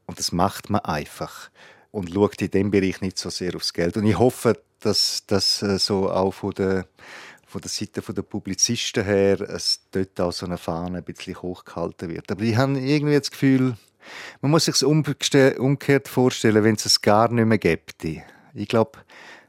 Und 0.07 0.19
das 0.19 0.31
macht 0.33 0.69
man 0.69 0.83
einfach 0.83 1.51
und 1.91 2.13
schaut 2.13 2.41
in 2.43 2.51
dem 2.51 2.71
Bereich 2.71 3.01
nicht 3.01 3.19
so 3.19 3.31
sehr 3.31 3.57
aufs 3.57 3.73
Geld. 3.73 3.97
Und 3.97 4.07
ich 4.07 4.19
hoffe, 4.19 4.61
dass 4.81 5.25
das 5.27 5.63
äh, 5.63 5.79
so 5.79 6.11
auch 6.11 6.33
von 6.33 6.53
der 6.53 6.87
von 7.49 7.63
der 7.63 7.71
Seite 7.71 8.03
der 8.03 8.23
Publizisten 8.23 9.05
her 9.05 9.41
es 9.41 9.81
dort 9.91 10.21
auch 10.21 10.33
so 10.33 10.45
eine 10.45 10.59
Fahne 10.59 10.99
ein 10.99 11.05
bisschen 11.05 11.41
hochgehalten 11.41 12.11
wird. 12.11 12.31
Aber 12.31 12.43
ich 12.43 12.57
habe 12.57 12.79
irgendwie 12.79 13.19
das 13.19 13.31
Gefühl, 13.31 13.75
man 14.43 14.51
muss 14.51 14.67
sich 14.67 14.75
es 14.75 14.83
umgekehrt 14.83 16.09
vorstellen, 16.09 16.63
wenn 16.63 16.75
es 16.75 16.85
es 16.85 17.01
gar 17.01 17.33
nicht 17.33 17.47
mehr 17.47 17.57
gäbe. 17.57 17.83
Ich 18.55 18.69
glaube, 18.69 18.99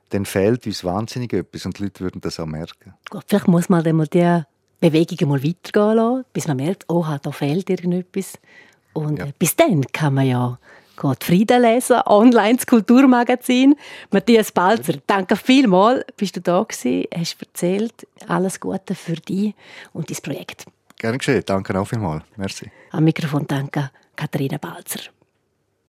dann 0.10 0.26
fehlt 0.26 0.66
uns 0.66 0.84
wahnsinnig 0.86 1.34
etwas 1.34 1.66
und 1.66 1.78
die 1.78 1.84
Leute 1.84 2.00
würden 2.00 2.22
das 2.22 2.40
auch 2.40 2.46
merken. 2.46 2.94
Gut, 3.10 3.26
vielleicht 3.28 3.50
muss 3.50 3.68
man 3.68 3.84
dann 3.84 3.98
mal 3.98 4.08
die 4.08 4.44
Bewegung 4.80 5.30
mal 5.30 5.44
weitergehen 5.44 5.98
lassen, 5.98 6.26
bis 6.32 6.48
man 6.48 6.58
merkt, 6.58 6.86
oh, 6.88 7.06
da 7.22 7.32
fehlt 7.32 7.70
irgendetwas. 7.70 8.40
Und 8.94 9.20
ja. 9.20 9.26
Äh, 9.26 9.34
bis 9.38 9.58
dann 9.58 9.82
kann 9.92 10.14
man 10.14 10.26
ja 10.26 10.58
Gott 11.00 11.24
Frieden 11.24 11.62
lesen, 11.62 12.02
online 12.06 12.58
das 12.58 12.68
Kulturmagazin. 12.68 13.76
Matthias 14.12 14.52
Balzer, 14.52 14.96
danke 15.08 15.38
vielmals, 15.38 16.04
bist 16.18 16.36
du 16.36 16.42
da 16.42 16.62
gewesen, 16.62 17.06
hast 17.16 17.42
erzählt, 17.42 18.06
alles 18.28 18.60
Gute 18.60 18.96
für 18.96 19.14
dich 19.14 19.56
und 19.94 20.10
dein 20.10 20.18
Projekt. 20.22 20.66
Gerne 20.98 21.18
geschehen, 21.18 21.42
danke 21.46 21.80
auch 21.80 21.86
vielmals, 21.86 22.26
merci. 22.36 22.70
Am 22.92 23.06
Mikrofon 23.06 23.48
danke 23.48 23.92
Katharina 24.18 24.58
Balzer. 24.58 25.00